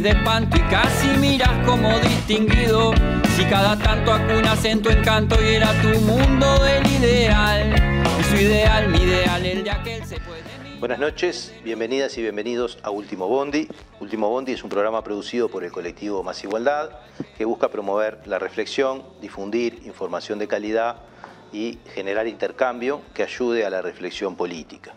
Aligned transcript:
de 0.00 0.10
espanto 0.10 0.56
y 0.56 0.60
casi 0.62 1.08
miras 1.18 1.66
como 1.66 1.98
distinguido. 2.00 2.92
Si 3.34 3.44
cada 3.44 3.78
tanto 3.78 4.12
acunas 4.12 4.62
en 4.64 4.82
tu 4.82 4.90
encanto 4.90 5.36
y 5.42 5.54
era 5.54 5.72
tu 5.80 5.88
mundo 6.00 6.58
del 6.62 6.86
ideal. 6.86 7.74
Y 8.20 8.24
su 8.24 8.36
ideal, 8.36 8.88
mi 8.88 8.98
ideal, 8.98 9.46
el 9.46 9.64
de 9.64 9.70
aquel 9.70 10.04
se 10.04 10.20
puede. 10.20 10.42
Buenas 10.78 10.98
noches, 10.98 11.54
bienvenidas 11.64 12.18
y 12.18 12.22
bienvenidos 12.22 12.78
a 12.82 12.90
Último 12.90 13.28
Bondi. 13.28 13.68
Último 13.98 14.28
Bondi 14.28 14.52
es 14.52 14.62
un 14.62 14.68
programa 14.68 15.02
producido 15.02 15.48
por 15.48 15.64
el 15.64 15.72
colectivo 15.72 16.22
Más 16.22 16.44
Igualdad 16.44 16.90
que 17.38 17.46
busca 17.46 17.68
promover 17.68 18.20
la 18.26 18.38
reflexión, 18.38 19.02
difundir 19.22 19.80
información 19.86 20.38
de 20.38 20.46
calidad 20.46 20.96
y 21.52 21.78
generar 21.94 22.26
intercambio 22.26 23.00
que 23.14 23.22
ayude 23.22 23.64
a 23.64 23.70
la 23.70 23.80
reflexión 23.80 24.36
política. 24.36 24.92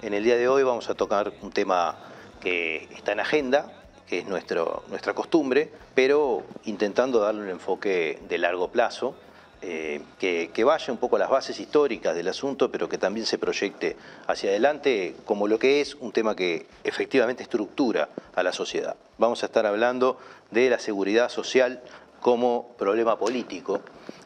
En 0.00 0.14
el 0.14 0.24
día 0.24 0.36
de 0.36 0.48
hoy 0.48 0.64
vamos 0.64 0.90
a 0.90 0.94
tocar 0.94 1.32
un 1.42 1.52
tema 1.52 1.96
que 2.40 2.88
está 2.96 3.12
en 3.12 3.20
agenda, 3.20 3.81
que 4.12 4.18
es 4.18 4.26
nuestra 4.26 5.14
costumbre, 5.14 5.70
pero 5.94 6.42
intentando 6.66 7.18
darle 7.18 7.40
un 7.40 7.48
enfoque 7.48 8.18
de 8.28 8.36
largo 8.36 8.68
plazo, 8.68 9.14
eh, 9.62 10.02
que, 10.18 10.64
vaya 10.64 10.92
un 10.92 10.98
poco 10.98 11.16
a 11.16 11.18
las 11.18 11.30
bases 11.30 11.58
históricas 11.58 12.14
del 12.14 12.28
asunto, 12.28 12.70
pero 12.70 12.90
que 12.90 12.98
también 12.98 13.24
se 13.24 13.38
proyecte 13.38 13.96
hacia 14.26 14.50
adelante 14.50 15.16
como 15.24 15.48
lo 15.48 15.58
que 15.58 15.80
es 15.80 15.94
un 15.94 16.12
tema 16.12 16.36
que 16.36 16.66
efectivamente 16.84 17.42
estructura 17.42 18.10
a 18.34 18.42
la 18.42 18.52
sociedad. 18.52 18.96
Vamos 19.16 19.44
a 19.44 19.46
estar 19.46 19.64
hablando 19.64 20.18
de 20.50 20.68
la 20.68 20.78
seguridad 20.78 21.30
social 21.30 21.80
como 22.20 22.74
problema 22.76 23.18
político 23.18 23.80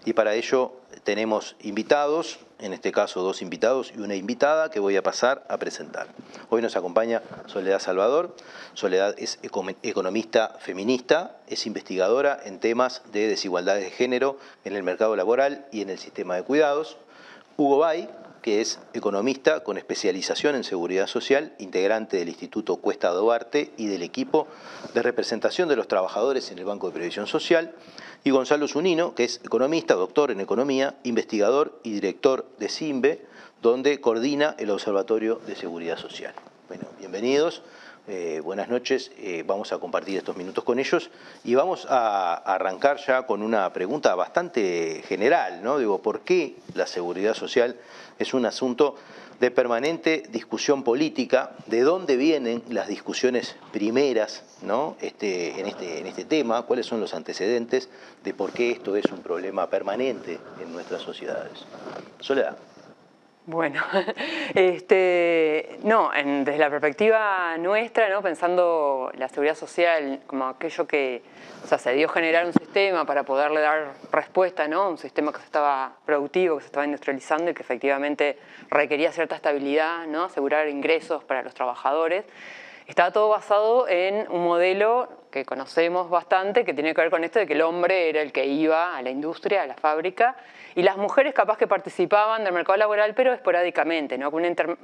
y 0.04 0.14
para 0.14 0.34
ello 0.34 0.72
tenemos 1.04 1.54
invitados, 1.62 2.40
en 2.58 2.72
este 2.72 2.92
caso 2.92 3.22
dos 3.22 3.42
invitados 3.42 3.92
y 3.94 4.00
una 4.00 4.14
invitada 4.14 4.70
que 4.70 4.80
voy 4.80 4.96
a 4.96 5.02
pasar 5.02 5.44
a 5.48 5.58
presentar. 5.58 6.08
Hoy 6.48 6.62
nos 6.62 6.76
acompaña 6.76 7.22
Soledad 7.46 7.80
Salvador. 7.80 8.34
Soledad 8.74 9.14
es 9.18 9.38
economista 9.42 10.56
feminista, 10.60 11.36
es 11.48 11.66
investigadora 11.66 12.38
en 12.44 12.58
temas 12.58 13.02
de 13.12 13.28
desigualdades 13.28 13.84
de 13.84 13.90
género 13.90 14.38
en 14.64 14.74
el 14.74 14.82
mercado 14.82 15.16
laboral 15.16 15.66
y 15.70 15.82
en 15.82 15.90
el 15.90 15.98
sistema 15.98 16.36
de 16.36 16.42
cuidados. 16.42 16.96
Hugo 17.56 17.78
Bay, 17.78 18.08
que 18.42 18.60
es 18.60 18.78
economista 18.94 19.64
con 19.64 19.76
especialización 19.76 20.54
en 20.54 20.64
seguridad 20.64 21.08
social, 21.08 21.52
integrante 21.58 22.16
del 22.16 22.28
Instituto 22.28 22.76
Cuesta 22.76 23.10
Duarte 23.10 23.72
y 23.76 23.86
del 23.86 24.02
equipo 24.02 24.46
de 24.94 25.02
representación 25.02 25.68
de 25.68 25.76
los 25.76 25.88
trabajadores 25.88 26.50
en 26.52 26.58
el 26.58 26.64
Banco 26.64 26.86
de 26.86 26.94
Previsión 26.94 27.26
Social 27.26 27.74
y 28.26 28.30
Gonzalo 28.30 28.66
Zunino, 28.66 29.14
que 29.14 29.22
es 29.22 29.40
economista, 29.44 29.94
doctor 29.94 30.32
en 30.32 30.40
economía, 30.40 30.96
investigador 31.04 31.78
y 31.84 31.92
director 31.92 32.44
de 32.58 32.68
CIMBE, 32.68 33.24
donde 33.62 34.00
coordina 34.00 34.56
el 34.58 34.70
Observatorio 34.70 35.40
de 35.46 35.54
Seguridad 35.54 35.96
Social. 35.96 36.34
Bueno, 36.66 36.88
bienvenidos. 36.98 37.62
Eh, 38.08 38.40
buenas 38.44 38.68
noches, 38.68 39.10
eh, 39.18 39.42
vamos 39.44 39.72
a 39.72 39.78
compartir 39.78 40.16
estos 40.16 40.36
minutos 40.36 40.62
con 40.62 40.78
ellos 40.78 41.10
y 41.42 41.56
vamos 41.56 41.88
a 41.90 42.34
arrancar 42.34 42.98
ya 43.04 43.26
con 43.26 43.42
una 43.42 43.72
pregunta 43.72 44.14
bastante 44.14 45.02
general, 45.08 45.60
¿no? 45.64 45.78
Digo, 45.78 46.00
¿por 46.00 46.20
qué 46.20 46.54
la 46.74 46.86
seguridad 46.86 47.34
social 47.34 47.74
es 48.20 48.32
un 48.32 48.46
asunto 48.46 48.94
de 49.40 49.50
permanente 49.50 50.22
discusión 50.30 50.84
política, 50.84 51.50
de 51.66 51.80
dónde 51.80 52.16
vienen 52.16 52.62
las 52.68 52.86
discusiones 52.86 53.56
primeras 53.72 54.44
¿no? 54.62 54.96
este, 55.00 55.60
en, 55.60 55.66
este, 55.66 55.98
en 55.98 56.06
este 56.06 56.24
tema, 56.24 56.62
cuáles 56.62 56.86
son 56.86 57.00
los 57.00 57.12
antecedentes 57.12 57.88
de 58.22 58.34
por 58.34 58.52
qué 58.52 58.70
esto 58.70 58.94
es 58.94 59.06
un 59.06 59.20
problema 59.20 59.68
permanente 59.68 60.38
en 60.62 60.72
nuestras 60.72 61.02
sociedades. 61.02 61.64
Soledad. 62.20 62.56
Bueno, 63.48 63.80
este, 64.54 65.78
no, 65.84 66.10
desde 66.12 66.58
la 66.58 66.68
perspectiva 66.68 67.56
nuestra, 67.58 68.08
¿no? 68.08 68.20
pensando 68.20 69.12
la 69.14 69.28
seguridad 69.28 69.54
social 69.54 70.18
como 70.26 70.48
aquello 70.48 70.84
que 70.88 71.22
o 71.62 71.66
sea, 71.68 71.78
se 71.78 71.92
dio 71.92 72.08
generar 72.08 72.44
un 72.44 72.52
sistema 72.52 73.04
para 73.04 73.22
poderle 73.22 73.60
dar 73.60 73.92
respuesta, 74.10 74.66
¿no? 74.66 74.90
un 74.90 74.98
sistema 74.98 75.30
que 75.30 75.38
se 75.38 75.44
estaba 75.44 75.92
productivo, 76.04 76.56
que 76.56 76.62
se 76.62 76.66
estaba 76.66 76.86
industrializando 76.86 77.52
y 77.52 77.54
que 77.54 77.62
efectivamente 77.62 78.36
requería 78.68 79.12
cierta 79.12 79.36
estabilidad, 79.36 80.08
¿no? 80.08 80.24
asegurar 80.24 80.68
ingresos 80.68 81.22
para 81.22 81.44
los 81.44 81.54
trabajadores. 81.54 82.24
Estaba 82.88 83.12
todo 83.12 83.28
basado 83.28 83.86
en 83.86 84.28
un 84.28 84.42
modelo 84.42 85.08
que 85.36 85.44
conocemos 85.44 86.08
bastante, 86.08 86.64
que 86.64 86.72
tiene 86.72 86.94
que 86.94 87.02
ver 87.02 87.10
con 87.10 87.22
esto 87.22 87.38
de 87.38 87.46
que 87.46 87.52
el 87.52 87.60
hombre 87.60 88.08
era 88.08 88.22
el 88.22 88.32
que 88.32 88.46
iba 88.46 88.96
a 88.96 89.02
la 89.02 89.10
industria, 89.10 89.64
a 89.64 89.66
la 89.66 89.74
fábrica, 89.74 90.34
y 90.74 90.82
las 90.82 90.96
mujeres 90.96 91.34
capaz 91.34 91.58
que 91.58 91.66
participaban 91.66 92.42
del 92.42 92.54
mercado 92.54 92.78
laboral, 92.78 93.14
pero 93.14 93.34
esporádicamente, 93.34 94.16
¿no? 94.16 94.30
con 94.30 94.42
un 94.42 94.78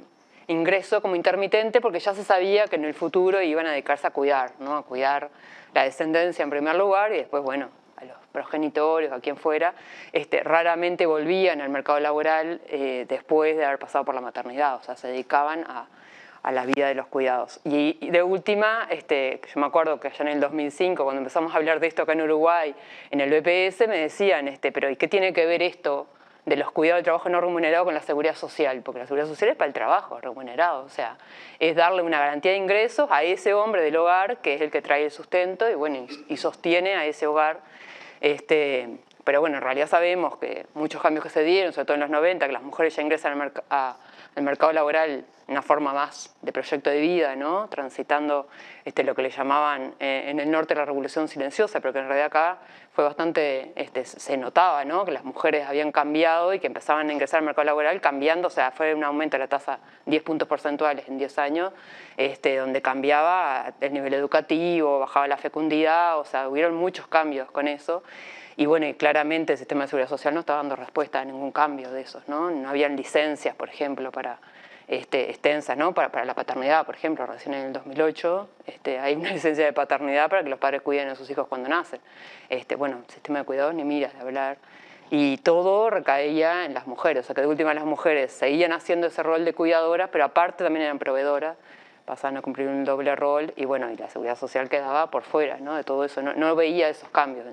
ingreso 0.45 1.01
como 1.01 1.15
intermitente, 1.15 1.81
porque 1.81 1.99
ya 1.99 2.13
se 2.13 2.23
sabía 2.23 2.67
que 2.67 2.75
en 2.75 2.85
el 2.85 2.93
futuro 2.93 3.41
iban 3.41 3.65
a 3.65 3.71
dedicarse 3.71 4.05
a 4.05 4.11
cuidar, 4.11 4.51
¿no? 4.59 4.77
a 4.77 4.83
cuidar 4.83 5.31
la 5.73 5.85
descendencia 5.85 6.43
en 6.43 6.51
primer 6.51 6.75
lugar 6.75 7.11
y 7.13 7.17
después, 7.17 7.41
bueno, 7.41 7.69
a 7.95 8.05
los 8.05 8.17
progenitores, 8.31 9.11
a 9.11 9.19
quien 9.21 9.37
fuera, 9.37 9.73
este, 10.11 10.43
raramente 10.43 11.07
volvían 11.07 11.61
al 11.61 11.69
mercado 11.69 11.99
laboral 11.99 12.61
eh, 12.67 13.07
después 13.09 13.57
de 13.57 13.65
haber 13.65 13.79
pasado 13.79 14.05
por 14.05 14.13
la 14.13 14.21
maternidad, 14.21 14.75
o 14.75 14.83
sea, 14.83 14.95
se 14.95 15.07
dedicaban 15.07 15.63
a 15.67 15.87
a 16.43 16.51
la 16.51 16.65
vida 16.65 16.87
de 16.87 16.93
los 16.93 17.07
cuidados. 17.07 17.61
Y, 17.63 18.09
de 18.09 18.21
última, 18.21 18.85
este, 18.89 19.39
yo 19.53 19.59
me 19.61 19.65
acuerdo 19.65 19.99
que 19.99 20.09
allá 20.09 20.23
en 20.23 20.27
el 20.27 20.39
2005, 20.41 21.03
cuando 21.03 21.19
empezamos 21.19 21.53
a 21.53 21.57
hablar 21.57 21.79
de 21.79 21.87
esto 21.87 22.03
acá 22.03 22.11
en 22.11 22.21
Uruguay, 22.21 22.75
en 23.11 23.21
el 23.21 23.29
BPS, 23.29 23.87
me 23.87 23.97
decían, 23.97 24.49
este, 24.49 24.73
pero 24.73 24.89
¿y 24.89 24.97
qué 24.97 25.07
tiene 25.07 25.31
que 25.31 25.45
ver 25.45 25.61
esto 25.61 26.05
de 26.45 26.57
los 26.57 26.69
cuidados 26.71 26.99
de 26.99 27.03
trabajo 27.03 27.29
no 27.29 27.39
remunerado 27.39 27.85
con 27.85 27.93
la 27.93 28.01
seguridad 28.01 28.35
social? 28.35 28.81
Porque 28.83 28.99
la 28.99 29.07
seguridad 29.07 29.27
social 29.27 29.51
es 29.51 29.55
para 29.55 29.67
el 29.67 29.73
trabajo 29.73 30.19
remunerado, 30.19 30.83
o 30.83 30.89
sea, 30.89 31.17
es 31.59 31.77
darle 31.77 32.01
una 32.01 32.19
garantía 32.19 32.51
de 32.51 32.57
ingresos 32.57 33.09
a 33.09 33.23
ese 33.23 33.53
hombre 33.53 33.81
del 33.81 33.95
hogar, 33.95 34.41
que 34.41 34.55
es 34.55 34.61
el 34.61 34.69
que 34.69 34.81
trae 34.81 35.05
el 35.05 35.11
sustento 35.11 35.69
y, 35.69 35.75
bueno, 35.75 36.05
y, 36.27 36.35
sostiene 36.35 36.95
a 36.95 37.05
ese 37.05 37.25
hogar. 37.25 37.61
Este, 38.19 38.89
pero 39.23 39.39
bueno, 39.39 39.57
en 39.57 39.63
realidad 39.63 39.87
sabemos 39.87 40.37
que 40.37 40.65
muchos 40.73 41.01
cambios 41.01 41.23
que 41.23 41.29
se 41.29 41.43
dieron, 41.43 41.71
sobre 41.71 41.85
todo 41.85 41.95
en 41.95 42.01
los 42.01 42.09
90, 42.09 42.47
que 42.47 42.51
las 42.51 42.63
mujeres 42.63 42.93
ya 42.93 43.01
ingresan 43.01 43.39
al, 43.69 43.95
al 44.35 44.43
mercado 44.43 44.73
laboral 44.73 45.25
una 45.47 45.61
forma 45.61 45.93
más 45.93 46.35
de 46.41 46.51
proyecto 46.51 46.89
de 46.89 46.99
vida, 46.99 47.35
¿no? 47.35 47.67
transitando 47.69 48.47
este, 48.85 49.03
lo 49.03 49.13
que 49.15 49.21
le 49.21 49.29
llamaban 49.29 49.93
eh, 49.99 50.25
en 50.27 50.39
el 50.39 50.49
norte 50.49 50.75
la 50.75 50.85
revolución 50.85 51.27
silenciosa, 51.27 51.79
pero 51.79 51.93
que 51.93 51.99
en 51.99 52.07
realidad 52.07 52.27
acá 52.27 52.57
fue 52.93 53.03
bastante, 53.03 53.73
este, 53.75 54.05
se 54.05 54.37
notaba 54.37 54.85
¿no? 54.85 55.03
que 55.03 55.11
las 55.11 55.23
mujeres 55.23 55.65
habían 55.67 55.91
cambiado 55.91 56.53
y 56.53 56.59
que 56.59 56.67
empezaban 56.67 57.09
a 57.09 57.13
ingresar 57.13 57.39
al 57.39 57.45
mercado 57.45 57.65
laboral 57.65 57.99
cambiando, 58.01 58.49
o 58.49 58.51
sea, 58.51 58.71
fue 58.71 58.93
un 58.93 59.03
aumento 59.03 59.35
de 59.35 59.39
la 59.39 59.47
tasa 59.47 59.79
10 60.05 60.21
puntos 60.21 60.47
porcentuales 60.47 61.07
en 61.07 61.17
10 61.17 61.39
años, 61.39 61.73
este, 62.17 62.57
donde 62.57 62.83
cambiaba 62.83 63.73
el 63.81 63.93
nivel 63.93 64.13
educativo, 64.13 64.99
bajaba 64.99 65.27
la 65.27 65.37
fecundidad, 65.37 66.19
o 66.19 66.25
sea, 66.25 66.47
hubieron 66.47 66.75
muchos 66.75 67.07
cambios 67.07 67.49
con 67.49 67.67
eso. 67.67 68.03
Y 68.57 68.67
bueno, 68.67 68.85
claramente 68.95 69.53
el 69.53 69.57
sistema 69.57 69.85
de 69.85 69.87
seguridad 69.87 70.09
social 70.09 70.35
no 70.35 70.41
estaba 70.41 70.57
dando 70.57 70.75
respuesta 70.75 71.19
a 71.19 71.25
ningún 71.25 71.51
cambio 71.51 71.89
de 71.91 72.01
esos, 72.01 72.27
¿no? 72.27 72.51
No 72.51 72.69
habían 72.69 72.95
licencias, 72.95 73.55
por 73.55 73.69
ejemplo, 73.69 74.11
para 74.11 74.37
este, 74.87 75.29
extensas 75.29 75.77
¿no? 75.77 75.93
para, 75.93 76.09
para, 76.09 76.25
la 76.25 76.33
paternidad, 76.33 76.85
por 76.85 76.95
ejemplo, 76.95 77.25
recién 77.25 77.53
en 77.55 77.67
el 77.67 77.73
2008 77.73 78.49
este, 78.67 78.99
hay 78.99 79.15
una 79.15 79.31
licencia 79.33 79.65
de 79.65 79.73
paternidad 79.73 80.29
para 80.29 80.43
que 80.43 80.49
los 80.49 80.59
padres 80.59 80.81
cuiden 80.81 81.09
a 81.09 81.15
sus 81.15 81.29
hijos 81.29 81.47
cuando 81.47 81.69
nacen. 81.69 81.99
Este, 82.49 82.75
bueno, 82.75 83.01
sistema 83.07 83.39
de 83.39 83.45
cuidados 83.45 83.73
ni 83.73 83.83
miras 83.83 84.13
de 84.13 84.19
hablar. 84.19 84.57
Y 85.09 85.37
todo 85.37 85.89
recaía 85.89 86.65
en 86.65 86.73
las 86.73 86.87
mujeres, 86.87 87.23
o 87.23 87.27
sea 87.27 87.35
que 87.35 87.41
de 87.41 87.47
última 87.47 87.73
las 87.73 87.85
mujeres 87.85 88.31
seguían 88.31 88.71
haciendo 88.71 89.07
ese 89.07 89.21
rol 89.21 89.45
de 89.45 89.53
cuidadoras, 89.53 90.09
pero 90.11 90.25
aparte 90.25 90.63
también 90.63 90.85
eran 90.85 90.97
proveedoras, 90.97 91.55
pasaban 92.05 92.37
a 92.37 92.41
cumplir 92.41 92.67
un 92.67 92.83
doble 92.83 93.15
rol 93.15 93.53
y 93.55 93.65
bueno, 93.65 93.91
y 93.91 93.97
la 93.97 94.09
seguridad 94.09 94.37
social 94.37 94.69
quedaba 94.69 95.11
por 95.11 95.21
fuera 95.23 95.57
¿no? 95.57 95.75
de 95.75 95.83
todo 95.83 96.03
eso, 96.03 96.21
no, 96.21 96.33
no 96.33 96.55
veía 96.55 96.89
esos 96.89 97.09
cambios. 97.09 97.45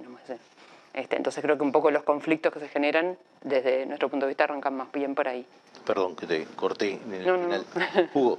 Este, 0.93 1.17
entonces 1.17 1.43
creo 1.43 1.57
que 1.57 1.63
un 1.63 1.73
poco 1.73 1.91
los 1.91 2.03
conflictos 2.03 2.53
que 2.53 2.61
se 2.61 2.69
generan 2.69 3.17
desde 3.43 3.87
nuestro 3.87 4.09
punto 4.09 4.27
de 4.27 4.31
vista 4.31 4.45
arrancan 4.45 4.75
más 4.77 4.91
bien 4.91 5.15
por 5.15 5.29
ahí. 5.29 5.47
Perdón 5.87 6.17
que 6.17 6.27
te 6.27 6.45
corté 6.57 6.95
en 6.95 7.15
el 7.15 7.23
final. 7.23 7.65
No. 7.75 8.09
Hugo. 8.15 8.39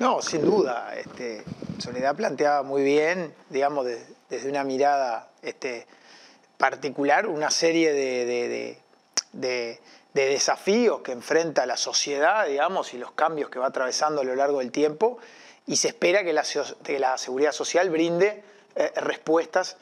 No, 0.00 0.20
sin 0.20 0.44
duda. 0.44 0.94
Este, 0.96 1.44
Soledad 1.78 2.16
planteaba 2.16 2.62
muy 2.62 2.82
bien, 2.82 3.32
digamos, 3.50 3.86
desde 4.28 4.48
una 4.50 4.64
mirada 4.64 5.30
este, 5.42 5.86
particular, 6.56 7.26
una 7.26 7.50
serie 7.50 7.92
de, 7.92 8.78
de, 9.32 9.80
desafíos 10.12 11.02
que 11.02 11.12
enfrenta 11.12 11.66
la 11.66 11.76
sociedad, 11.76 12.46
digamos, 12.46 12.94
y 12.94 12.98
los 12.98 13.12
cambios 13.12 13.48
que 13.50 13.58
va 13.58 13.66
atravesando 13.66 14.20
a 14.20 14.24
lo 14.24 14.34
largo 14.34 14.58
del 14.58 14.70
tiempo, 14.70 15.18
y 15.66 15.76
se 15.76 15.88
espera 15.88 16.22
que 16.22 16.32
la, 16.32 16.44
que 16.84 16.98
la 16.98 17.16
seguridad 17.18 17.52
social 17.52 17.90
brinde 17.90 18.42
eh, 18.74 18.92
respuestas 18.96 19.76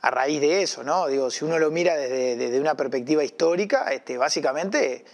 a 0.00 0.10
raíz 0.10 0.40
de 0.40 0.62
eso, 0.62 0.84
¿no? 0.84 1.06
Digo, 1.08 1.30
si 1.30 1.44
uno 1.44 1.58
lo 1.58 1.70
mira 1.70 1.96
desde, 1.96 2.60
una 2.60 2.74
perspectiva 2.74 3.24
histórica, 3.24 3.92
este, 3.92 4.16
básicamente 4.16 5.04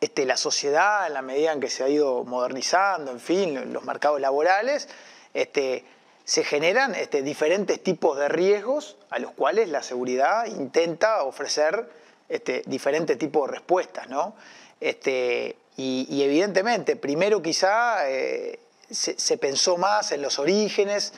este, 0.00 0.24
la 0.24 0.36
sociedad, 0.36 1.06
en 1.06 1.14
la 1.14 1.22
medida 1.22 1.52
en 1.52 1.60
que 1.60 1.70
se 1.70 1.82
ha 1.82 1.88
ido 1.88 2.24
modernizando, 2.24 3.10
en 3.10 3.20
fin, 3.20 3.72
los 3.72 3.84
mercados 3.84 4.20
laborales, 4.20 4.88
este, 5.34 5.84
se 6.24 6.44
generan 6.44 6.94
este, 6.94 7.22
diferentes 7.22 7.82
tipos 7.82 8.18
de 8.18 8.28
riesgos 8.28 8.96
a 9.10 9.18
los 9.18 9.32
cuales 9.32 9.68
la 9.68 9.82
seguridad 9.82 10.46
intenta 10.46 11.22
ofrecer 11.22 11.88
este, 12.28 12.62
diferentes 12.66 13.18
tipos 13.18 13.48
de 13.48 13.56
respuestas, 13.56 14.08
¿no? 14.08 14.34
Este, 14.80 15.56
y, 15.76 16.22
evidentemente, 16.22 16.96
primero 16.96 17.42
quizá 17.42 18.08
eh, 18.08 18.58
se, 18.90 19.18
se 19.18 19.38
pensó 19.38 19.76
más 19.76 20.10
en 20.12 20.22
los 20.22 20.38
orígenes, 20.38 21.12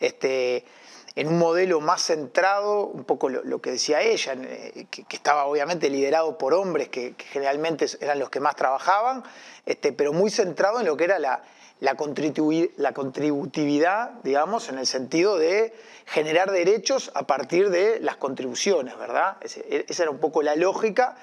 este, 0.00 0.64
en 1.14 1.28
un 1.28 1.38
modelo 1.38 1.80
más 1.80 2.02
centrado, 2.02 2.86
un 2.86 3.04
poco 3.04 3.28
lo, 3.28 3.60
que 3.60 3.72
decía 3.72 4.00
ella, 4.00 4.34
eh, 4.34 4.86
que, 4.90 5.04
estaba 5.10 5.44
obviamente 5.44 5.90
liderado 5.90 6.38
por 6.38 6.54
hombres 6.54 6.88
que, 6.88 7.14
generalmente 7.30 7.86
eran 8.00 8.18
los 8.18 8.30
que 8.30 8.40
más 8.40 8.56
trabajaban, 8.56 9.22
este, 9.66 9.92
pero 9.92 10.12
muy 10.12 10.30
centrado 10.30 10.80
en 10.80 10.86
lo 10.86 10.96
que 10.96 11.04
era 11.04 11.18
la, 11.18 11.42
la, 11.80 11.94
contributividad, 11.94 14.10
digamos, 14.22 14.68
en 14.68 14.78
el 14.78 14.86
sentido 14.86 15.36
de 15.36 15.74
generar 16.06 16.50
derechos 16.50 17.10
a 17.14 17.26
partir 17.26 17.70
de 17.70 18.00
las 18.00 18.16
contribuciones, 18.16 18.98
¿verdad? 18.98 19.36
esa 19.42 20.02
era 20.02 20.10
un 20.10 20.18
poco 20.18 20.42
la 20.42 20.56
lógica. 20.56 21.16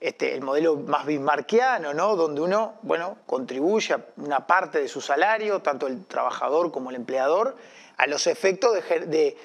Este, 0.00 0.34
el 0.34 0.42
modelo 0.42 0.76
más 0.76 1.06
bismarquiano, 1.06 1.94
¿no? 1.94 2.16
donde 2.16 2.40
uno 2.40 2.74
bueno, 2.82 3.16
contribuye 3.26 3.96
una 4.16 4.46
parte 4.46 4.80
de 4.80 4.88
su 4.88 5.00
salario, 5.00 5.62
tanto 5.62 5.86
el 5.86 6.04
trabajador 6.04 6.72
como 6.72 6.90
el 6.90 6.96
empleador, 6.96 7.56
a 7.96 8.06
los 8.06 8.26
efectos 8.26 8.74
de, 8.74 9.36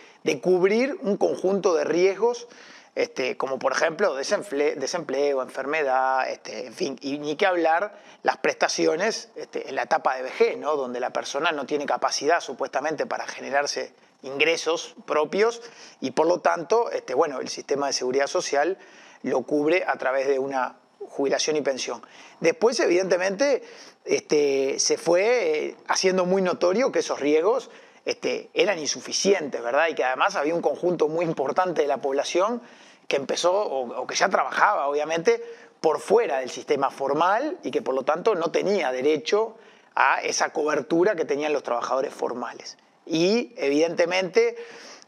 cubrir 0.41 0.97
un 1.01 1.17
conjunto 1.17 1.75
de 1.75 1.83
riesgos, 1.83 2.47
este, 2.95 3.37
como 3.37 3.59
por 3.59 3.71
ejemplo 3.71 4.15
desempleo, 4.15 5.41
enfermedad, 5.41 6.29
este, 6.29 6.67
en 6.67 6.73
fin, 6.73 6.99
y 7.01 7.19
ni 7.19 7.35
que 7.35 7.45
hablar 7.45 7.97
las 8.23 8.37
prestaciones 8.37 9.29
este, 9.35 9.69
en 9.69 9.75
la 9.75 9.83
etapa 9.83 10.15
de 10.15 10.23
vejez, 10.23 10.57
¿no? 10.57 10.75
donde 10.75 10.99
la 10.99 11.11
persona 11.11 11.51
no 11.51 11.65
tiene 11.65 11.85
capacidad 11.85 12.41
supuestamente 12.41 13.05
para 13.05 13.27
generarse 13.27 13.93
ingresos 14.23 14.95
propios 15.05 15.61
y 16.01 16.11
por 16.11 16.27
lo 16.27 16.39
tanto, 16.39 16.91
este, 16.91 17.13
bueno, 17.13 17.39
el 17.39 17.47
sistema 17.47 17.87
de 17.87 17.93
seguridad 17.93 18.27
social 18.27 18.77
lo 19.23 19.41
cubre 19.43 19.83
a 19.85 19.97
través 19.97 20.27
de 20.27 20.39
una 20.39 20.77
jubilación 21.07 21.55
y 21.55 21.61
pensión. 21.61 22.01
Después, 22.39 22.79
evidentemente, 22.79 23.63
este, 24.05 24.79
se 24.79 24.97
fue 24.97 25.67
eh, 25.67 25.75
haciendo 25.87 26.25
muy 26.25 26.41
notorio 26.41 26.91
que 26.91 26.99
esos 26.99 27.19
riesgos 27.19 27.69
este, 28.05 28.49
eran 28.53 28.79
insuficientes, 28.79 29.61
¿verdad? 29.61 29.87
Y 29.89 29.95
que 29.95 30.03
además 30.03 30.35
había 30.35 30.55
un 30.55 30.61
conjunto 30.61 31.07
muy 31.07 31.25
importante 31.25 31.81
de 31.81 31.87
la 31.87 31.97
población 31.97 32.61
que 33.07 33.17
empezó, 33.17 33.53
o, 33.53 34.07
que 34.07 34.15
ya 34.15 34.29
trabajaba, 34.29 34.87
obviamente, 34.87 35.43
por 35.81 35.99
fuera 35.99 36.39
del 36.39 36.49
sistema 36.49 36.91
formal 36.91 37.57
y 37.63 37.71
que 37.71 37.81
por 37.81 37.95
lo 37.95 38.03
tanto 38.03 38.35
no 38.35 38.51
tenía 38.51 38.91
derecho 38.91 39.57
a 39.95 40.21
esa 40.21 40.53
cobertura 40.53 41.15
que 41.15 41.25
tenían 41.25 41.51
los 41.51 41.63
trabajadores 41.63 42.13
formales. 42.13 42.77
Y 43.05 43.53
evidentemente, 43.57 44.55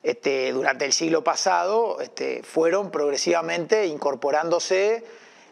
este, 0.03 0.51
durante 0.51 0.85
el 0.85 0.93
siglo 0.93 1.23
pasado, 1.23 1.99
este, 2.01 2.43
fueron 2.43 2.91
progresivamente 2.91 3.85
incorporándose 3.85 5.03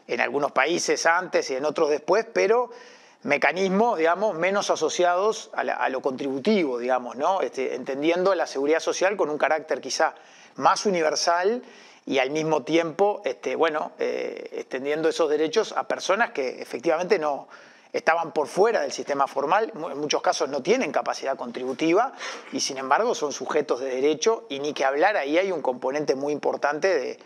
en 0.07 0.21
algunos 0.21 0.51
países 0.51 1.05
antes 1.05 1.49
y 1.51 1.55
en 1.55 1.65
otros 1.65 1.89
después, 1.89 2.25
pero 2.33 2.71
mecanismos, 3.23 3.97
digamos, 3.97 4.35
menos 4.35 4.69
asociados 4.69 5.51
a, 5.53 5.89
lo 5.89 6.01
contributivo, 6.01 6.79
digamos, 6.79 7.15
¿no? 7.15 7.41
Este, 7.41 7.75
entendiendo 7.75 8.33
la 8.33 8.47
seguridad 8.47 8.79
social 8.79 9.17
con 9.17 9.29
un 9.29 9.37
carácter 9.37 9.81
quizá 9.81 10.15
más 10.55 10.85
universal 10.85 11.61
y 12.05 12.17
al 12.17 12.31
mismo 12.31 12.63
tiempo, 12.63 13.21
este, 13.25 13.55
bueno, 13.55 13.91
eh, 13.99 14.49
extendiendo 14.53 15.09
esos 15.09 15.29
derechos 15.29 15.73
a 15.73 15.87
personas 15.87 16.31
que 16.31 16.61
efectivamente 16.61 17.19
no 17.19 17.47
estaban 17.91 18.31
por 18.31 18.47
fuera 18.47 18.81
del 18.81 18.91
sistema 18.91 19.27
formal, 19.27 19.71
en 19.73 19.97
muchos 19.97 20.21
casos 20.21 20.49
no 20.49 20.61
tienen 20.61 20.91
capacidad 20.91 21.35
contributiva 21.35 22.13
y 22.51 22.59
sin 22.59 22.77
embargo 22.77 23.15
son 23.15 23.31
sujetos 23.31 23.79
de 23.79 23.89
derecho 23.89 24.45
y 24.49 24.59
ni 24.59 24.73
que 24.73 24.85
hablar, 24.85 25.17
ahí 25.17 25.37
hay 25.37 25.51
un 25.51 25.61
componente 25.61 26.15
muy 26.15 26.33
importante 26.33 27.17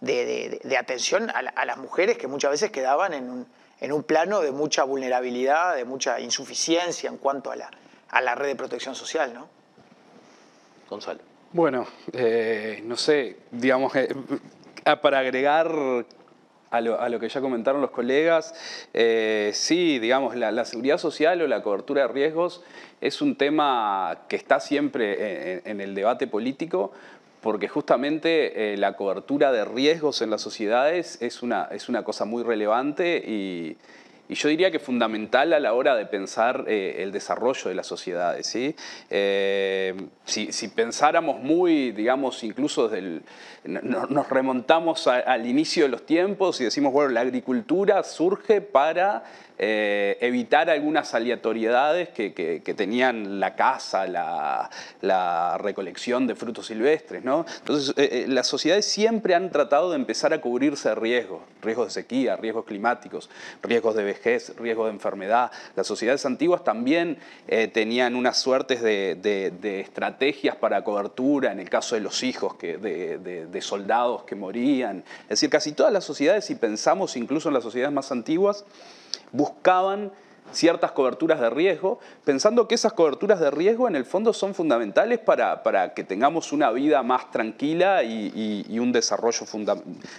de, 0.00 0.76
atención 0.78 1.30
a, 1.30 1.64
las 1.64 1.76
mujeres 1.76 2.18
que 2.18 2.26
muchas 2.26 2.50
veces 2.50 2.70
quedaban 2.70 3.14
en 3.14 3.30
un, 3.30 3.46
en 3.80 3.92
un 3.92 4.02
plano 4.02 4.40
de 4.40 4.50
mucha 4.50 4.82
vulnerabilidad, 4.84 5.76
de 5.76 5.84
mucha 5.84 6.20
insuficiencia 6.20 7.08
en 7.08 7.18
cuanto 7.18 7.50
a 7.50 7.56
la, 7.56 7.70
a 8.10 8.20
la 8.20 8.34
red 8.34 8.48
de 8.48 8.56
protección 8.56 8.94
social, 8.94 9.32
¿no? 9.32 9.48
Gonzalo. 10.88 11.20
Bueno, 11.52 11.86
eh, 12.12 12.80
no 12.84 12.96
sé, 12.96 13.36
digamos, 13.50 13.94
eh, 13.96 14.08
para 15.02 15.18
agregar 15.18 15.68
a 16.70 16.80
lo, 16.80 17.20
que 17.20 17.28
ya 17.28 17.40
comentaron 17.40 17.80
los 17.80 17.90
colegas, 17.90 18.54
eh, 18.94 19.50
sí, 19.54 19.98
digamos, 19.98 20.36
la, 20.36 20.64
seguridad 20.64 20.98
social 20.98 21.42
o 21.42 21.46
la 21.46 21.62
cobertura 21.62 22.02
de 22.02 22.08
riesgos 22.08 22.62
es 23.00 23.20
un 23.20 23.36
tema 23.36 24.18
que 24.28 24.36
está 24.36 24.60
siempre 24.60 25.62
en 25.68 25.80
el 25.80 25.94
debate 25.94 26.26
político, 26.26 26.92
porque 27.40 27.68
justamente 27.68 28.72
eh, 28.72 28.76
la 28.76 28.94
cobertura 28.94 29.52
de 29.52 29.64
riesgos 29.64 30.22
en 30.22 30.30
las 30.30 30.42
sociedades 30.42 31.20
es 31.22 31.42
una, 31.42 31.68
es 31.70 31.88
una 31.88 32.04
cosa 32.04 32.24
muy 32.24 32.42
relevante 32.42 33.22
y, 33.26 33.76
yo 34.34 34.48
diría 34.48 34.70
que 34.70 34.78
fundamental 34.78 35.52
a 35.52 35.60
la 35.60 35.74
hora 35.74 35.96
de 35.96 36.06
pensar 36.06 36.64
eh, 36.68 36.96
el 36.98 37.12
desarrollo 37.12 37.68
de 37.68 37.74
las 37.74 37.86
sociedades. 37.86 38.46
¿sí? 38.46 38.74
Eh, 39.10 39.94
si, 40.24 40.68
pensáramos 40.68 41.40
muy, 41.40 41.92
digamos, 41.92 42.44
incluso 42.44 42.88
desde 42.88 43.20
nos 43.62 44.30
remontamos 44.30 45.06
al 45.06 45.46
inicio 45.46 45.82
de 45.84 45.90
los 45.90 46.06
tiempos 46.06 46.60
y 46.62 46.64
decimos, 46.64 46.94
bueno, 46.94 47.10
la 47.10 47.20
agricultura 47.20 48.02
surge 48.02 48.62
para 48.62 49.22
eh, 49.58 50.16
evitar 50.22 50.70
algunas 50.70 51.12
aleatoriedades 51.14 52.08
que, 52.08 52.30
tenían 52.74 53.38
la 53.38 53.56
caza, 53.56 54.06
la, 54.06 55.58
recolección 55.58 56.26
de 56.26 56.34
frutos 56.34 56.68
silvestres. 56.68 57.22
¿no? 57.22 57.44
Entonces, 57.58 58.28
las 58.28 58.46
sociedades 58.46 58.86
siempre 58.86 59.34
han 59.34 59.50
tratado 59.50 59.90
de 59.90 59.96
empezar 59.96 60.32
a 60.32 60.40
cubrirse 60.40 60.88
de 60.88 60.94
riesgos, 60.94 61.42
riesgos 61.60 61.88
de 61.88 61.90
sequía, 61.90 62.36
riesgos 62.36 62.64
climáticos, 62.64 63.28
riesgos 63.62 63.94
de 63.94 64.04
vejez, 64.04 64.19
riesgos 64.22 64.86
de 64.86 64.92
enfermedad. 64.92 65.50
Las 65.76 65.86
sociedades 65.86 66.24
antiguas 66.26 66.64
también 66.64 67.18
tenían 67.72 68.14
unas 68.14 68.38
suertes 68.38 68.82
de, 68.82 69.80
estrategias 69.80 70.56
para 70.56 70.84
cobertura, 70.84 71.52
en 71.52 71.60
el 71.60 71.68
caso 71.68 71.94
de 71.94 72.00
los 72.00 72.22
hijos 72.22 72.54
que, 72.54 72.76
de, 72.78 73.62
soldados 73.62 74.24
que 74.24 74.34
morían. 74.34 75.04
Es 75.24 75.28
decir, 75.30 75.50
casi 75.50 75.72
todas 75.72 75.92
las 75.92 76.04
sociedades, 76.04 76.44
si 76.44 76.54
pensamos 76.54 77.16
incluso 77.16 77.48
en 77.48 77.54
las 77.54 77.62
sociedades 77.62 77.94
más 77.94 78.12
antiguas, 78.12 78.64
buscaban 79.32 80.12
ciertas 80.52 80.92
coberturas 80.92 81.40
de 81.40 81.50
riesgo, 81.50 82.00
pensando 82.24 82.68
que 82.68 82.74
esas 82.74 82.92
coberturas 82.92 83.40
de 83.40 83.50
riesgo 83.50 83.88
en 83.88 83.96
el 83.96 84.04
fondo 84.04 84.32
son 84.32 84.54
fundamentales 84.54 85.18
para, 85.18 85.94
que 85.94 86.04
tengamos 86.04 86.52
una 86.52 86.70
vida 86.70 87.02
más 87.02 87.30
tranquila 87.30 88.02
y, 88.02 88.78
un 88.78 88.92
desarrollo, 88.92 89.46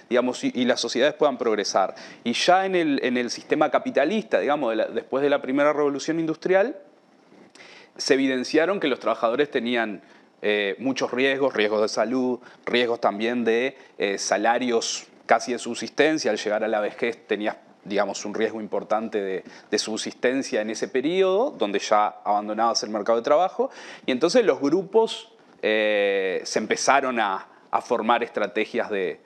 digamos, 0.09 0.43
y, 0.43 0.65
las 0.65 0.79
sociedades 0.79 1.15
puedan 1.15 1.37
progresar. 1.37 1.95
Y 2.23 2.33
ya 2.33 2.65
en 2.65 2.75
el, 2.75 3.29
sistema 3.29 3.69
capitalista, 3.69 4.39
digamos, 4.39 4.75
después 4.93 5.23
de 5.23 5.29
la 5.29 5.41
primera 5.41 5.73
revolución 5.73 6.19
industrial, 6.19 6.77
se 7.97 8.13
evidenciaron 8.13 8.79
que 8.79 8.87
los 8.87 8.99
trabajadores 8.99 9.51
tenían 9.51 10.01
eh, 10.41 10.75
muchos 10.79 11.11
riesgos, 11.11 11.53
riesgos 11.53 11.81
de 11.81 11.87
salud, 11.87 12.39
riesgos 12.65 12.99
también 12.99 13.43
de 13.43 13.77
eh, 13.97 14.17
salarios 14.17 15.07
casi 15.25 15.53
de 15.53 15.59
subsistencia, 15.59 16.31
al 16.31 16.37
llegar 16.37 16.63
a 16.63 16.67
la 16.67 16.79
vejez 16.79 17.25
tenías 17.27 17.55
digamos, 17.83 18.25
un 18.25 18.33
riesgo 18.33 18.61
importante 18.61 19.43
de, 19.69 19.79
subsistencia 19.79 20.61
en 20.61 20.69
ese 20.69 20.87
periodo, 20.87 21.51
donde 21.51 21.79
ya 21.79 22.07
abandonabas 22.23 22.83
el 22.83 22.89
mercado 22.89 23.17
de 23.17 23.23
trabajo, 23.23 23.69
y 24.05 24.11
entonces 24.11 24.45
los 24.45 24.59
grupos 24.59 25.31
eh, 25.61 26.41
se 26.43 26.59
empezaron 26.59 27.19
a, 27.19 27.47
formar 27.85 28.21
estrategias 28.21 28.89
de, 28.89 29.21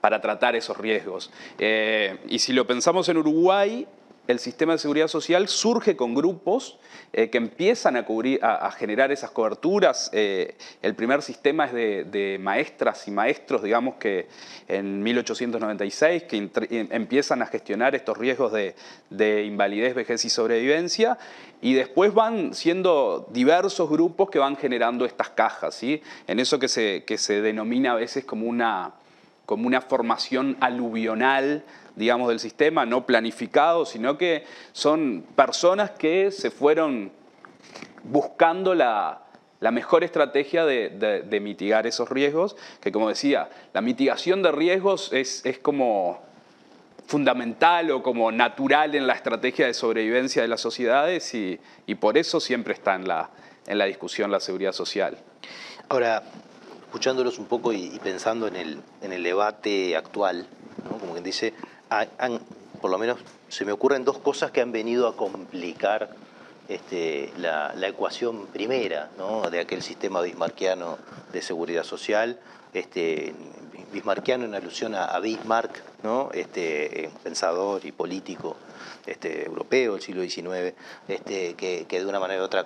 para 0.00 0.20
tratar 0.20 0.56
esos 0.56 0.76
riesgos. 0.76 1.30
Eh, 1.56 2.18
y 2.28 2.40
si 2.40 2.52
lo 2.52 2.66
pensamos 2.66 3.08
en 3.08 3.16
Uruguay, 3.16 3.86
el 4.26 4.38
sistema 4.38 4.72
de 4.72 4.78
seguridad 4.78 5.08
social 5.08 5.48
surge 5.48 5.96
con 5.96 6.14
grupos 6.14 6.78
eh, 7.12 7.30
que 7.30 7.38
empiezan 7.38 7.96
a, 7.96 8.70
generar 8.72 9.12
esas 9.12 9.30
coberturas. 9.30 10.10
Eh, 10.12 10.56
el 10.82 10.94
primer 10.94 11.22
sistema 11.22 11.66
es 11.66 11.72
de, 11.72 12.38
maestras 12.40 13.06
y 13.08 13.10
maestros, 13.10 13.62
digamos 13.62 13.94
que 13.96 14.28
en 14.68 15.02
1896, 15.02 16.24
que 16.24 16.36
em, 16.36 16.88
empiezan 16.90 17.42
a 17.42 17.46
gestionar 17.46 17.94
estos 17.94 18.18
riesgos 18.18 18.52
de, 18.52 19.44
invalidez, 19.44 19.94
vejez 19.94 20.24
y 20.24 20.30
sobrevivencia, 20.30 21.18
y 21.62 21.74
después 21.74 22.12
van 22.12 22.54
siendo 22.54 23.28
diversos 23.30 23.88
grupos 23.88 24.30
que 24.30 24.38
van 24.38 24.56
generando 24.56 25.04
estas 25.04 25.30
cajas, 25.30 25.74
¿sí? 25.74 26.02
en 26.26 26.40
eso 26.40 26.58
que 26.58 26.68
se 26.68 27.40
denomina 27.40 27.92
a 27.92 27.94
veces 27.94 28.24
como 28.24 28.46
una, 28.46 28.92
como 29.46 29.66
una 29.66 29.80
formación 29.80 30.56
aluvional 30.60 31.64
digamos, 31.96 32.28
del 32.28 32.38
sistema, 32.38 32.86
no 32.86 33.06
planificado, 33.06 33.86
sino 33.86 34.16
que 34.18 34.44
son 34.72 35.24
personas 35.34 35.90
que 35.92 36.30
se 36.30 36.50
fueron 36.50 37.10
buscando 38.04 38.74
la, 38.74 39.22
mejor 39.72 40.04
estrategia 40.04 40.64
de, 40.64 41.40
mitigar 41.42 41.86
esos 41.86 42.08
riesgos, 42.10 42.54
que 42.80 42.92
como 42.92 43.08
decía, 43.08 43.48
la 43.72 43.80
mitigación 43.80 44.42
de 44.42 44.52
riesgos 44.52 45.10
es, 45.12 45.42
como 45.62 46.24
fundamental 47.06 47.90
o 47.92 48.02
como 48.02 48.30
natural 48.30 48.94
en 48.94 49.06
la 49.06 49.14
estrategia 49.14 49.66
de 49.66 49.74
sobrevivencia 49.74 50.42
de 50.42 50.48
las 50.48 50.60
sociedades 50.60 51.34
y, 51.34 51.58
por 51.98 52.18
eso 52.18 52.40
siempre 52.40 52.74
está 52.74 52.94
en 52.94 53.08
la, 53.08 53.30
en 53.66 53.78
la 53.78 53.86
discusión 53.86 54.30
la 54.30 54.40
seguridad 54.40 54.72
social. 54.72 55.16
Ahora, 55.88 56.24
escuchándolos 56.86 57.38
un 57.38 57.46
poco 57.46 57.72
y, 57.72 57.98
pensando 58.02 58.46
en 58.46 58.56
el, 58.56 58.80
en 59.02 59.12
el 59.12 59.22
debate 59.22 59.96
actual, 59.96 60.46
como 61.00 61.12
quien 61.12 61.24
dice, 61.24 61.52
por 62.80 62.90
lo 62.90 62.98
menos 62.98 63.18
se 63.48 63.64
me 63.64 63.72
ocurren 63.72 64.04
dos 64.04 64.18
cosas 64.18 64.50
que 64.50 64.60
han 64.60 64.72
venido 64.72 65.06
a 65.08 65.16
complicar 65.16 66.10
este, 66.68 67.32
la, 67.38 67.74
ecuación 67.86 68.46
primera 68.46 69.10
de 69.50 69.60
aquel 69.60 69.82
sistema 69.82 70.20
bismarquiano 70.20 70.98
de 71.32 71.42
seguridad 71.42 71.84
social, 71.84 72.38
este, 72.72 73.34
bismarquiano 73.92 74.44
en 74.44 74.54
alusión 74.54 74.94
a, 74.94 75.18
Bismarck, 75.20 75.82
¿no? 76.02 76.30
este, 76.32 77.10
pensador 77.22 77.84
y 77.84 77.92
político 77.92 78.56
este, 79.06 79.46
europeo 79.46 79.92
del 79.92 80.02
siglo 80.02 80.22
XIX, 80.22 80.74
este, 81.08 81.54
que, 81.54 81.86
de 81.88 82.06
una 82.06 82.20
manera 82.20 82.42
u 82.42 82.44
otra 82.44 82.64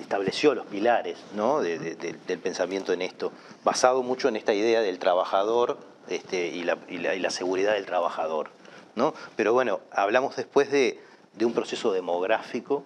estableció 0.00 0.54
los 0.54 0.66
pilares 0.66 1.18
del 1.34 2.38
pensamiento 2.38 2.92
en 2.92 3.02
esto, 3.02 3.32
basado 3.64 4.02
mucho 4.02 4.28
en 4.28 4.36
esta 4.36 4.54
idea 4.54 4.80
del 4.80 4.98
trabajador 4.98 5.78
este, 6.08 6.48
y, 6.48 6.64
la, 6.64 7.30
seguridad 7.30 7.74
del 7.74 7.86
trabajador. 7.86 8.50
¿no? 8.94 9.14
Pero 9.36 9.52
bueno, 9.52 9.80
hablamos 9.90 10.36
después 10.36 10.70
de, 10.70 11.00
un 11.40 11.52
proceso 11.52 11.92
demográfico 11.92 12.84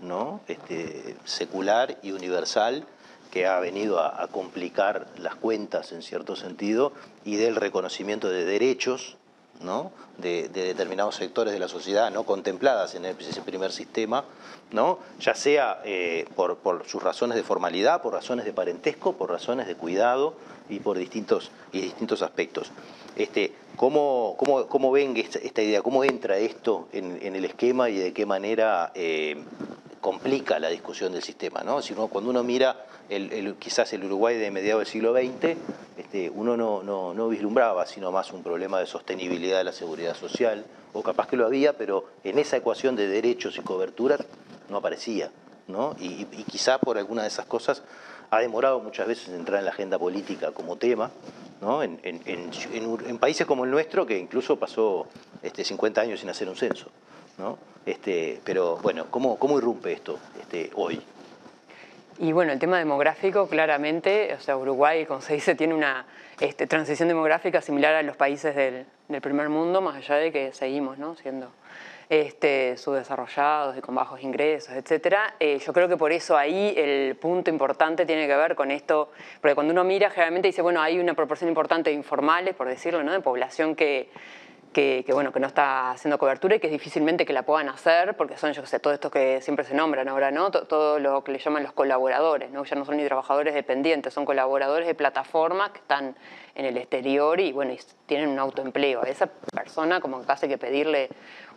¿no? 0.00 0.40
este, 0.46 1.16
secular 1.24 1.98
y 2.02 2.12
universal 2.12 2.86
que 3.30 3.46
ha 3.46 3.58
venido 3.60 4.00
a, 4.00 4.26
complicar 4.28 5.06
las 5.16 5.34
cuentas 5.34 5.92
en 5.92 6.02
cierto 6.02 6.36
sentido 6.36 6.92
y 7.24 7.36
del 7.36 7.56
reconocimiento 7.56 8.28
de 8.28 8.44
derechos 8.44 9.16
¿no? 9.60 9.92
de, 10.18 10.48
determinados 10.48 11.16
sectores 11.16 11.52
de 11.52 11.58
la 11.58 11.68
sociedad 11.68 12.10
no 12.10 12.24
contempladas 12.24 12.94
en 12.94 13.04
ese 13.04 13.42
primer 13.42 13.72
sistema, 13.72 14.24
¿no? 14.72 14.98
ya 15.18 15.34
sea 15.34 15.80
eh, 15.84 16.26
por, 16.34 16.58
sus 16.86 17.02
razones 17.02 17.36
de 17.36 17.42
formalidad, 17.42 18.02
por 18.02 18.12
razones 18.12 18.44
de 18.44 18.52
parentesco, 18.52 19.14
por 19.14 19.30
razones 19.30 19.66
de 19.66 19.74
cuidado 19.74 20.34
y 20.68 20.80
por 20.80 20.98
distintos, 20.98 21.50
y 21.72 21.80
distintos 21.80 22.22
aspectos. 22.22 22.70
Este, 23.16 23.52
¿cómo, 23.76 24.36
cómo, 24.36 24.92
ven 24.92 25.16
esta, 25.16 25.62
idea? 25.62 25.82
¿Cómo 25.82 26.04
entra 26.04 26.38
esto 26.38 26.88
en, 26.92 27.34
el 27.34 27.44
esquema 27.44 27.90
y 27.90 27.96
de 27.96 28.12
qué 28.12 28.24
manera 28.24 28.92
eh, 28.94 29.42
complica 30.00 30.58
la 30.58 30.68
discusión 30.68 31.12
del 31.12 31.22
sistema? 31.22 31.62
¿no? 31.62 31.82
Si 31.82 31.94
cuando 31.94 32.30
uno 32.30 32.42
mira 32.44 32.86
quizás 33.58 33.92
el 33.92 34.04
Uruguay 34.04 34.36
de 34.36 34.50
mediados 34.50 34.80
del 34.80 34.86
siglo 34.86 35.12
XX, 35.12 35.56
este, 35.98 36.30
uno 36.30 36.56
no, 36.56 37.28
vislumbraba 37.28 37.86
sino 37.86 38.12
más 38.12 38.32
un 38.32 38.42
problema 38.42 38.78
de 38.78 38.86
sostenibilidad 38.86 39.58
de 39.58 39.64
la 39.64 39.72
seguridad 39.72 40.14
social, 40.14 40.64
o 40.92 41.02
capaz 41.02 41.28
que 41.28 41.36
lo 41.36 41.46
había, 41.46 41.76
pero 41.76 42.06
en 42.24 42.38
esa 42.38 42.56
ecuación 42.56 42.96
de 42.96 43.06
derechos 43.08 43.56
y 43.58 43.60
coberturas 43.60 44.20
no 44.68 44.78
aparecía. 44.78 45.30
Y, 46.00 46.26
y, 46.32 46.44
quizá 46.50 46.78
por 46.78 46.98
alguna 46.98 47.22
de 47.22 47.28
esas 47.28 47.46
cosas 47.46 47.84
ha 48.30 48.40
demorado 48.40 48.80
muchas 48.80 49.06
veces 49.06 49.28
entrar 49.28 49.60
en 49.60 49.66
la 49.66 49.70
agenda 49.70 50.00
política 50.00 50.50
como 50.50 50.76
tema, 50.76 51.12
¿no? 51.60 51.82
en, 51.82 53.18
países 53.20 53.46
como 53.46 53.64
el 53.64 53.70
nuestro, 53.70 54.06
que 54.06 54.18
incluso 54.18 54.58
pasó 54.58 55.06
este, 55.42 55.64
50 55.64 56.00
años 56.00 56.20
sin 56.20 56.28
hacer 56.30 56.48
un 56.48 56.56
censo. 56.56 56.88
Este, 57.86 58.40
pero 58.44 58.76
bueno, 58.78 59.06
¿cómo, 59.10 59.58
irrumpe 59.58 59.92
esto 59.92 60.18
este, 60.40 60.70
hoy? 60.74 61.00
Y 62.22 62.32
bueno, 62.32 62.52
el 62.52 62.58
tema 62.58 62.78
demográfico, 62.78 63.48
claramente, 63.48 64.34
o 64.34 64.40
sea, 64.40 64.54
Uruguay, 64.54 65.06
como 65.06 65.22
se 65.22 65.32
dice, 65.32 65.54
tiene 65.54 65.72
una 65.72 66.04
este, 66.38 66.66
transición 66.66 67.08
demográfica 67.08 67.62
similar 67.62 67.94
a 67.94 68.02
los 68.02 68.14
países 68.14 68.54
del, 68.54 68.84
primer 69.22 69.48
mundo, 69.48 69.80
más 69.80 69.96
allá 69.96 70.16
de 70.16 70.30
que 70.30 70.52
seguimos 70.52 70.98
¿no? 70.98 71.16
siendo 71.16 71.50
este, 72.10 72.76
subdesarrollados 72.76 73.78
y 73.78 73.80
con 73.80 73.94
bajos 73.94 74.22
ingresos, 74.22 74.74
etc. 74.74 75.16
Eh, 75.40 75.58
yo 75.64 75.72
creo 75.72 75.88
que 75.88 75.96
por 75.96 76.12
eso 76.12 76.36
ahí 76.36 76.74
el 76.76 77.16
punto 77.16 77.48
importante 77.48 78.04
tiene 78.04 78.26
que 78.26 78.36
ver 78.36 78.54
con 78.54 78.70
esto, 78.70 79.10
porque 79.40 79.54
cuando 79.54 79.72
uno 79.72 79.82
mira 79.82 80.10
generalmente 80.10 80.48
dice, 80.48 80.60
bueno, 80.60 80.82
hay 80.82 80.98
una 80.98 81.14
proporción 81.14 81.48
importante 81.48 81.88
de 81.88 81.96
informales, 81.96 82.54
por 82.54 82.68
decirlo, 82.68 83.02
¿no? 83.02 83.12
de 83.12 83.20
población 83.20 83.74
que 83.74 84.10
que, 84.72 85.04
bueno, 85.12 85.32
que 85.32 85.40
no 85.40 85.46
está 85.46 85.90
haciendo 85.90 86.18
cobertura 86.18 86.56
y 86.56 86.60
que 86.60 86.68
difícilmente 86.68 87.26
que 87.26 87.32
la 87.32 87.42
puedan 87.42 87.68
hacer, 87.68 88.16
porque 88.16 88.36
son, 88.36 88.52
yo 88.52 88.64
sé, 88.66 88.78
todo 88.78 88.92
esto 88.92 89.10
que 89.10 89.40
siempre 89.40 89.64
se 89.64 89.74
nombran 89.74 90.08
ahora, 90.08 90.30
¿no? 90.30 90.50
Todo, 90.50 90.98
lo 90.98 91.24
que 91.24 91.32
le 91.32 91.38
llaman 91.38 91.62
los 91.62 91.72
colaboradores, 91.72 92.50
¿no? 92.50 92.64
Ya 92.64 92.76
no 92.76 92.84
son 92.84 92.96
ni 92.96 93.04
trabajadores 93.04 93.54
dependientes, 93.54 94.14
son 94.14 94.24
colaboradores 94.24 94.86
de 94.86 94.94
plataformas 94.94 95.70
que 95.70 95.78
están 95.78 96.14
en 96.54 96.64
el 96.64 96.76
exterior 96.76 97.40
y, 97.40 97.52
bueno, 97.52 97.74
tienen 98.06 98.28
un 98.28 98.38
autoempleo. 98.38 99.02
A 99.02 99.08
esa 99.08 99.26
persona 99.26 100.00
como 100.00 100.24
que 100.24 100.32
hace 100.32 100.48
que 100.48 100.58
pedirle 100.58 101.08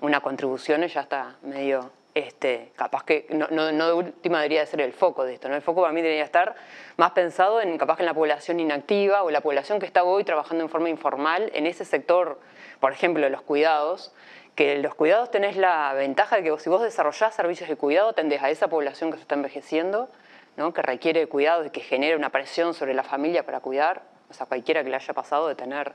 una 0.02 0.22
contribución 0.22 0.86
ya 0.88 1.02
está 1.02 1.36
medio 1.44 1.92
este, 2.16 2.72
capaz 2.76 3.04
que 3.04 3.26
no, 3.32 3.48
no, 3.50 3.88
de 3.88 3.94
última 3.94 4.38
debería 4.38 4.66
ser 4.66 4.82
el 4.82 4.94
foco 4.94 5.24
de 5.24 5.34
esto, 5.34 5.50
¿no? 5.50 5.56
El 5.56 5.62
foco 5.62 5.82
para 5.82 5.94
mí 5.94 6.02
debería 6.02 6.24
estar 6.24 6.56
más 6.98 7.12
pensado 7.12 7.60
en 7.60 7.78
capaz 7.78 7.98
que 7.98 8.04
en 8.04 8.08
la 8.08 8.14
población 8.14 8.60
inactiva 8.60 9.24
o 9.24 9.32
la 9.32 9.42
población 9.42 9.80
que 9.80 9.86
está 9.86 10.04
hoy 10.04 10.24
trabajando 10.24 10.64
en 10.64 10.70
forma 10.70 10.90
informal 10.90 11.52
en 11.56 11.66
ese 11.66 11.86
sector, 11.86 12.40
por 12.84 12.92
ejemplo, 12.92 13.24
de 13.24 13.30
los 13.30 13.42
cuidados, 13.42 14.12
que 14.56 14.78
los 14.80 14.94
cuidados 14.94 15.32
tenés 15.32 15.56
la 15.56 15.94
ventaja 15.94 16.36
de 16.36 16.44
que 16.44 16.60
si 16.60 16.70
vos 16.70 16.82
desarrollás 16.82 17.34
servicios 17.34 17.70
de 17.70 17.78
cuidado, 17.78 18.12
tendés 18.12 18.44
a 18.44 18.50
esa 18.50 18.68
población 18.68 19.10
que 19.10 19.16
se 19.16 19.22
está 19.22 19.36
envejeciendo, 19.36 20.10
¿no? 20.58 20.74
que 20.74 20.82
requiere 20.82 21.26
cuidado 21.28 21.64
y 21.64 21.70
que 21.70 21.80
genera 21.80 22.18
una 22.18 22.30
presión 22.30 22.74
sobre 22.74 22.94
la 22.94 23.04
familia 23.04 23.46
para 23.46 23.62
cuidar, 23.62 24.02
o 24.30 24.34
sea, 24.34 24.48
cualquiera 24.48 24.84
que 24.84 24.90
le 24.90 24.98
haya 24.98 25.14
pasado 25.14 25.48
de 25.48 25.56
tener 25.56 25.94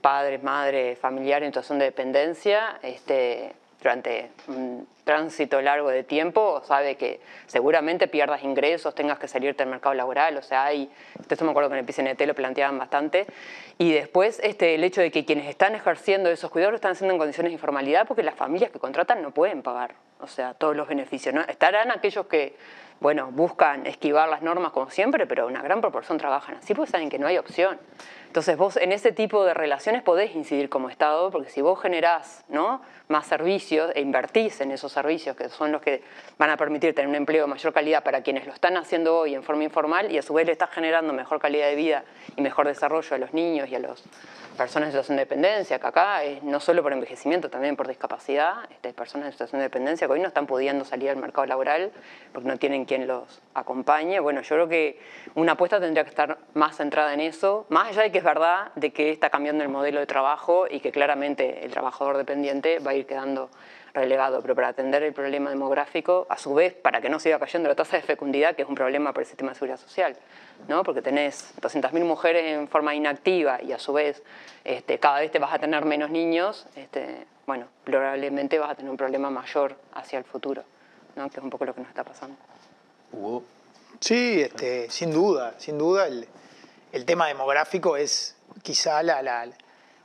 padres, 0.00 0.40
madres, 0.40 0.96
familiares 1.00 1.48
en 1.48 1.50
situación 1.50 1.80
de 1.80 1.86
dependencia, 1.86 2.78
este, 2.82 3.56
durante 3.80 4.30
un 4.48 4.88
tránsito 5.04 5.62
largo 5.62 5.88
de 5.88 6.02
tiempo, 6.02 6.60
sabe 6.66 6.96
que 6.96 7.20
seguramente 7.46 8.08
pierdas 8.08 8.42
ingresos, 8.42 8.94
tengas 8.94 9.18
que 9.18 9.28
salirte 9.28 9.62
del 9.62 9.70
mercado 9.70 9.94
laboral, 9.94 10.36
o 10.36 10.42
sea, 10.42 10.66
hay, 10.66 10.90
esto 11.28 11.44
me 11.44 11.50
acuerdo 11.50 11.70
que 11.70 11.78
en 11.78 11.80
el 11.80 11.86
PCNT 11.86 12.26
lo 12.26 12.34
planteaban 12.34 12.78
bastante, 12.78 13.26
y 13.78 13.92
después 13.92 14.40
este, 14.42 14.74
el 14.74 14.84
hecho 14.84 15.00
de 15.00 15.10
que 15.10 15.24
quienes 15.24 15.46
están 15.46 15.74
ejerciendo 15.74 16.28
esos 16.28 16.50
cuidados 16.50 16.72
lo 16.72 16.76
están 16.76 16.92
haciendo 16.92 17.14
en 17.14 17.18
condiciones 17.18 17.50
de 17.50 17.54
informalidad 17.54 18.06
porque 18.06 18.22
las 18.22 18.34
familias 18.34 18.70
que 18.70 18.78
contratan 18.78 19.22
no 19.22 19.30
pueden 19.30 19.62
pagar, 19.62 19.94
o 20.20 20.26
sea, 20.26 20.54
todos 20.54 20.76
los 20.76 20.88
beneficios, 20.88 21.34
¿no? 21.34 21.40
Estarán 21.42 21.90
aquellos 21.90 22.26
que, 22.26 22.56
bueno, 23.00 23.30
buscan 23.30 23.86
esquivar 23.86 24.28
las 24.28 24.42
normas 24.42 24.72
como 24.72 24.90
siempre, 24.90 25.26
pero 25.26 25.46
una 25.46 25.62
gran 25.62 25.80
proporción 25.80 26.18
trabajan 26.18 26.56
así 26.56 26.74
porque 26.74 26.90
saben 26.90 27.08
que 27.08 27.18
no 27.18 27.28
hay 27.28 27.38
opción. 27.38 27.78
Entonces 28.28 28.58
vos 28.58 28.76
en 28.76 28.92
ese 28.92 29.10
tipo 29.10 29.42
de 29.46 29.54
relaciones 29.54 30.02
podés 30.02 30.34
incidir 30.36 30.68
como 30.68 30.90
Estado, 30.90 31.30
porque 31.30 31.48
si 31.48 31.62
vos 31.62 31.80
generás 31.80 32.44
¿no? 32.48 32.82
más 33.08 33.26
servicios 33.26 33.90
e 33.94 34.02
invertís 34.02 34.60
en 34.60 34.70
esos 34.70 34.92
servicios, 34.92 35.34
que 35.34 35.48
son 35.48 35.72
los 35.72 35.80
que 35.80 36.02
van 36.36 36.50
a 36.50 36.58
permitir 36.58 36.94
tener 36.94 37.08
un 37.08 37.14
empleo 37.14 37.44
de 37.44 37.50
mayor 37.50 37.72
calidad 37.72 38.04
para 38.04 38.20
quienes 38.20 38.46
lo 38.46 38.52
están 38.52 38.76
haciendo 38.76 39.16
hoy 39.16 39.34
en 39.34 39.42
forma 39.42 39.64
informal 39.64 40.12
y 40.12 40.18
a 40.18 40.22
su 40.22 40.34
vez 40.34 40.44
le 40.44 40.52
estás 40.52 40.68
generando 40.70 41.14
mejor 41.14 41.40
calidad 41.40 41.68
de 41.68 41.74
vida 41.74 42.04
y 42.36 42.42
mejor 42.42 42.66
desarrollo 42.66 43.16
a 43.16 43.18
los 43.18 43.32
niños 43.32 43.70
y 43.70 43.74
a 43.74 43.78
las 43.78 44.04
personas 44.58 44.88
en 44.88 44.92
situación 44.92 45.16
de 45.16 45.22
dependencia, 45.22 45.78
que 45.78 45.86
acá 45.86 46.24
es 46.24 46.42
no 46.42 46.60
solo 46.60 46.82
por 46.82 46.92
envejecimiento, 46.92 47.48
también 47.48 47.76
por 47.76 47.88
discapacidad, 47.88 48.68
este, 48.70 48.92
personas 48.92 49.26
en 49.26 49.32
situación 49.32 49.60
de 49.60 49.64
dependencia 49.64 50.06
que 50.06 50.12
hoy 50.12 50.20
no 50.20 50.28
están 50.28 50.46
pudiendo 50.46 50.84
salir 50.84 51.08
al 51.10 51.16
mercado 51.16 51.46
laboral 51.46 51.92
porque 52.32 52.48
no 52.48 52.58
tienen 52.58 52.84
quien 52.84 53.06
los 53.06 53.40
acompañe. 53.54 54.20
Bueno, 54.20 54.42
yo 54.42 54.56
creo 54.56 54.68
que 54.68 55.00
una 55.34 55.52
apuesta 55.52 55.80
tendría 55.80 56.02
que 56.02 56.10
estar 56.10 56.38
más 56.54 56.76
centrada 56.76 57.14
en 57.14 57.20
eso, 57.20 57.66
más 57.68 57.88
allá 57.88 58.02
de 58.02 58.12
que 58.12 58.17
es 58.18 58.24
verdad 58.24 58.72
de 58.74 58.92
que 58.92 59.10
está 59.10 59.30
cambiando 59.30 59.62
el 59.64 59.70
modelo 59.70 60.00
de 60.00 60.06
trabajo 60.06 60.66
y 60.70 60.80
que 60.80 60.92
claramente 60.92 61.64
el 61.64 61.70
trabajador 61.70 62.16
dependiente 62.16 62.78
va 62.80 62.90
a 62.90 62.94
ir 62.94 63.06
quedando 63.06 63.50
relegado, 63.94 64.42
pero 64.42 64.54
para 64.54 64.68
atender 64.68 65.02
el 65.02 65.12
problema 65.12 65.50
demográfico, 65.50 66.26
a 66.28 66.36
su 66.36 66.54
vez, 66.54 66.74
para 66.74 67.00
que 67.00 67.08
no 67.08 67.18
siga 67.18 67.38
cayendo 67.38 67.68
la 67.68 67.74
tasa 67.74 67.96
de 67.96 68.02
fecundidad, 68.02 68.54
que 68.54 68.62
es 68.62 68.68
un 68.68 68.74
problema 68.74 69.12
para 69.12 69.22
el 69.22 69.26
sistema 69.26 69.50
de 69.50 69.54
seguridad 69.54 69.78
social, 69.78 70.16
¿no? 70.68 70.82
porque 70.82 71.02
tenés 71.02 71.54
200.000 71.60 72.04
mujeres 72.04 72.44
en 72.44 72.68
forma 72.68 72.94
inactiva 72.94 73.62
y 73.62 73.72
a 73.72 73.78
su 73.78 73.92
vez 73.92 74.22
este, 74.64 74.98
cada 74.98 75.20
vez 75.20 75.30
te 75.30 75.38
vas 75.38 75.52
a 75.52 75.58
tener 75.58 75.84
menos 75.84 76.10
niños, 76.10 76.66
este, 76.76 77.26
bueno, 77.46 77.66
probablemente 77.84 78.58
vas 78.58 78.70
a 78.70 78.74
tener 78.74 78.90
un 78.90 78.96
problema 78.96 79.30
mayor 79.30 79.76
hacia 79.94 80.18
el 80.18 80.24
futuro, 80.24 80.62
¿no? 81.16 81.28
que 81.30 81.38
es 81.38 81.42
un 81.42 81.50
poco 81.50 81.64
lo 81.64 81.74
que 81.74 81.80
nos 81.80 81.88
está 81.88 82.04
pasando. 82.04 82.36
Hugo. 83.12 83.42
Sí, 84.00 84.42
este, 84.42 84.90
sin 84.90 85.10
duda, 85.10 85.54
sin 85.58 85.78
duda 85.78 86.06
el, 86.06 86.28
el 86.92 87.04
tema 87.04 87.28
demográfico 87.28 87.96
es 87.96 88.34
quizá 88.62 89.02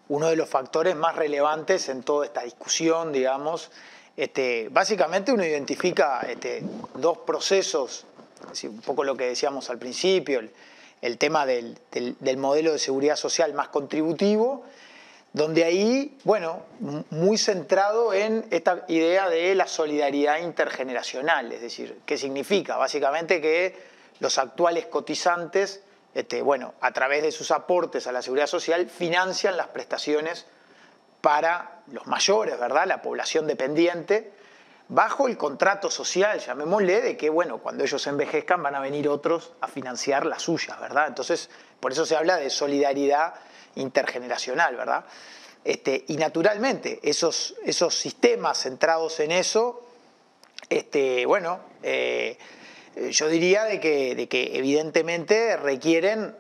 uno 0.10 0.28
de 0.28 0.36
los 0.36 0.50
factores 0.50 0.96
más 0.96 1.16
relevantes 1.16 1.90
en 1.90 2.04
toda 2.04 2.26
esta 2.26 2.44
discusión, 2.44 3.12
digamos. 3.12 3.72
Este, 4.16 4.68
básicamente 4.70 5.32
uno 5.32 5.44
identifica 5.44 6.22
este, 6.22 6.62
dos 6.96 7.20
procesos, 7.20 8.06
un 8.64 8.82
poco 8.82 9.04
lo 9.04 9.16
que 9.16 9.28
decíamos 9.28 9.70
al 9.70 9.80
principio, 9.80 10.42
el, 11.02 11.18
tema 11.18 11.46
del, 11.46 11.78
modelo 12.38 12.74
de 12.74 12.80
seguridad 12.80 13.16
social 13.16 13.54
más 13.54 13.70
contributivo, 13.70 14.64
donde 15.32 15.64
ahí, 15.64 16.16
bueno, 16.26 16.62
muy 17.10 17.40
centrado 17.40 18.14
en 18.14 18.46
esta 18.52 18.86
idea 18.88 19.30
de 19.30 19.56
la 19.56 19.68
solidaridad 19.68 20.40
intergeneracional, 20.40 21.52
es 21.52 21.62
decir, 21.62 22.02
¿qué 22.06 22.18
significa? 22.18 22.78
Básicamente 22.78 23.42
que 23.42 23.76
los 24.20 24.38
actuales 24.38 24.86
cotizantes 24.86 25.82
este, 26.14 26.42
bueno, 26.42 26.74
a 26.82 26.92
través 26.92 27.24
de 27.24 27.32
sus 27.32 27.52
aportes 27.52 28.08
a 28.08 28.12
la 28.12 28.22
seguridad 28.22 28.48
social, 28.48 28.90
financian 28.90 29.58
las 29.58 29.68
prestaciones 29.68 30.46
para 31.22 31.82
los 31.88 32.06
mayores, 32.08 32.60
¿verdad? 32.60 32.86
La 32.86 33.02
población 33.02 33.48
dependiente, 33.48 34.34
bajo 34.90 35.28
el 35.28 35.38
contrato 35.38 35.90
social, 35.90 36.40
llamémosle, 36.40 37.02
de 37.02 37.18
que, 37.18 37.30
bueno, 37.30 37.60
cuando 37.60 37.84
ellos 37.84 38.06
envejezcan 38.08 38.62
van 38.62 38.76
a 38.76 38.80
venir 38.80 39.08
otros 39.08 39.54
a 39.62 39.68
financiar 39.68 40.26
las 40.26 40.42
suyas, 40.42 40.80
¿verdad? 40.80 41.08
Entonces, 41.08 41.50
por 41.80 41.92
eso 41.92 42.06
se 42.06 42.16
habla 42.16 42.38
de 42.38 42.50
solidaridad 42.50 43.34
intergeneracional, 43.76 44.76
¿verdad? 44.76 45.06
Este, 45.64 46.04
y 46.08 46.18
naturalmente, 46.18 47.00
esos, 47.04 47.56
esos 47.64 47.96
sistemas 47.96 48.60
centrados 48.60 49.20
en 49.22 49.32
eso 49.32 49.84
este, 50.70 51.26
bueno, 51.26 51.60
eh, 51.82 52.38
yo 52.96 53.28
diría 53.28 53.64
de 53.64 53.80
que, 53.80 54.16
de 54.16 54.28
que 54.28 54.58
evidentemente 54.58 55.58
requieren 55.58 56.36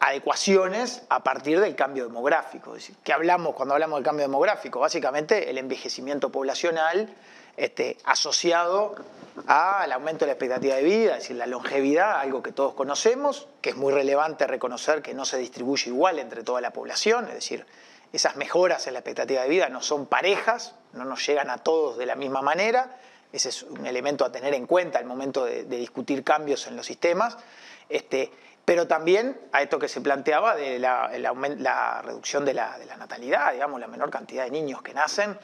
adecuaciones 0.00 1.02
a 1.08 1.22
partir 1.22 1.60
del 1.60 1.74
cambio 1.74 2.04
demográfico. 2.04 2.74
¿Qué 3.04 3.12
hablamos 3.12 3.54
cuando 3.54 3.74
hablamos 3.74 3.98
del 3.98 4.04
cambio 4.04 4.24
demográfico? 4.24 4.80
Básicamente 4.80 5.50
el 5.50 5.58
envejecimiento 5.58 6.30
poblacional 6.30 7.14
este, 7.56 7.98
asociado 8.04 8.94
al 9.46 9.92
aumento 9.92 10.20
de 10.20 10.26
la 10.26 10.32
expectativa 10.32 10.76
de 10.76 10.82
vida, 10.82 11.12
es 11.12 11.22
decir, 11.24 11.36
la 11.36 11.46
longevidad, 11.46 12.20
algo 12.20 12.42
que 12.42 12.52
todos 12.52 12.74
conocemos, 12.74 13.48
que 13.60 13.70
es 13.70 13.76
muy 13.76 13.92
relevante 13.92 14.46
reconocer 14.46 15.02
que 15.02 15.14
no 15.14 15.24
se 15.24 15.38
distribuye 15.38 15.90
igual 15.90 16.18
entre 16.18 16.42
toda 16.42 16.60
la 16.60 16.72
población, 16.72 17.26
es 17.28 17.34
decir, 17.34 17.66
esas 18.12 18.36
mejoras 18.36 18.86
en 18.86 18.94
la 18.94 19.00
expectativa 19.00 19.42
de 19.42 19.48
vida 19.48 19.68
no 19.68 19.82
son 19.82 20.06
parejas, 20.06 20.74
no 20.92 21.04
nos 21.04 21.26
llegan 21.26 21.50
a 21.50 21.58
todos 21.58 21.98
de 21.98 22.06
la 22.06 22.14
misma 22.14 22.42
manera, 22.42 22.96
ese 23.32 23.50
es 23.50 23.62
un 23.62 23.86
elemento 23.86 24.24
a 24.24 24.32
tener 24.32 24.54
en 24.54 24.66
cuenta 24.66 24.98
al 24.98 25.04
momento 25.04 25.44
de, 25.44 25.64
discutir 25.64 26.24
cambios 26.24 26.66
en 26.66 26.76
los 26.76 26.86
sistemas, 26.86 27.36
este, 27.88 28.30
pero 28.64 28.86
también 28.86 29.38
a 29.52 29.62
esto 29.62 29.78
que 29.78 29.88
se 29.88 30.00
planteaba 30.00 30.54
de 30.54 30.78
la, 30.78 31.08
reducción 32.02 32.44
de 32.44 32.54
la, 32.54 32.78
de 32.78 32.86
la, 32.86 32.96
natalidad, 32.96 33.52
digamos, 33.52 33.80
la 33.80 33.86
menor 33.86 34.10
cantidad 34.10 34.44
de 34.44 34.50
niños 34.50 34.82
que 34.82 34.94
nacen 34.94 35.38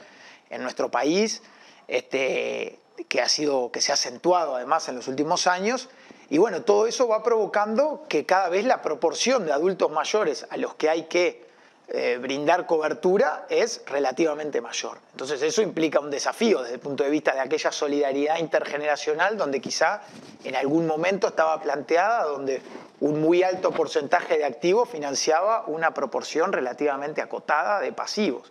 en 0.50 0.62
nuestro 0.62 0.90
país, 0.90 1.42
este, 1.88 2.78
que, 3.08 3.20
ha 3.20 3.28
sido, 3.28 3.70
que 3.70 3.80
se 3.80 3.92
ha 3.92 3.94
acentuado 3.94 4.56
además 4.56 4.88
en 4.88 4.96
los 4.96 5.08
últimos 5.08 5.46
años, 5.46 5.88
y 6.30 6.38
bueno, 6.38 6.62
todo 6.62 6.86
eso 6.86 7.06
va 7.06 7.22
provocando 7.22 8.06
que 8.08 8.24
cada 8.24 8.48
vez 8.48 8.64
la 8.64 8.80
proporción 8.80 9.44
de 9.44 9.52
adultos 9.52 9.90
mayores 9.90 10.46
a 10.48 10.56
los 10.56 10.74
que 10.74 10.88
hay 10.88 11.04
que 11.04 11.44
eh, 11.88 12.18
brindar 12.18 12.64
cobertura 12.64 13.44
es 13.50 13.82
relativamente 13.86 14.62
mayor. 14.62 14.98
Entonces 15.12 15.42
eso 15.42 15.60
implica 15.60 16.00
un 16.00 16.10
desafío 16.10 16.62
desde 16.62 16.76
el 16.76 16.80
punto 16.80 17.04
de 17.04 17.10
vista 17.10 17.34
de 17.34 17.40
aquella 17.40 17.70
solidaridad 17.70 18.38
intergeneracional 18.38 19.36
donde 19.36 19.60
quizá 19.60 20.00
en 20.44 20.56
algún 20.56 20.86
momento 20.86 21.28
estaba 21.28 21.60
planteada, 21.60 22.24
donde 22.24 22.62
un 23.00 23.20
muy 23.20 23.42
alto 23.42 23.70
porcentaje 23.70 24.38
de 24.38 24.46
activos 24.46 24.88
financiaba 24.88 25.64
una 25.66 25.92
proporción 25.92 26.54
relativamente 26.54 27.20
acotada 27.20 27.80
de 27.80 27.92
pasivos. 27.92 28.50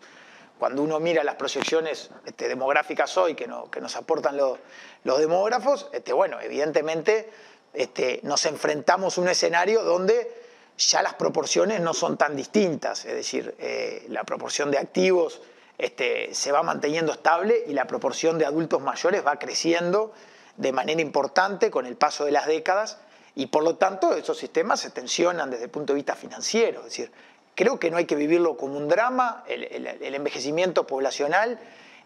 Cuando 0.60 0.84
uno 0.84 1.00
mira 1.00 1.24
las 1.24 1.36
proyecciones 1.36 2.12
este, 2.26 2.48
demográficas 2.48 3.18
hoy 3.18 3.34
que, 3.34 3.50
que 3.72 3.82
nos 3.82 3.96
aportan 3.96 4.38
los 4.38 5.20
demógrafos, 5.20 5.90
este, 5.92 6.14
bueno, 6.14 6.40
evidentemente 6.40 7.32
este, 7.74 8.20
nos 8.22 8.46
enfrentamos 8.46 9.18
a 9.18 9.22
un 9.22 9.28
escenario 9.28 9.84
donde 9.84 10.43
ya 10.78 11.02
las 11.02 11.14
proporciones 11.14 11.82
no 11.82 11.94
son 11.94 12.18
tan 12.18 12.36
distintas, 12.36 13.06
es 13.06 13.14
decir, 13.14 13.56
eh, 13.60 14.06
la 14.10 14.24
proporción 14.24 14.72
de 14.72 14.80
activos 14.80 15.42
este, 15.78 16.34
se 16.34 16.52
va 16.52 16.64
manteniendo 16.64 17.12
estable 17.12 17.64
y 17.68 17.74
la 17.74 17.86
proporción 17.86 18.38
de 18.38 18.46
adultos 18.46 18.82
mayores 18.82 19.26
va 19.26 19.38
creciendo 19.38 20.14
de 20.58 20.72
manera 20.72 21.02
importante 21.02 21.72
con 21.72 21.86
el 21.86 21.96
paso 21.96 22.26
de 22.26 22.32
las 22.32 22.48
décadas 22.48 22.98
y 23.36 23.48
por 23.48 23.64
lo 23.64 23.76
tanto 23.76 24.16
esos 24.16 24.38
sistemas 24.38 24.80
se 24.80 24.92
tensionan 24.92 25.50
desde 25.50 25.66
el 25.66 25.70
punto 25.70 25.94
de 25.94 25.98
vista 25.98 26.16
financiero, 26.16 26.80
es 26.80 26.86
decir, 26.86 27.12
creo 27.56 27.80
que 27.80 27.92
no 27.92 27.98
hay 27.98 28.06
que 28.06 28.16
vivirlo 28.16 28.58
como 28.58 28.78
un 28.78 28.88
drama, 28.88 29.44
el, 29.48 29.86
envejecimiento 30.16 30.86
poblacional 30.86 31.60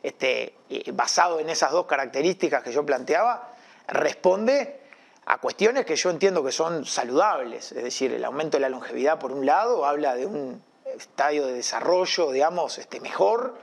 este, 0.04 0.54
basado 0.94 1.40
en 1.40 1.50
esas 1.50 1.72
dos 1.72 1.86
características 1.86 2.64
que 2.64 2.72
yo 2.72 2.86
planteaba 2.86 3.54
responde 3.88 4.87
a 5.30 5.40
cuestiones 5.40 5.86
que 5.86 5.98
yo 5.98 6.10
entiendo 6.10 6.42
que 6.42 6.54
son 6.54 6.86
saludables, 6.86 7.74
es 7.74 7.84
decir, 7.84 8.14
el 8.14 8.24
aumento 8.24 8.56
de 8.56 8.62
la 8.62 8.70
longevidad 8.70 9.20
por 9.20 9.34
un 9.34 9.46
lado 9.46 9.86
habla 9.86 10.16
de 10.16 10.26
un 10.26 10.62
estadio 10.86 11.46
de 11.46 11.54
desarrollo, 11.54 12.32
digamos, 12.32 12.78
este, 12.78 13.02
mejor, 13.02 13.56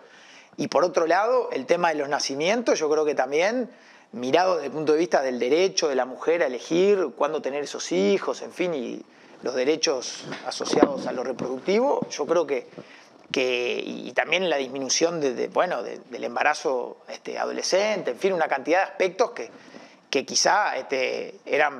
y 0.58 0.68
por 0.68 0.84
otro 0.84 1.06
lado, 1.06 1.48
el 1.52 1.64
tema 1.64 1.88
de 1.88 1.94
los 1.94 2.10
nacimientos, 2.10 2.78
yo 2.78 2.90
creo 2.90 3.06
que 3.06 3.14
también, 3.14 3.70
mirado 4.12 4.56
desde 4.56 4.66
el 4.66 4.72
punto 4.72 4.92
de 4.92 4.98
vista 4.98 5.22
del 5.22 5.38
derecho 5.38 5.88
de 5.88 5.94
la 5.94 6.04
mujer 6.04 6.42
a 6.42 6.46
elegir 6.46 7.12
cuándo 7.16 7.40
tener 7.40 7.64
esos 7.64 7.90
hijos, 7.92 8.42
en 8.42 8.52
fin, 8.52 8.74
y 8.74 9.02
los 9.42 9.54
derechos 9.54 10.26
asociados 10.46 11.06
a 11.06 11.12
lo 11.12 11.24
reproductivo, 11.24 12.06
yo 12.10 12.26
creo 12.26 12.46
que, 12.46 12.66
que 13.32 13.82
y 13.82 14.12
también 14.12 14.50
la 14.50 14.58
disminución 14.58 15.18
de, 15.18 15.48
bueno, 15.48 15.82
del 15.82 16.24
embarazo 16.24 16.98
este, 17.08 17.38
adolescente, 17.38 18.10
en 18.10 18.18
fin, 18.18 18.34
una 18.34 18.48
cantidad 18.48 18.80
de 18.80 18.84
aspectos 18.84 19.30
que, 19.30 19.50
que 20.14 20.24
quizá 20.24 20.76
este, 20.76 21.40
era, 21.44 21.72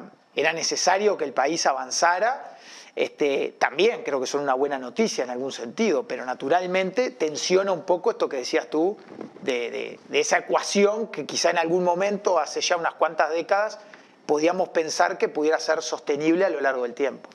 necesario 0.52 1.16
que 1.16 1.22
el 1.22 1.32
país 1.32 1.66
avanzara, 1.66 2.58
este, 2.96 3.54
también 3.60 4.02
creo 4.02 4.20
que 4.20 4.26
son 4.26 4.40
una 4.40 4.54
buena 4.54 4.76
noticia 4.76 5.22
en 5.22 5.30
algún 5.30 5.52
sentido, 5.52 6.08
pero 6.08 6.24
naturalmente 6.24 7.12
tensiona 7.12 7.70
un 7.70 7.82
poco 7.82 8.10
esto 8.10 8.28
que 8.28 8.38
decías 8.38 8.68
tú, 8.68 8.98
de, 9.42 10.00
esa 10.10 10.38
ecuación 10.38 11.12
que 11.12 11.26
quizá 11.26 11.50
en 11.50 11.58
algún 11.58 11.84
momento, 11.84 12.40
hace 12.40 12.60
ya 12.60 12.76
unas 12.76 12.94
cuantas 12.94 13.30
décadas, 13.30 13.78
podíamos 14.26 14.70
pensar 14.70 15.16
que 15.16 15.28
pudiera 15.28 15.60
ser 15.60 15.80
sostenible 15.80 16.44
a 16.44 16.50
lo 16.50 16.60
largo 16.60 16.82
del 16.82 16.94
tiempo. 16.94 17.30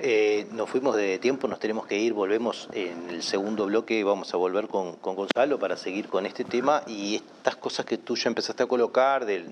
Eh, 0.00 0.46
nos 0.52 0.70
fuimos 0.70 0.94
de 0.94 1.18
tiempo, 1.18 1.48
nos 1.48 1.58
tenemos 1.58 1.84
que 1.84 1.98
ir, 1.98 2.12
volvemos 2.12 2.68
en 2.72 3.10
el 3.10 3.20
segundo 3.24 3.66
bloque, 3.66 4.04
vamos 4.04 4.32
a 4.32 4.36
volver 4.36 4.68
con, 4.68 4.96
Gonzalo 5.02 5.58
para 5.58 5.76
seguir 5.76 6.06
con 6.06 6.24
este 6.24 6.44
tema 6.44 6.84
y 6.86 7.16
estas 7.16 7.56
cosas 7.56 7.84
que 7.84 7.98
tú 7.98 8.14
ya 8.14 8.28
empezaste 8.28 8.62
a 8.62 8.66
colocar 8.66 9.26
del, 9.26 9.48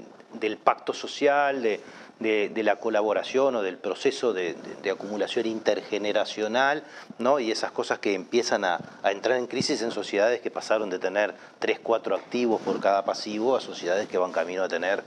pacto 0.63 0.93
social, 0.93 1.63
de, 1.63 2.63
la 2.63 2.77
colaboración 2.77 3.57
o 3.57 3.63
del 3.63 3.77
proceso 3.77 4.33
de, 4.33 4.55
acumulación 4.89 5.47
intergeneracional, 5.47 6.85
¿no? 7.19 7.41
y 7.41 7.51
esas 7.51 7.73
cosas 7.73 7.99
que 7.99 8.15
empiezan 8.15 8.65
a, 8.65 8.79
entrar 9.03 9.39
en 9.39 9.49
crisis 9.49 9.83
en 9.83 9.91
sociedades 9.91 10.41
que 10.43 10.53
pasaron 10.53 10.91
de 10.91 11.01
tener 11.01 11.35
3, 11.59 11.81
4 11.83 12.15
activos 12.15 12.63
por 12.63 12.79
cada 12.79 13.05
pasivo 13.05 13.57
a 13.57 13.61
sociedades 13.61 14.07
que 14.07 14.17
van 14.17 14.31
camino 14.31 14.63
a 14.63 14.69
tener, 14.69 15.03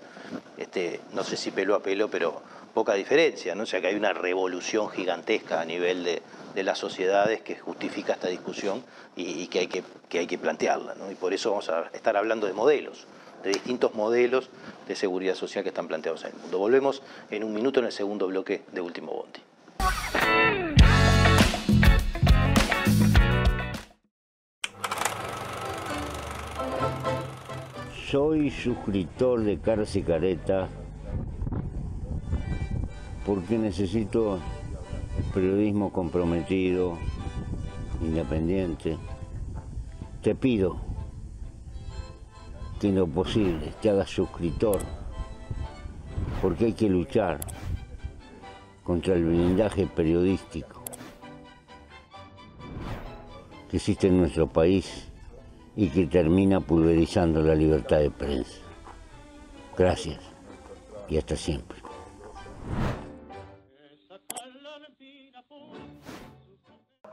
este, 0.57 0.99
no 1.13 1.23
sé 1.23 1.37
si 1.37 1.51
pelo 1.51 1.75
a 1.75 1.79
pelo, 1.81 2.09
pero 2.09 2.41
poca 2.73 2.93
diferencia, 2.93 3.55
¿no? 3.55 3.63
o 3.63 3.65
sea 3.65 3.81
que 3.81 3.87
hay 3.87 3.95
una 3.95 4.13
revolución 4.13 4.89
gigantesca 4.89 5.61
a 5.61 5.65
nivel 5.65 6.03
de, 6.03 6.21
las 6.63 6.77
sociedades 6.77 7.41
que 7.41 7.55
justifica 7.55 8.13
esta 8.13 8.27
discusión 8.27 8.83
y, 9.15 9.47
que, 9.47 9.59
hay 9.59 9.67
que, 9.67 9.81
que 10.09 10.19
hay 10.19 10.27
que 10.27 10.37
plantearla, 10.37 10.93
¿no? 10.95 11.09
y 11.09 11.15
por 11.15 11.33
eso 11.33 11.51
vamos 11.51 11.69
a 11.69 11.89
estar 11.93 12.17
hablando 12.17 12.47
de 12.47 12.53
modelos 12.53 13.07
de 13.43 13.51
distintos 13.51 13.93
modelos 13.95 14.49
de 14.87 14.95
seguridad 14.95 15.35
social 15.35 15.63
que 15.63 15.69
están 15.69 15.87
planteados 15.87 16.23
en 16.23 16.31
el 16.31 16.41
mundo. 16.41 16.59
Volvemos 16.59 17.01
en 17.29 17.43
un 17.43 17.53
minuto 17.53 17.79
en 17.79 17.85
el 17.85 17.91
segundo 17.91 18.27
bloque 18.27 18.63
de 18.71 18.81
Último 18.81 19.13
Bondi. 19.13 19.39
Soy 28.09 28.49
suscriptor 28.49 29.43
de 29.43 29.53
y 29.53 30.01
Careta 30.01 30.67
porque 33.29 33.59
necesito 33.59 34.39
periodismo 35.35 35.93
comprometido, 35.93 36.97
independiente. 38.01 38.97
Te 40.23 40.33
pido 40.33 40.77
que 42.81 42.91
lo 42.91 43.05
posible 43.05 43.71
te 43.83 43.91
hagas 43.91 44.09
suscriptor, 44.09 44.79
porque 46.41 46.65
hay 46.65 46.73
que 46.73 46.89
luchar 46.89 47.39
contra 48.83 49.13
el 49.13 49.25
blindaje 49.25 49.85
periodístico 49.85 50.81
que 53.69 53.77
existe 53.77 54.07
en 54.07 54.21
nuestro 54.21 54.47
país 54.47 55.07
y 55.75 55.89
que 55.89 56.07
termina 56.07 56.61
pulverizando 56.61 57.43
la 57.43 57.53
libertad 57.53 57.99
de 57.99 58.09
prensa. 58.09 58.57
Gracias 59.77 60.19
y 61.07 61.17
hasta 61.17 61.35
siempre. 61.35 61.77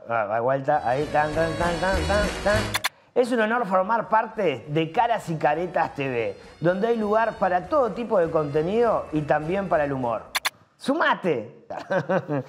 Ah, 0.09 0.39
vuelta, 0.39 0.87
ahí, 0.87 1.03
tan, 1.11 1.33
tan, 1.33 1.51
tan, 1.53 1.79
tan, 1.79 1.97
tan. 2.43 2.87
Es 3.13 3.31
un 3.31 3.41
honor 3.41 3.65
formar 3.65 4.07
parte 4.07 4.63
de 4.67 4.91
Caras 4.91 5.27
y 5.29 5.35
Caretas 5.37 5.95
TV, 5.95 6.37
donde 6.61 6.87
hay 6.87 6.97
lugar 6.97 7.33
para 7.39 7.67
todo 7.67 7.91
tipo 7.91 8.17
de 8.19 8.29
contenido 8.29 9.07
y 9.11 9.21
también 9.21 9.67
para 9.67 9.83
el 9.83 9.91
humor. 9.91 10.23
¡Sumate! 10.77 11.65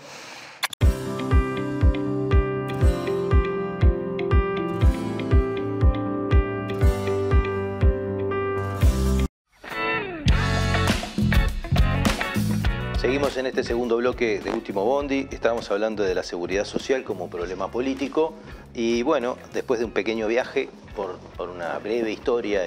En 13.36 13.46
este 13.46 13.62
segundo 13.62 13.98
bloque 13.98 14.40
de 14.40 14.50
Último 14.50 14.84
Bondi. 14.84 15.28
Estábamos 15.30 15.70
hablando 15.70 16.02
de 16.02 16.14
la 16.14 16.22
seguridad 16.22 16.64
social 16.64 17.04
como 17.04 17.28
problema 17.28 17.70
político. 17.70 18.32
Y 18.74 19.02
bueno, 19.02 19.36
después 19.52 19.78
de 19.78 19.84
un 19.84 19.92
pequeño 19.92 20.26
viaje 20.26 20.70
por, 20.96 21.18
una 21.48 21.78
breve 21.78 22.10
historia 22.10 22.66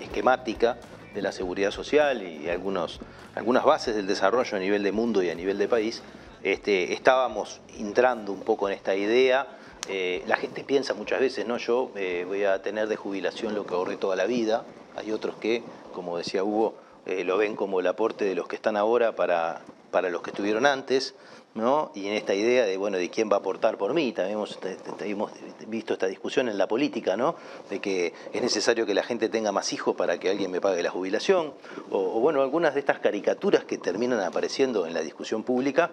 esquemática 0.00 0.78
de 1.14 1.22
la 1.22 1.30
seguridad 1.32 1.70
social 1.70 2.22
y 2.22 2.48
algunos, 2.48 3.00
algunas 3.36 3.64
bases 3.64 3.94
del 3.94 4.06
desarrollo 4.08 4.56
a 4.56 4.60
nivel 4.60 4.82
de 4.82 4.90
mundo 4.90 5.22
y 5.22 5.30
a 5.30 5.34
nivel 5.34 5.58
de 5.58 5.68
país, 5.68 6.02
este, 6.42 6.92
estábamos 6.92 7.60
entrando 7.78 8.32
un 8.32 8.40
poco 8.40 8.68
en 8.68 8.74
esta 8.74 8.96
idea. 8.96 9.46
Eh, 9.88 10.24
la 10.26 10.36
gente 10.36 10.64
piensa 10.64 10.92
muchas 10.92 11.20
veces, 11.20 11.46
no, 11.46 11.56
yo 11.56 11.92
eh, 11.94 12.24
voy 12.26 12.44
a 12.44 12.60
tener 12.62 12.88
de 12.88 12.96
jubilación 12.96 13.54
lo 13.54 13.64
que 13.64 13.74
ahorré 13.74 13.96
toda 13.96 14.16
la 14.16 14.26
vida. 14.26 14.64
Hay 14.96 15.12
otros 15.12 15.36
que, 15.36 15.62
como 15.94 16.18
decía 16.18 16.42
Hugo, 16.42 16.74
eh, 17.06 17.22
lo 17.24 17.38
ven 17.38 17.54
como 17.54 17.80
el 17.80 17.86
aporte 17.86 18.24
de 18.24 18.34
los 18.34 18.48
que 18.48 18.56
están 18.56 18.76
ahora 18.76 19.14
para, 19.14 19.62
para 19.90 20.10
los 20.10 20.22
que 20.22 20.30
estuvieron 20.30 20.66
antes, 20.66 21.14
¿no? 21.54 21.90
y 21.94 22.06
en 22.06 22.14
esta 22.14 22.34
idea 22.34 22.64
de, 22.64 22.76
bueno, 22.76 22.96
de 22.96 23.10
quién 23.10 23.30
va 23.30 23.36
a 23.36 23.38
aportar 23.40 23.76
por 23.76 23.92
mí, 23.92 24.12
también 24.12 24.38
hemos, 24.38 24.58
hemos, 25.00 25.32
visto 25.66 25.94
esta 25.94 26.06
discusión 26.06 26.48
en 26.48 26.58
la 26.58 26.68
política, 26.68 27.16
¿no? 27.16 27.34
de 27.68 27.80
que 27.80 28.14
es 28.32 28.42
necesario 28.42 28.86
que 28.86 28.94
la 28.94 29.02
gente 29.02 29.28
tenga 29.28 29.52
más 29.52 29.72
hijos 29.72 29.96
para 29.96 30.18
que 30.18 30.30
alguien 30.30 30.50
me 30.50 30.60
pague 30.60 30.82
la 30.82 30.90
jubilación, 30.90 31.52
o, 31.90 31.98
o 31.98 32.20
bueno, 32.20 32.42
algunas 32.42 32.74
de 32.74 32.80
estas 32.80 33.00
caricaturas 33.00 33.64
que 33.64 33.78
terminan 33.78 34.20
apareciendo 34.20 34.86
en 34.86 34.94
la 34.94 35.00
discusión 35.00 35.42
pública 35.42 35.90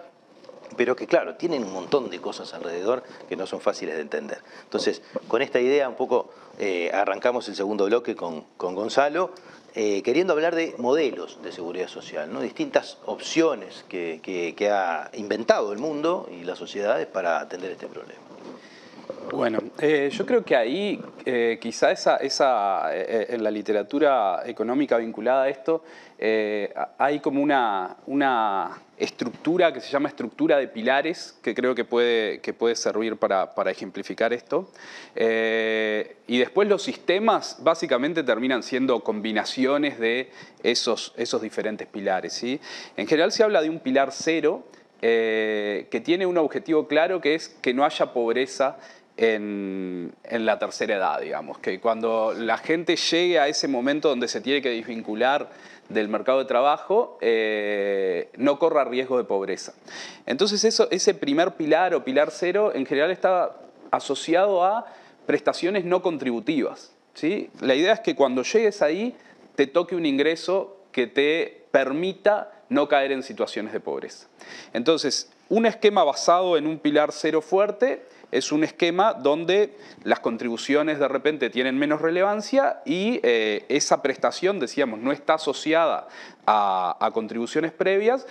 pero 0.75 0.95
que 0.95 1.07
claro, 1.07 1.35
tienen 1.35 1.63
un 1.63 1.73
montón 1.73 2.09
de 2.09 2.19
cosas 2.19 2.53
alrededor 2.53 3.03
que 3.29 3.35
no 3.35 3.47
son 3.47 3.61
fáciles 3.61 3.95
de 3.95 4.01
entender. 4.01 4.39
Entonces, 4.63 5.01
con 5.27 5.41
esta 5.41 5.59
idea 5.59 5.87
un 5.87 5.95
poco 5.95 6.29
eh, 6.59 6.91
arrancamos 6.93 7.47
el 7.49 7.55
segundo 7.55 7.85
bloque 7.85 8.15
con, 8.15 8.45
Gonzalo, 8.57 9.31
eh, 9.79 10.01
queriendo 10.01 10.33
hablar 10.33 10.55
de 10.55 10.73
modelos 10.79 11.37
de 11.43 11.51
seguridad 11.51 11.87
social, 11.87 12.33
¿no? 12.33 12.41
distintas 12.41 12.97
opciones 13.05 13.85
que, 13.87 14.69
ha 14.71 15.11
inventado 15.13 15.71
el 15.71 15.77
mundo 15.77 16.27
y 16.31 16.43
las 16.45 16.57
sociedades 16.57 17.05
para 17.05 17.39
atender 17.39 17.73
este 17.73 17.85
problema. 17.85 18.26
Bueno, 19.31 19.59
eh, 19.79 20.09
yo 20.11 20.25
creo 20.25 20.43
que 20.43 20.55
ahí 20.55 21.01
quizá 21.59 21.91
esa, 21.91 22.17
esa 22.17 22.95
en 22.95 23.43
la 23.43 23.51
literatura 23.51 24.41
económica 24.45 24.97
vinculada 24.97 25.43
a 25.43 25.49
esto, 25.49 25.83
hay 26.97 27.19
como 27.19 27.41
una, 27.41 27.97
una 28.05 28.81
estructura 28.97 29.71
que 29.71 29.79
se 29.79 29.89
llama 29.89 30.09
estructura 30.09 30.57
de 30.57 30.67
pilares, 30.67 31.37
que 31.43 31.53
creo 31.53 31.75
que 31.75 31.85
puede, 31.85 32.39
que 32.41 32.53
puede 32.53 32.75
servir 32.75 33.17
para, 33.17 33.71
ejemplificar 33.71 34.33
esto. 34.33 34.71
Eh, 35.15 36.17
y 36.27 36.39
después 36.39 36.67
los 36.67 36.83
sistemas 36.83 37.57
básicamente 37.61 38.23
terminan 38.23 38.63
siendo 38.63 39.03
combinaciones 39.03 39.99
de 39.99 40.31
esos, 40.63 41.13
esos 41.15 41.41
diferentes 41.41 41.87
pilares. 41.87 42.33
¿sí? 42.33 42.59
En 42.95 43.07
general 43.07 43.31
se 43.31 43.43
habla 43.43 43.61
de 43.61 43.69
un 43.69 43.79
pilar 43.79 44.09
cero, 44.11 44.65
eh, 45.03 45.87
que 45.91 46.01
tiene 46.01 46.25
un 46.25 46.39
objetivo 46.39 46.87
claro, 46.87 47.21
que 47.21 47.35
es 47.35 47.49
que 47.49 47.71
no 47.71 47.85
haya 47.85 48.13
pobreza 48.13 48.79
en, 49.17 50.13
la 50.29 50.59
tercera 50.59 50.95
edad, 50.95 51.19
digamos, 51.19 51.57
que 51.57 51.79
cuando 51.79 52.33
la 52.33 52.57
gente 52.57 52.95
llegue 52.95 53.39
a 53.39 53.47
ese 53.47 53.67
momento 53.67 54.09
donde 54.09 54.27
se 54.27 54.41
tiene 54.41 54.61
que 54.61 54.69
desvincular 54.69 55.49
del 55.89 56.07
mercado 56.07 56.39
de 56.39 56.45
trabajo 56.45 57.17
eh, 57.21 58.29
no 58.37 58.59
corra 58.59 58.83
riesgo 58.83 59.17
de 59.17 59.23
pobreza. 59.23 59.73
Entonces 60.25 60.63
eso, 60.63 60.87
ese 60.91 61.13
primer 61.13 61.53
pilar 61.53 61.95
o 61.95 62.03
pilar 62.03 62.29
cero 62.31 62.71
en 62.75 62.85
general 62.85 63.09
está 63.09 63.57
asociado 63.89 64.63
a 64.63 64.85
prestaciones 65.25 65.85
no 65.85 66.01
contributivas. 66.01 66.91
¿sí? 67.13 67.49
La 67.61 67.73
idea 67.73 67.93
es 67.93 68.01
que 68.01 68.15
cuando 68.15 68.43
llegues 68.43 68.81
ahí 68.81 69.15
te 69.55 69.65
toque 69.65 69.95
un 69.95 70.05
ingreso 70.05 70.77
que 70.91 71.07
te 71.07 71.65
permita 71.71 72.51
no 72.69 72.87
caer 72.87 73.11
en 73.11 73.23
situaciones 73.23 73.73
de 73.73 73.79
pobreza. 73.79 74.27
Entonces, 74.73 75.31
un 75.49 75.65
esquema 75.65 76.03
basado 76.03 76.57
en 76.57 76.67
un 76.67 76.79
pilar 76.79 77.11
cero 77.11 77.41
fuerte 77.41 78.03
es 78.31 78.51
un 78.51 78.63
esquema 78.63 79.13
donde 79.13 79.77
las 80.03 80.19
contribuciones 80.19 80.99
de 80.99 81.07
repente 81.07 81.49
tienen 81.49 81.77
menos 81.77 82.01
relevancia 82.01 82.81
y 82.85 83.19
eh, 83.23 83.65
esa 83.69 84.01
prestación, 84.01 84.59
decíamos, 84.59 84.99
no 84.99 85.11
está 85.11 85.35
asociada 85.35 86.07
a 86.45 87.09
contribuciones 87.13 87.71
previas 87.71 88.25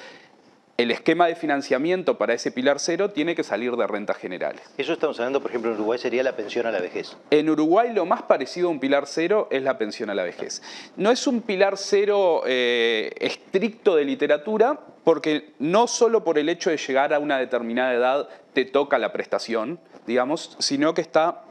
el 0.76 0.90
esquema 0.90 1.26
de 1.26 1.34
financiamiento 1.34 2.18
para 2.18 2.34
ese 2.34 2.50
pilar 2.50 2.78
cero 2.78 3.10
tiene 3.10 3.34
que 3.34 3.42
salir 3.42 3.74
de 3.76 3.86
rentas 3.86 4.18
generales. 4.18 4.60
Eso 4.76 4.92
estamos 4.92 5.18
hablando, 5.18 5.40
por 5.40 5.50
ejemplo, 5.50 5.70
en 5.70 5.76
Uruguay 5.76 5.98
sería 5.98 6.22
la 6.22 6.36
pensión 6.36 6.66
a 6.66 6.70
la 6.70 6.80
vejez. 6.80 7.16
En 7.30 7.48
Uruguay 7.48 7.92
lo 7.94 8.04
más 8.04 8.22
parecido 8.22 8.68
a 8.68 8.70
un 8.70 8.80
pilar 8.80 9.04
cero 9.06 9.48
es 9.50 9.62
la 9.62 9.78
pensión 9.78 10.10
a 10.10 10.14
la 10.14 10.22
vejez. 10.22 10.62
No 10.96 11.10
es 11.10 11.26
un 11.26 11.40
pilar 11.40 11.78
cero 11.78 12.42
eh, 12.46 13.10
estricto 13.18 13.96
de 13.96 14.04
literatura, 14.04 14.78
porque 15.02 15.52
no 15.60 15.86
solo 15.86 16.24
por 16.24 16.38
el 16.38 16.48
hecho 16.48 16.68
de 16.70 16.76
llegar 16.76 17.14
a 17.14 17.20
una 17.20 17.38
determinada 17.38 17.94
edad 17.94 18.28
te 18.56 18.64
toca 18.64 18.96
la 18.96 19.12
prestación, 19.12 19.78
digamos, 20.06 20.56
sino 20.60 20.94
que 20.94 21.02
está 21.02 21.42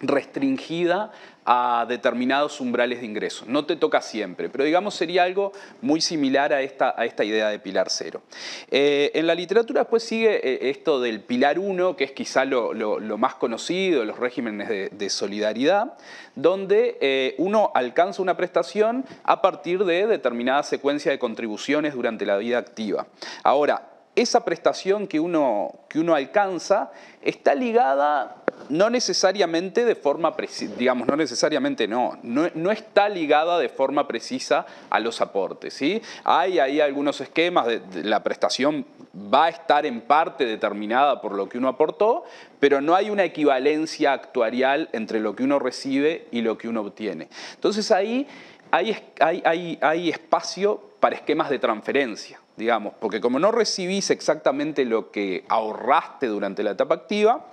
restringida 0.00 1.12
a 1.44 1.86
determinados 1.88 2.60
umbrales 2.60 2.98
de 2.98 3.06
ingresos. 3.06 3.46
No 3.46 3.66
te 3.66 3.76
toca 3.76 4.02
siempre, 4.02 4.48
pero 4.48 4.64
digamos 4.64 4.96
sería 4.96 5.22
algo 5.22 5.52
muy 5.80 6.00
similar 6.00 6.52
a 6.52 6.62
esta, 6.62 6.92
a 6.96 7.04
esta 7.04 7.22
idea 7.22 7.50
de 7.50 7.60
pilar 7.60 7.86
cero. 7.88 8.22
Eh, 8.68 9.12
en 9.14 9.28
la 9.28 9.36
literatura 9.36 9.82
después 9.82 10.02
sigue 10.02 10.40
eh, 10.42 10.70
esto 10.70 11.00
del 11.00 11.20
pilar 11.20 11.60
1, 11.60 11.94
que 11.94 12.02
es 12.02 12.10
quizá 12.10 12.44
lo, 12.44 12.74
más 13.16 13.36
conocido, 13.36 14.04
los 14.04 14.18
regímenes 14.18 14.68
de, 14.68 15.10
solidaridad, 15.10 15.96
donde 16.34 16.98
eh, 17.00 17.36
uno 17.38 17.70
alcanza 17.76 18.22
una 18.22 18.36
prestación 18.36 19.04
a 19.22 19.40
partir 19.40 19.84
de 19.84 20.08
determinada 20.08 20.64
secuencia 20.64 21.12
de 21.12 21.20
contribuciones 21.20 21.94
durante 21.94 22.26
la 22.26 22.38
vida 22.38 22.58
activa. 22.58 23.06
Ahora, 23.44 23.99
esa 24.20 24.44
prestación 24.44 25.06
que 25.06 25.20
uno, 25.20 25.80
que 25.88 25.98
uno 25.98 26.14
alcanza 26.14 26.90
está 27.22 27.54
ligada 27.54 28.36
no 28.68 28.90
necesariamente 28.90 29.84
de 29.84 29.94
forma 29.94 30.36
precisa, 30.36 30.74
digamos, 30.76 31.08
no 31.08 31.16
necesariamente 31.16 31.88
no, 31.88 32.18
no, 32.22 32.70
está 32.70 33.08
ligada 33.08 33.58
de 33.58 33.68
forma 33.68 34.06
precisa 34.06 34.66
a 34.90 35.00
los 35.00 35.20
aportes. 35.20 35.74
¿sí? 35.74 36.00
Hay 36.24 36.58
ahí 36.58 36.80
algunos 36.80 37.20
esquemas, 37.20 37.66
de, 37.66 37.80
la 38.04 38.22
prestación 38.22 38.84
va 39.32 39.46
a 39.46 39.48
estar 39.48 39.86
en 39.86 40.02
parte 40.02 40.44
determinada 40.44 41.20
por 41.20 41.34
lo 41.34 41.48
que 41.48 41.58
uno 41.58 41.68
aportó, 41.68 42.24
pero 42.60 42.80
no 42.80 42.94
hay 42.94 43.10
una 43.10 43.24
equivalencia 43.24 44.12
actuarial 44.12 44.88
entre 44.92 45.20
lo 45.20 45.34
que 45.34 45.42
uno 45.42 45.58
recibe 45.58 46.28
y 46.30 46.42
lo 46.42 46.56
que 46.58 46.68
uno 46.68 46.82
obtiene. 46.82 47.28
Entonces 47.54 47.90
ahí 47.90 48.28
hay, 48.70 48.96
hay, 49.20 49.78
hay 49.80 50.10
espacio 50.10 50.80
para 51.00 51.16
esquemas 51.16 51.50
de 51.50 51.58
transferencia 51.58 52.40
digamos, 52.60 52.94
porque 53.00 53.20
como 53.20 53.40
no 53.40 53.50
recibís 53.50 54.10
exactamente 54.10 54.84
lo 54.84 55.10
que 55.10 55.44
ahorraste 55.48 56.28
durante 56.28 56.62
la 56.62 56.70
etapa 56.70 56.94
activa, 56.94 57.44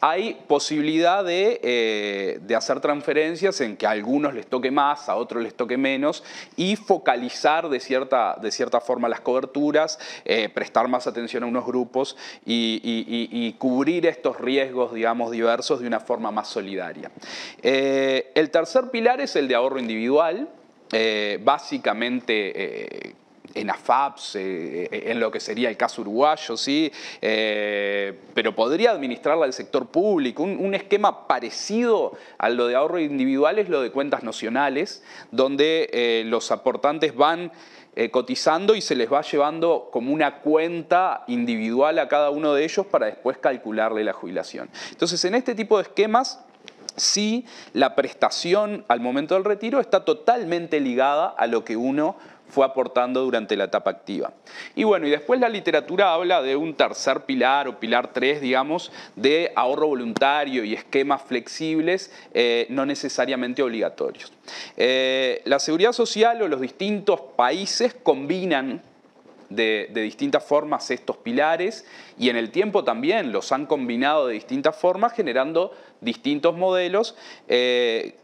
hay 0.00 0.34
posibilidad 0.46 1.24
eh, 1.28 2.38
de, 2.40 2.54
hacer 2.54 2.80
transferencias 2.80 3.60
en 3.60 3.76
que 3.76 3.86
a 3.86 3.90
algunos 3.90 4.34
les 4.34 4.46
toque 4.46 4.70
más, 4.70 5.08
a 5.08 5.16
otros 5.16 5.42
les 5.42 5.54
toque 5.54 5.76
menos, 5.76 6.22
y 6.56 6.76
focalizar 6.76 7.68
de 7.68 7.80
cierta, 7.80 8.36
de 8.40 8.50
cierta 8.50 8.80
forma 8.80 9.08
las 9.08 9.20
coberturas, 9.20 9.98
eh, 10.24 10.48
prestar 10.48 10.88
más 10.88 11.06
atención 11.06 11.42
a 11.44 11.46
unos 11.46 11.66
grupos 11.66 12.16
y, 12.44 13.54
cubrir 13.58 14.06
estos 14.06 14.38
riesgos, 14.40 14.92
digamos, 14.92 15.30
diversos 15.30 15.80
de 15.80 15.86
una 15.86 16.00
forma 16.00 16.30
más 16.30 16.48
solidaria. 16.48 17.10
Eh, 17.62 18.32
el 18.34 18.50
tercer 18.50 18.90
pilar 18.90 19.20
es 19.20 19.34
el 19.36 19.48
de 19.48 19.54
ahorro 19.54 19.78
individual, 19.78 20.48
básicamente 21.42 23.16
en 23.56 23.70
AFAPS, 23.70 24.36
eh, 24.36 24.84
eh, 24.84 25.04
en 25.06 25.18
lo 25.18 25.30
que 25.30 25.40
sería 25.40 25.68
el 25.68 25.76
caso 25.76 26.02
uruguayo, 26.02 26.56
¿sí? 26.56 26.92
Eh, 27.22 28.14
pero 28.34 28.54
podría 28.54 28.90
administrarla 28.90 29.46
el 29.46 29.52
sector 29.52 29.86
público. 29.86 30.42
Un, 30.42 30.76
esquema 30.76 31.26
parecido 31.26 32.12
a 32.36 32.50
lo 32.50 32.66
de 32.66 32.74
ahorro 32.74 32.98
individual 32.98 33.58
es 33.58 33.70
lo 33.70 33.80
de 33.80 33.90
cuentas 33.90 34.22
nacionales, 34.22 35.02
donde 35.30 36.22
los 36.26 36.50
aportantes 36.50 37.16
van 37.16 37.50
cotizando 38.10 38.74
y 38.74 38.82
se 38.82 38.94
les 38.94 39.10
va 39.10 39.22
llevando 39.22 39.88
como 39.90 40.12
una 40.12 40.40
cuenta 40.40 41.24
individual 41.28 41.98
a 41.98 42.08
cada 42.08 42.28
uno 42.28 42.52
de 42.52 42.64
ellos 42.64 42.84
para 42.84 43.06
después 43.06 43.38
calcularle 43.38 44.04
la 44.04 44.12
jubilación. 44.12 44.68
Entonces, 44.90 45.24
en 45.24 45.34
este 45.34 45.54
tipo 45.54 45.78
de 45.78 45.84
esquemas, 45.84 46.40
sí, 46.96 47.46
la 47.72 47.94
prestación 47.94 48.84
al 48.88 49.00
momento 49.00 49.34
del 49.34 49.44
retiro 49.44 49.80
está 49.80 50.04
totalmente 50.04 50.80
ligada 50.80 51.28
a 51.28 51.46
lo 51.46 51.64
que 51.64 51.76
uno 51.76 52.16
fue 52.48 52.64
aportando 52.64 53.22
durante 53.22 53.56
la 53.56 53.64
etapa 53.64 53.90
activa. 53.90 54.32
Y 54.74 54.84
bueno, 54.84 55.06
y 55.06 55.10
después 55.10 55.40
la 55.40 55.48
literatura 55.48 56.12
habla 56.12 56.42
de 56.42 56.56
un 56.56 56.74
tercer 56.74 57.22
pilar 57.22 57.68
o 57.68 57.78
pilar 57.78 58.12
3, 58.12 58.40
digamos, 58.40 58.92
de 59.14 59.52
ahorro 59.54 59.88
voluntario 59.88 60.64
y 60.64 60.74
esquemas 60.74 61.22
flexibles, 61.22 62.12
eh, 62.32 62.66
no 62.70 62.86
necesariamente 62.86 63.62
obligatorios. 63.62 64.32
Eh, 64.76 65.42
la 65.44 65.58
seguridad 65.58 65.92
social 65.92 66.40
o 66.42 66.48
los 66.48 66.60
distintos 66.60 67.20
países 67.36 67.94
combinan 67.94 68.82
de, 69.48 69.88
distintas 69.92 70.44
formas 70.44 70.90
estos 70.90 71.16
pilares 71.18 71.86
y 72.18 72.28
en 72.28 72.36
el 72.36 72.50
tiempo 72.50 72.84
también 72.84 73.32
los 73.32 73.52
han 73.52 73.66
combinado 73.66 74.26
de 74.26 74.34
distintas 74.34 74.76
formas 74.76 75.12
generando 75.12 75.72
distintos 76.00 76.56
modelos 76.56 77.16
eh, 77.48 78.16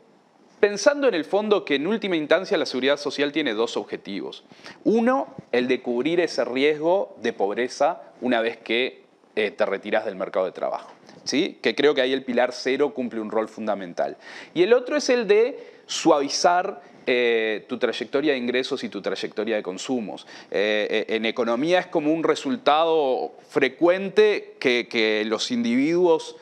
pensando 0.62 1.08
en 1.08 1.14
el 1.14 1.24
fondo 1.24 1.64
que 1.64 1.74
en 1.74 1.88
última 1.88 2.14
instancia 2.14 2.56
la 2.56 2.66
seguridad 2.66 2.96
social 2.96 3.32
tiene 3.32 3.52
dos 3.52 3.76
objetivos. 3.76 4.44
Uno, 4.84 5.34
el 5.50 5.66
de 5.66 5.82
cubrir 5.82 6.20
ese 6.20 6.44
riesgo 6.44 7.16
de 7.20 7.32
pobreza 7.32 8.00
una 8.20 8.40
vez 8.40 8.58
que 8.58 9.02
eh, 9.34 9.50
te 9.50 9.66
retiras 9.66 10.04
del 10.04 10.14
mercado 10.14 10.46
de 10.46 10.52
trabajo. 10.52 10.92
¿sí? 11.24 11.58
Que 11.60 11.74
creo 11.74 11.96
que 11.96 12.00
ahí 12.00 12.12
el 12.12 12.22
pilar 12.22 12.52
cero 12.52 12.94
cumple 12.94 13.20
un 13.20 13.32
rol 13.32 13.48
fundamental. 13.48 14.16
Y 14.54 14.62
el 14.62 14.72
otro 14.72 14.96
es 14.96 15.08
el 15.08 15.26
de 15.26 15.58
suavizar 15.86 16.80
eh, 17.08 17.64
tu 17.68 17.78
trayectoria 17.78 18.30
de 18.30 18.38
ingresos 18.38 18.84
y 18.84 18.88
tu 18.88 19.02
trayectoria 19.02 19.56
de 19.56 19.64
consumos. 19.64 20.28
Eh, 20.52 21.06
en 21.08 21.26
economía 21.26 21.80
es 21.80 21.86
como 21.88 22.12
un 22.12 22.22
resultado 22.22 23.32
frecuente 23.48 24.54
que, 24.60 25.24
los 25.26 25.50
individuos 25.50 26.36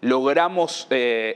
logramos 0.00 0.88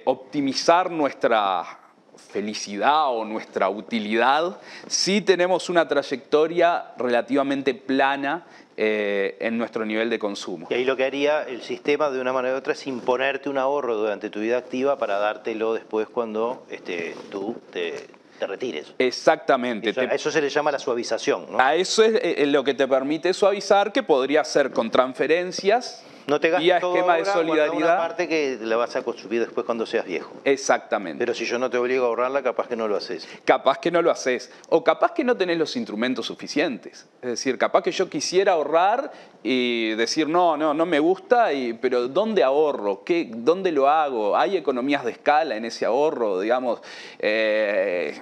optimizar 0.07 0.91
nuestra 0.91 1.82
felicidad 2.17 3.11
o 3.11 3.25
nuestra 3.25 3.69
utilidad, 3.69 4.59
sí 4.87 5.21
tenemos 5.21 5.69
una 5.69 5.87
trayectoria 5.87 6.93
relativamente 6.97 7.75
plana 7.75 8.45
eh, 8.77 9.37
en 9.41 9.59
nuestro 9.59 9.85
nivel 9.85 10.09
de 10.09 10.19
consumo. 10.19 10.67
Y 10.71 10.75
ahí 10.75 10.85
lo 10.85 10.97
que 10.97 11.05
haría 11.05 11.43
el 11.43 11.63
sistema 11.63 12.11
de 12.11 12.21
una 12.21 12.33
manera 12.33 12.55
u 12.55 12.59
otra 12.59 12.73
es 12.73 12.87
imponerte 12.87 13.49
un 13.51 13.59
ahorro 13.59 13.97
durante 13.97 14.31
tu 14.31 14.41
vida 14.41 14.57
activa 14.57 14.97
para 14.99 15.19
dártelo 15.19 15.75
después 15.75 16.09
cuando 16.09 16.65
este, 16.71 17.15
tú 17.31 17.55
te, 17.71 18.07
te 18.39 18.47
retires. 18.47 18.95
Exactamente. 18.99 19.91
Eso, 19.91 20.01
a 20.01 20.05
eso 20.05 20.31
se 20.31 20.41
le 20.41 20.49
llama 20.49 20.73
la 20.73 20.79
suavización. 20.79 21.53
¿no? 21.53 21.61
A 21.61 21.75
eso 21.75 22.03
es 22.03 22.15
eh, 22.15 22.47
lo 22.47 22.65
que 22.65 22.75
te 22.75 22.89
permite 22.89 23.35
suavizar, 23.35 23.93
que 23.93 24.03
podría 24.03 24.43
ser 24.43 24.71
con 24.71 24.91
transferencias, 24.91 26.03
No 26.27 26.41
te 26.41 26.51
gastes 26.51 26.81
todo 26.81 26.95
esquema 26.95 27.17
de 27.17 27.23
guarda 27.23 27.41
una 27.41 27.49
solidaridad. 27.49 27.99
parte 27.99 28.29
que 28.29 28.59
la 28.61 28.77
vas 28.77 28.95
a 28.97 29.03
consumir 29.03 29.41
después 29.41 29.67
cuando 29.67 29.87
seas 29.87 30.05
viejo. 30.05 30.33
Exactamente. 30.45 31.19
Pero 31.19 31.35
si 31.35 31.45
yo 31.45 31.59
no 31.59 31.71
te 31.71 31.79
obligo 31.79 32.05
a 32.05 32.09
ahorrarla, 32.09 32.43
capaz 32.43 32.69
que 32.69 32.77
no 32.77 32.89
lo 32.89 32.97
haces. 32.97 33.29
capaz 33.45 33.79
que 33.79 33.91
no 33.91 34.03
lo 34.03 34.11
haces. 34.11 34.51
O 34.69 34.85
capaz 34.85 35.13
que 35.13 35.25
no 35.25 35.37
tenés 35.37 35.59
los 35.59 35.77
instrumentos 35.77 36.27
suficientes. 36.27 37.07
Es 37.23 37.31
decir, 37.31 37.59
capaz 37.59 37.83
que 37.83 37.93
yo 37.93 38.09
quisiera 38.09 38.53
ahorrar 38.53 39.13
y 39.43 39.91
decir, 39.95 40.29
no, 40.29 40.57
no, 40.57 40.73
no 40.73 40.87
me 40.87 41.01
gusta, 41.01 41.53
y, 41.53 41.73
pero 41.73 42.09
¿dónde 42.09 42.43
ahorro? 42.43 43.03
¿Qué, 43.05 43.29
¿Dónde 43.29 43.73
lo 43.73 43.89
hago? 43.89 44.37
¿Hay 44.37 44.57
economías 44.57 45.05
de 45.05 45.13
escala 45.13 45.57
en 45.57 45.65
ese 45.65 45.85
ahorro? 45.85 46.41
Digamos, 46.41 46.81
eh, 47.19 48.21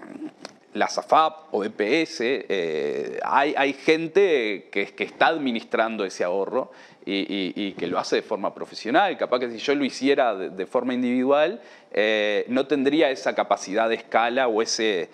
la 0.75 0.89
SAFAP 0.89 1.53
o 1.53 1.65
EPS, 1.65 2.21
eh, 2.21 3.19
hay, 3.23 3.55
hay 3.57 3.73
gente 3.73 4.69
que, 4.71 4.87
que 4.95 5.05
está 5.05 5.29
administrando 5.29 6.05
ese 6.05 6.25
ahorro 6.25 6.71
y, 7.13 7.53
y- 7.57 7.67
y 7.69 7.73
que 7.73 7.87
lo 7.87 7.99
hace 7.99 8.17
de 8.17 8.23
forma 8.23 8.55
profesional. 8.55 9.17
Capaz 9.17 9.41
que 9.41 9.51
si 9.51 9.59
yo 9.59 9.75
lo 9.75 9.85
hiciera 9.85 10.35
de, 10.37 10.67
forma 10.67 10.95
individual, 10.95 11.61
eh, 11.93 12.45
no 12.49 12.67
tendría 12.67 13.11
esa 13.11 13.35
capacidad 13.35 13.89
de 13.89 13.97
escala 13.97 14.47
o 14.49 14.63
ese, 14.63 15.09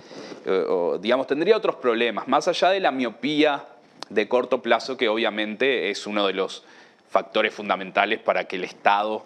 eh, 0.45 0.65
digamos, 1.01 1.27
tendría 1.27 1.57
otros 1.57 1.77
problemas, 1.77 2.29
más 2.29 2.49
allá 2.49 2.71
de 2.71 2.81
la 2.81 2.91
miopía 2.91 3.65
de 4.11 4.29
corto 4.29 4.61
plazo, 4.63 4.97
que 4.97 5.09
obviamente 5.09 5.91
es 5.91 6.07
uno 6.07 6.27
de 6.27 6.33
los 6.35 6.65
factores 7.09 7.55
fundamentales 7.55 8.19
para 8.21 8.45
que 8.45 8.57
el 8.57 8.65
Estado 8.65 9.25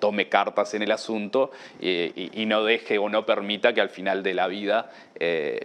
tome 0.00 0.28
cartas 0.28 0.74
en 0.74 0.82
el 0.82 0.92
asunto 0.92 1.50
eh, 1.80 2.12
y, 2.14 2.42
y 2.42 2.46
no 2.46 2.62
deje 2.64 2.98
o 2.98 3.08
no 3.08 3.26
permita 3.26 3.72
que 3.74 3.80
al 3.80 3.90
final 3.90 4.22
de 4.22 4.34
la 4.34 4.46
vida 4.48 4.90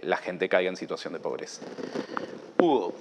la 0.02 0.16
gente 0.16 0.48
caiga 0.48 0.68
en 0.70 0.76
situación 0.76 1.12
de 1.12 1.20
pobreza. 1.20 1.62
Hugo, 2.58 2.94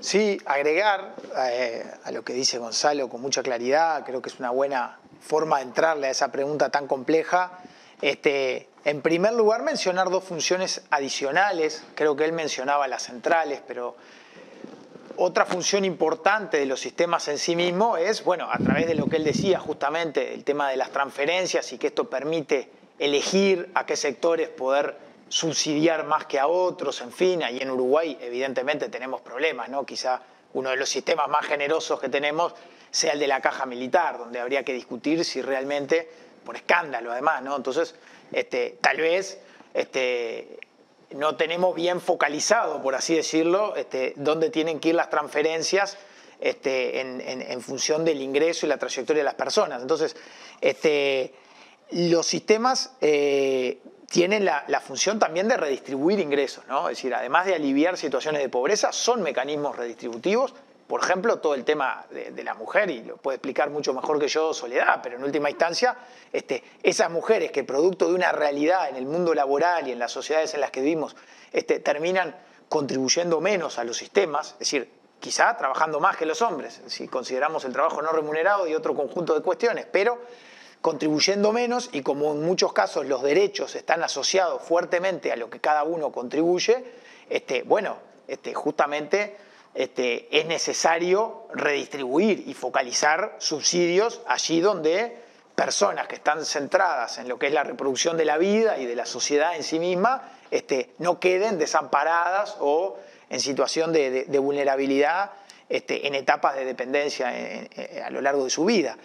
Sí, 0.00 0.40
agregar 0.46 1.16
eh, 1.36 1.84
a 2.04 2.12
lo 2.12 2.22
que 2.22 2.32
dice 2.32 2.58
Gonzalo 2.58 3.08
con 3.08 3.20
mucha 3.20 3.42
claridad, 3.42 4.04
creo 4.04 4.22
que 4.22 4.28
es 4.28 4.38
una 4.38 4.50
buena 4.50 4.98
forma 5.20 5.56
de 5.56 5.64
entrarle 5.64 6.06
a 6.06 6.10
esa 6.10 6.30
pregunta 6.30 6.70
tan 6.70 6.86
compleja. 6.86 7.58
Este, 8.00 8.68
en 8.84 9.02
primer 9.02 9.32
lugar, 9.32 9.62
mencionar 9.64 10.08
dos 10.08 10.22
funciones 10.22 10.82
adicionales. 10.90 11.82
Creo 11.96 12.14
que 12.14 12.24
él 12.24 12.32
mencionaba 12.32 12.86
las 12.86 13.02
centrales, 13.02 13.60
pero 13.66 13.96
otra 15.16 15.44
función 15.44 15.84
importante 15.84 16.58
de 16.58 16.66
los 16.66 16.78
sistemas 16.78 17.26
en 17.26 17.38
sí 17.38 17.56
mismo 17.56 17.96
es, 17.96 18.22
bueno, 18.22 18.48
a 18.50 18.58
través 18.58 18.86
de 18.86 18.94
lo 18.94 19.06
que 19.06 19.16
él 19.16 19.24
decía 19.24 19.58
justamente, 19.58 20.32
el 20.32 20.44
tema 20.44 20.70
de 20.70 20.76
las 20.76 20.90
transferencias 20.90 21.72
y 21.72 21.78
que 21.78 21.88
esto 21.88 22.08
permite 22.08 22.70
elegir 23.00 23.70
a 23.74 23.84
qué 23.84 23.96
sectores 23.96 24.48
poder 24.48 25.07
subsidiar 25.28 26.04
más 26.04 26.26
que 26.26 26.38
a 26.38 26.46
otros, 26.46 27.00
en 27.00 27.12
fin, 27.12 27.42
ahí 27.42 27.58
en 27.58 27.70
Uruguay 27.70 28.16
evidentemente 28.20 28.88
tenemos 28.88 29.20
problemas, 29.20 29.68
¿no? 29.68 29.84
Quizá 29.84 30.20
uno 30.54 30.70
de 30.70 30.76
los 30.76 30.88
sistemas 30.88 31.28
más 31.28 31.46
generosos 31.46 32.00
que 32.00 32.08
tenemos 32.08 32.54
sea 32.90 33.12
el 33.12 33.20
de 33.20 33.26
la 33.26 33.40
caja 33.40 33.66
militar, 33.66 34.18
donde 34.18 34.40
habría 34.40 34.64
que 34.64 34.72
discutir 34.72 35.24
si 35.24 35.42
realmente, 35.42 36.08
por 36.44 36.56
escándalo 36.56 37.12
además, 37.12 37.42
¿no? 37.42 37.56
Entonces, 37.56 37.94
este, 38.32 38.78
tal 38.80 38.96
vez 38.96 39.40
este, 39.74 40.58
no 41.10 41.36
tenemos 41.36 41.74
bien 41.74 42.00
focalizado, 42.00 42.82
por 42.82 42.94
así 42.94 43.14
decirlo, 43.14 43.76
este, 43.76 44.14
dónde 44.16 44.50
tienen 44.50 44.80
que 44.80 44.90
ir 44.90 44.94
las 44.94 45.10
transferencias 45.10 45.98
este, 46.40 47.00
en, 47.00 47.60
función 47.62 48.04
del 48.04 48.20
ingreso 48.20 48.64
y 48.64 48.68
la 48.68 48.78
trayectoria 48.78 49.20
de 49.20 49.24
las 49.24 49.34
personas. 49.34 49.82
Entonces, 49.82 50.16
este, 50.60 51.34
los 51.90 52.26
sistemas 52.26 52.92
eh, 53.00 53.78
tienen 54.10 54.44
la, 54.44 54.80
función 54.80 55.18
también 55.18 55.48
de 55.48 55.56
redistribuir 55.56 56.18
ingresos. 56.18 56.64
Es 56.64 56.88
decir, 56.88 57.14
además 57.14 57.46
de 57.46 57.54
aliviar 57.54 57.96
situaciones 57.96 58.40
de 58.40 58.48
pobreza, 58.48 58.92
son 58.92 59.22
mecanismos 59.22 59.76
redistributivos. 59.76 60.54
Por 60.86 61.02
ejemplo, 61.02 61.38
todo 61.40 61.54
el 61.54 61.64
tema 61.64 62.06
de, 62.10 62.30
de 62.30 62.44
la 62.44 62.54
mujer, 62.54 62.88
y 62.88 63.02
lo 63.02 63.18
puede 63.18 63.36
explicar 63.36 63.68
mucho 63.68 63.92
mejor 63.92 64.18
que 64.18 64.26
yo 64.26 64.54
Soledad, 64.54 65.00
pero 65.02 65.18
en 65.18 65.24
última 65.24 65.50
instancia, 65.50 65.94
este, 66.32 66.64
esas 66.82 67.10
mujeres 67.10 67.50
que 67.50 67.62
producto 67.64 68.08
de 68.08 68.14
una 68.14 68.32
realidad 68.32 68.88
en 68.88 68.96
el 68.96 69.04
mundo 69.04 69.34
laboral 69.34 69.86
y 69.86 69.92
en 69.92 69.98
las 69.98 70.12
sociedades 70.12 70.54
en 70.54 70.62
las 70.62 70.70
que 70.70 70.80
vivimos, 70.80 71.14
este, 71.52 71.78
terminan 71.80 72.34
contribuyendo 72.70 73.42
menos 73.42 73.78
a 73.78 73.84
los 73.84 73.98
sistemas, 73.98 74.52
es 74.52 74.58
decir, 74.60 74.90
quizá 75.20 75.56
trabajando 75.56 76.00
más 76.00 76.16
que 76.16 76.24
los 76.24 76.40
hombres, 76.40 76.80
si 76.86 77.08
consideramos 77.08 77.64
el 77.64 77.72
trabajo 77.72 78.00
no 78.00 78.12
remunerado 78.12 78.66
y 78.66 78.74
otro 78.74 78.94
conjunto 78.94 79.34
de 79.34 79.42
cuestiones, 79.42 79.86
pero 79.90 80.18
contribuyendo 80.80 81.52
menos 81.52 81.90
y 81.92 82.02
como 82.02 82.32
en 82.32 82.42
muchos 82.42 82.72
casos 82.72 83.06
los 83.06 83.22
derechos 83.22 83.74
están 83.74 84.02
asociados 84.02 84.62
fuertemente 84.62 85.32
a 85.32 85.36
lo 85.36 85.50
que 85.50 85.60
cada 85.60 85.82
uno 85.84 86.12
contribuye, 86.12 86.84
este, 87.28 87.62
bueno, 87.62 87.96
este, 88.26 88.54
justamente 88.54 89.36
este, 89.74 90.28
es 90.36 90.46
necesario 90.46 91.46
redistribuir 91.54 92.44
y 92.46 92.54
focalizar 92.54 93.36
subsidios 93.38 94.20
allí 94.26 94.60
donde 94.60 95.16
personas 95.54 96.06
que 96.06 96.14
están 96.14 96.44
centradas 96.44 97.18
en 97.18 97.28
lo 97.28 97.38
que 97.38 97.48
es 97.48 97.52
la 97.52 97.64
reproducción 97.64 98.16
de 98.16 98.24
la 98.24 98.38
vida 98.38 98.78
y 98.78 98.86
de 98.86 98.94
la 98.94 99.06
sociedad 99.06 99.56
en 99.56 99.64
sí 99.64 99.80
misma 99.80 100.30
este, 100.50 100.90
no 100.98 101.18
queden 101.18 101.58
desamparadas 101.58 102.56
o 102.60 102.96
en 103.28 103.40
situación 103.40 103.92
de, 103.92 104.24
vulnerabilidad 104.38 105.32
este, 105.68 106.06
en 106.06 106.14
etapas 106.14 106.56
de 106.56 106.64
dependencia 106.64 107.36
en- 107.36 107.68
en- 107.76 108.02
a 108.02 108.10
lo 108.10 108.20
largo 108.20 108.44
de 108.44 108.50
su 108.50 108.64
vida. 108.64 108.96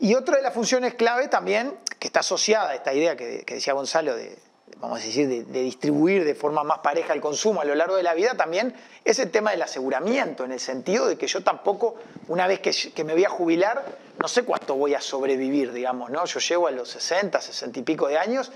Y 0.00 0.14
otra 0.14 0.36
de 0.36 0.42
las 0.42 0.54
funciones 0.54 0.94
clave 0.94 1.28
también, 1.28 1.74
que 1.98 2.06
está 2.08 2.20
asociada 2.20 2.70
a 2.70 2.74
esta 2.74 2.92
idea 2.94 3.16
que, 3.16 3.44
decía 3.46 3.72
Gonzalo 3.72 4.14
de, 4.16 4.36
vamos 4.76 5.00
a 5.00 5.04
decir, 5.04 5.28
de, 5.28 5.62
distribuir 5.62 6.24
de 6.24 6.34
forma 6.34 6.62
más 6.62 6.78
pareja 6.78 7.12
el 7.14 7.20
consumo 7.20 7.60
a 7.60 7.64
lo 7.64 7.74
largo 7.74 7.96
de 7.96 8.02
la 8.04 8.14
vida, 8.14 8.36
también 8.36 8.74
es 9.04 9.18
el 9.18 9.30
tema 9.30 9.50
del 9.50 9.62
aseguramiento, 9.62 10.44
en 10.44 10.52
el 10.52 10.60
sentido 10.60 11.06
de 11.06 11.16
que 11.18 11.26
yo 11.26 11.42
tampoco, 11.42 11.96
una 12.28 12.46
vez 12.46 12.60
que, 12.60 12.70
que 12.92 13.02
me 13.04 13.12
voy 13.14 13.24
a 13.24 13.28
jubilar, 13.30 13.84
no 14.20 14.28
sé 14.28 14.44
cuánto 14.44 14.74
voy 14.76 14.94
a 14.94 15.00
sobrevivir, 15.00 15.72
digamos, 15.72 16.10
¿no? 16.10 16.24
Yo 16.26 16.38
llego 16.40 16.66
a 16.68 16.70
los 16.70 16.88
60, 16.90 17.40
60 17.40 17.78
y 17.80 17.82
pico 17.82 18.06
de 18.08 18.18
años 18.18 18.52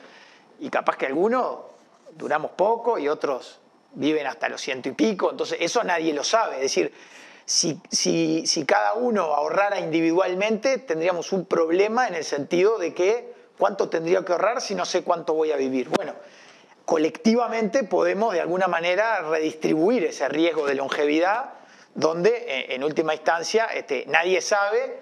y 0.61 0.69
capaz 0.71 0.97
que 0.97 1.07
algunos 1.07 1.59
duramos 2.15 2.53
poco 2.53 2.99
y 2.99 3.09
otros 3.09 3.59
viven 3.95 4.27
hasta 4.27 4.49
los 4.49 4.61
ciento 4.61 4.89
y 4.89 4.93
pico, 4.93 5.31
entonces 5.33 5.59
eso 5.61 5.83
nadie 5.83 6.13
lo 6.13 6.23
sabe, 6.25 6.57
es 6.57 6.63
decir, 6.63 6.93
si, 7.53 8.65
cada 8.67 8.95
uno 8.95 9.35
ahorrara 9.35 9.79
individualmente, 9.79 10.79
tendríamos 10.79 11.33
un 11.33 11.45
problema 11.45 12.09
en 12.09 12.15
el 12.15 12.25
sentido 12.25 12.79
de 12.79 12.95
que 12.95 13.35
cuánto 13.59 13.89
tendría 13.91 14.25
que 14.25 14.33
ahorrar 14.33 14.61
si 14.63 14.75
no 14.75 14.87
sé 14.87 15.05
cuánto 15.05 15.35
voy 15.35 15.53
a 15.53 15.57
vivir. 15.57 15.91
Bueno, 15.91 16.15
colectivamente 16.87 17.85
podemos 17.85 18.33
de 18.33 18.41
alguna 18.41 18.69
manera 18.69 19.21
redistribuir 19.21 20.05
ese 20.05 20.29
riesgo 20.29 20.67
de 20.67 20.77
longevidad, 20.77 21.51
donde 21.95 22.31
eh, 22.31 22.75
en 22.75 22.85
última 22.85 23.15
instancia 23.15 23.67
este, 23.67 24.07
nadie 24.07 24.41
sabe 24.41 25.01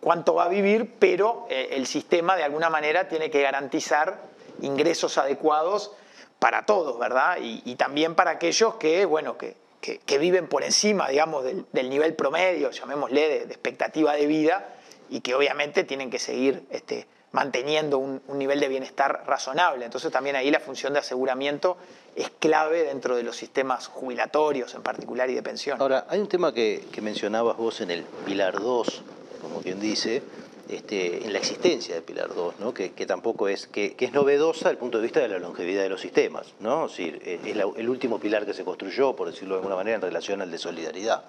cuánto 0.00 0.34
va 0.34 0.44
a 0.44 0.48
vivir, 0.48 0.94
pero 0.98 1.46
eh, 1.50 1.68
el 1.72 1.86
sistema 1.86 2.34
de 2.34 2.44
alguna 2.44 2.70
manera 2.70 3.08
tiene 3.08 3.30
que 3.30 3.42
garantizar 3.42 4.22
ingresos 4.62 5.18
adecuados 5.18 5.92
para 6.38 6.64
todos, 6.64 6.98
¿verdad? 6.98 7.36
Y 7.42 7.74
también 7.76 8.14
para 8.14 8.30
aquellos 8.30 8.76
que, 8.76 9.04
bueno, 9.04 9.36
que, 9.36 9.56
que- 9.80 10.18
viven 10.18 10.46
por 10.48 10.62
encima, 10.62 11.08
digamos, 11.08 11.44
del, 11.44 11.90
nivel 11.90 12.14
promedio, 12.14 12.70
llamémosle, 12.70 13.28
de, 13.28 13.36
expectativa 13.44 14.14
de 14.14 14.26
vida, 14.26 14.74
y 15.08 15.20
que 15.20 15.34
obviamente 15.34 15.84
tienen 15.84 16.10
que 16.10 16.18
seguir 16.18 16.62
este, 16.70 17.06
manteniendo 17.32 17.98
un, 17.98 18.22
un 18.28 18.38
nivel 18.38 18.60
de 18.60 18.68
bienestar 18.68 19.24
razonable. 19.26 19.84
Entonces 19.84 20.12
también 20.12 20.36
ahí 20.36 20.50
la 20.50 20.60
función 20.60 20.92
de 20.92 21.00
aseguramiento 21.00 21.76
es 22.14 22.30
clave 22.38 22.84
dentro 22.84 23.16
de 23.16 23.22
los 23.22 23.36
sistemas 23.36 23.86
jubilatorios 23.88 24.74
en 24.74 24.82
particular 24.82 25.30
y 25.30 25.34
de 25.34 25.42
pensión. 25.42 25.80
Ahora, 25.80 26.06
hay 26.08 26.20
un 26.20 26.28
tema 26.28 26.52
que, 26.52 26.84
que 26.92 27.00
mencionabas 27.00 27.56
vos 27.56 27.80
en 27.80 27.90
el 27.90 28.04
Pilar 28.24 28.60
2, 28.60 29.02
como 29.42 29.60
quien 29.62 29.80
dice, 29.80 30.22
este, 30.70 31.24
en 31.24 31.32
la 31.32 31.38
existencia 31.38 31.94
de 31.94 32.02
Pilar 32.02 32.34
2, 32.34 32.54
¿no? 32.60 32.72
que, 32.72 32.92
que 32.92 33.06
tampoco 33.06 33.48
es, 33.48 33.66
que, 33.66 33.94
que 33.94 34.04
es 34.04 34.12
novedosa 34.12 34.58
desde 34.60 34.70
el 34.72 34.76
punto 34.78 34.98
de 34.98 35.02
vista 35.02 35.20
de 35.20 35.28
la 35.28 35.38
longevidad 35.38 35.82
de 35.82 35.88
los 35.88 36.00
sistemas. 36.00 36.46
¿no? 36.60 36.86
Es, 36.86 36.92
decir, 36.92 37.20
es 37.24 37.56
la- 37.56 37.66
el 37.76 37.88
último 37.88 38.18
pilar 38.20 38.46
que 38.46 38.54
se 38.54 38.64
construyó, 38.64 39.16
por 39.16 39.28
decirlo 39.30 39.54
de 39.54 39.58
alguna 39.60 39.76
manera, 39.76 39.96
en 39.96 40.02
relación 40.02 40.40
al 40.42 40.50
de 40.50 40.58
solidaridad. 40.58 41.24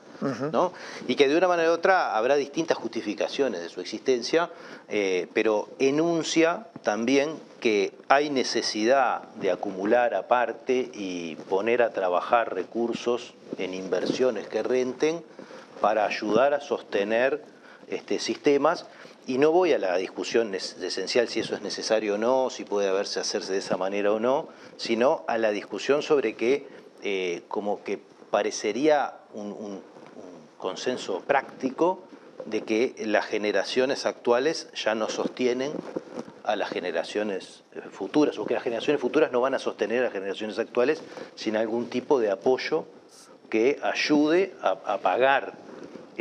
¿no? 0.52 0.72
Y 1.08 1.16
que 1.16 1.28
de 1.28 1.36
una 1.36 1.48
manera 1.48 1.72
u 1.72 1.74
otra 1.74 2.16
habrá 2.16 2.36
distintas 2.36 2.78
justificaciones 2.78 3.62
de 3.62 3.70
su 3.70 3.82
existencia, 3.82 4.52
eh, 4.88 5.28
pero 5.34 5.70
enuncia 5.80 6.68
también 6.84 7.32
que 7.60 7.94
hay 8.08 8.30
necesidad 8.30 9.24
de 9.36 9.50
acumular 9.52 10.14
aparte 10.14 10.90
y 10.94 11.36
poner 11.50 11.82
a 11.82 11.92
trabajar 11.92 12.54
recursos 12.54 13.34
en 13.58 13.74
inversiones 13.74 14.48
que 14.48 14.62
renten 14.64 15.24
para 15.80 16.06
ayudar 16.06 16.54
a 16.54 16.62
sostener 16.62 17.44
este, 17.88 18.20
sistemas 18.20 18.86
y 19.28 19.38
no 19.38 19.52
voy 19.52 19.74
a 19.74 19.78
la 19.78 19.98
discusión 19.98 20.54
esencial 20.56 21.28
si 21.28 21.40
eso 21.40 21.56
es 21.56 21.62
necesario 21.62 22.16
o 22.16 22.18
no, 22.18 22.50
si 22.50 22.66
puede 22.66 22.88
haberse 22.88 23.20
hacerse 23.20 23.54
de 23.54 23.60
esa 23.60 23.78
manera 23.78 24.12
o 24.12 24.20
no, 24.20 24.50
sino 24.78 25.24
a 25.28 25.38
la 25.38 25.52
discusión 25.52 26.02
sobre 26.02 26.36
que 26.36 26.68
eh, 27.04 27.44
como 27.48 27.84
que 27.84 28.00
parecería 28.30 29.14
un, 29.34 29.82
consenso 30.58 31.22
práctico 31.22 32.04
de 32.46 32.62
que 32.62 32.94
las 33.06 33.26
generaciones 33.26 34.06
actuales 34.06 34.70
ya 34.76 34.94
no 34.94 35.10
sostienen 35.10 35.72
a 36.44 36.56
las 36.56 36.70
generaciones 36.70 37.64
eh, 37.74 37.82
futuras, 37.92 38.38
o 38.38 38.46
que 38.46 38.54
las 38.54 38.62
generaciones 38.62 39.02
futuras 39.02 39.32
no 39.32 39.42
van 39.42 39.56
a 39.56 39.60
sostener 39.60 40.02
a 40.02 40.04
las 40.04 40.14
generaciones 40.14 40.60
actuales 40.60 41.02
sin 41.34 41.58
algún 41.58 41.90
tipo 41.90 42.20
de 42.20 42.30
apoyo 42.30 42.86
que 43.50 43.80
ayude 43.82 44.54
a, 44.62 44.78
a 44.86 44.98
pagar 45.00 45.54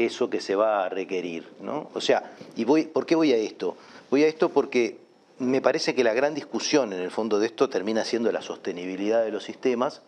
eso 0.01 0.31
que 0.31 0.41
se 0.41 0.55
va 0.55 0.85
a 0.85 0.89
requerir. 0.89 1.49
¿no? 1.61 1.91
O 1.95 2.01
sea, 2.01 2.33
y 2.57 2.65
voy, 2.65 2.85
¿por 2.85 3.07
qué 3.07 3.15
voy 3.15 3.33
a 3.33 3.37
esto? 3.37 3.77
Voy 4.11 4.25
a 4.25 4.27
esto 4.27 4.49
porque 4.49 4.99
me 5.39 5.61
parece 5.61 5.95
que 5.95 6.05
la 6.05 6.13
gran 6.13 6.35
discusión 6.35 6.93
en 6.93 7.01
el 7.01 7.11
fondo 7.11 7.39
de 7.39 7.47
esto 7.47 7.69
termina 7.69 8.05
siendo 8.05 8.31
la 8.33 8.43
sostenibilidad 8.43 9.25
de 9.25 9.31
los 9.31 9.45
sistemas, 9.45 10.03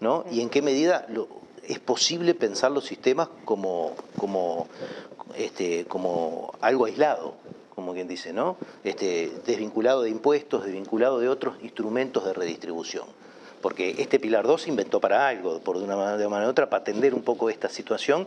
¿no? 0.00 0.24
Y 0.30 0.40
en 0.40 0.48
qué 0.48 0.62
medida 0.62 1.06
es 1.64 1.78
posible 1.78 2.34
pensar 2.34 2.70
los 2.70 2.86
sistemas 2.86 3.28
como, 3.44 3.94
como, 4.16 4.68
este, 5.36 5.84
como 5.84 6.54
algo 6.60 6.86
aislado, 6.86 7.34
como 7.74 7.92
quien 7.92 8.08
dice, 8.08 8.32
¿no? 8.32 8.56
Este, 8.82 9.30
desvinculado 9.46 10.02
de 10.02 10.10
impuestos, 10.10 10.64
desvinculado 10.64 11.20
de 11.20 11.28
otros 11.28 11.56
instrumentos 11.62 12.24
de 12.24 12.32
redistribución 12.32 13.04
porque 13.60 13.96
este 13.98 14.18
Pilar 14.18 14.46
2 14.46 14.62
se 14.62 14.70
inventó 14.70 15.00
para 15.00 15.28
algo, 15.28 15.60
por 15.60 15.78
de 15.78 15.84
una 15.84 15.96
manera, 15.96 16.46
u 16.46 16.50
otra, 16.50 16.70
para 16.70 16.82
atender 16.82 17.14
un 17.14 17.22
poco 17.22 17.50
esta 17.50 17.68
situación. 17.68 18.26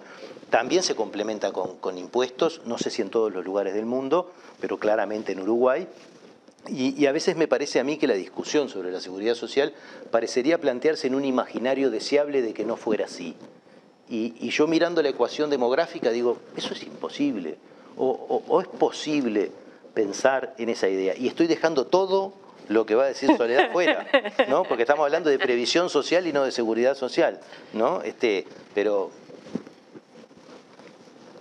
También 0.49 0.83
se 0.83 0.95
complementa 0.95 1.51
con, 1.51 1.97
impuestos, 1.97 2.61
no 2.65 2.77
sé 2.77 2.89
si 2.89 3.01
en 3.01 3.09
todos 3.09 3.31
los 3.31 3.45
lugares 3.45 3.73
del 3.73 3.85
mundo, 3.85 4.31
pero 4.59 4.77
claramente 4.77 5.31
en 5.31 5.41
Uruguay. 5.41 5.87
Y, 6.67 7.05
a 7.07 7.11
veces 7.11 7.35
me 7.35 7.47
parece 7.47 7.79
a 7.79 7.83
mí 7.83 7.97
que 7.97 8.07
la 8.07 8.13
discusión 8.13 8.69
sobre 8.69 8.91
la 8.91 9.01
seguridad 9.01 9.33
social 9.35 9.73
parecería 10.11 10.59
plantearse 10.59 11.07
en 11.07 11.15
un 11.15 11.25
imaginario 11.25 11.89
deseable 11.89 12.41
de 12.41 12.53
que 12.53 12.65
no 12.65 12.77
fuera 12.77 13.05
así. 13.05 13.35
Y, 14.09 14.49
yo 14.49 14.67
mirando 14.67 15.01
la 15.01 15.09
ecuación 15.09 15.49
demográfica 15.49 16.11
digo, 16.11 16.37
eso 16.55 16.73
es 16.73 16.83
imposible. 16.83 17.57
o 17.97 18.61
es 18.61 18.67
posible 18.67 19.51
pensar 19.93 20.53
en 20.57 20.69
esa 20.69 20.87
idea. 20.87 21.15
Y 21.17 21.27
estoy 21.27 21.47
dejando 21.47 21.85
todo 21.87 22.33
lo 22.71 22.86
que 22.86 22.95
va 22.95 23.03
a 23.03 23.07
decir 23.07 23.36
Soledad 23.38 23.71
fuera, 23.71 24.07
¿no? 24.47 24.63
Porque 24.63 24.84
estamos 24.84 25.03
hablando 25.03 25.29
de 25.29 25.38
previsión 25.38 25.89
social 25.89 26.25
y 26.27 26.34
no 26.34 26.43
de 26.43 26.51
seguridad 26.51 26.95
social, 26.95 27.39
¿no? 27.73 28.01
Este, 28.01 28.45
pero 28.73 29.12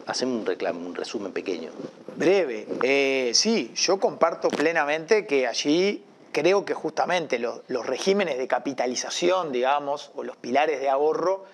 hacemos 0.07 0.41
un 0.41 0.47
reclamo, 0.47 0.81
un 0.87 0.95
resumen 0.95 1.33
pequeño. 1.33 1.71
Breve. 2.17 2.67
Eh, 2.83 3.31
sí, 3.35 3.73
yo 3.75 3.99
comparto 3.99 4.49
plenamente 4.49 5.27
que 5.27 5.47
allí 5.47 6.05
creo 6.33 6.65
que 6.65 6.75
justamente 6.75 7.39
los, 7.39 7.63
regímenes 7.87 8.39
de 8.39 8.47
capitalización, 8.47 9.53
digamos, 9.53 10.11
o 10.15 10.25
los 10.25 10.37
pilares 10.37 10.81
de 10.81 10.89
ahorro, 10.89 11.45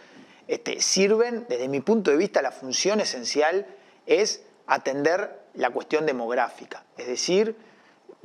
este, 0.49 0.81
sirven, 0.81 1.47
desde 1.49 1.69
mi 1.69 1.81
punto 1.81 2.11
de 2.11 2.17
vista, 2.17 2.43
la 2.43 2.51
función 2.51 3.01
esencial 3.01 3.67
es 4.07 4.43
atender 4.67 5.41
la 5.55 5.71
cuestión 5.71 6.07
demográfica. 6.07 6.85
Es 6.99 7.07
decir, 7.07 7.57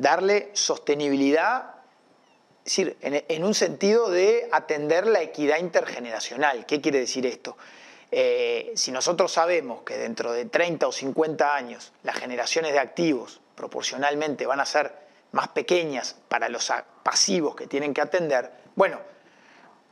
darle 0.02 0.50
sostenibilidad, 0.54 1.76
es 2.66 2.76
decir, 2.76 2.98
en, 3.02 3.44
un 3.44 3.54
sentido 3.54 4.10
de 4.10 4.50
atender 4.52 5.06
la 5.06 5.22
equidad 5.22 5.60
intergeneracional. 5.60 6.66
¿Qué 6.66 6.82
quiere 6.82 7.00
decir 7.00 7.26
esto? 7.26 7.56
Eh, 8.12 8.74
si 8.76 8.92
nosotros 8.92 9.32
sabemos 9.32 9.84
que 9.84 9.98
dentro 9.98 10.34
de 10.34 10.46
30 10.46 10.88
o 10.88 10.92
50 10.92 11.56
años 11.56 11.94
las 12.04 12.18
generaciones 12.18 12.74
de 12.74 12.80
activos 12.80 13.40
proporcionalmente 13.56 14.46
van 14.46 14.60
a 14.60 14.66
ser 14.66 14.92
más 15.32 15.50
pequeñas 15.50 16.18
para 16.28 16.50
los 16.50 16.72
pasivos 17.04 17.56
que 17.56 17.68
tienen 17.68 17.94
que 17.94 18.02
atender, 18.02 18.52
bueno, 18.76 19.00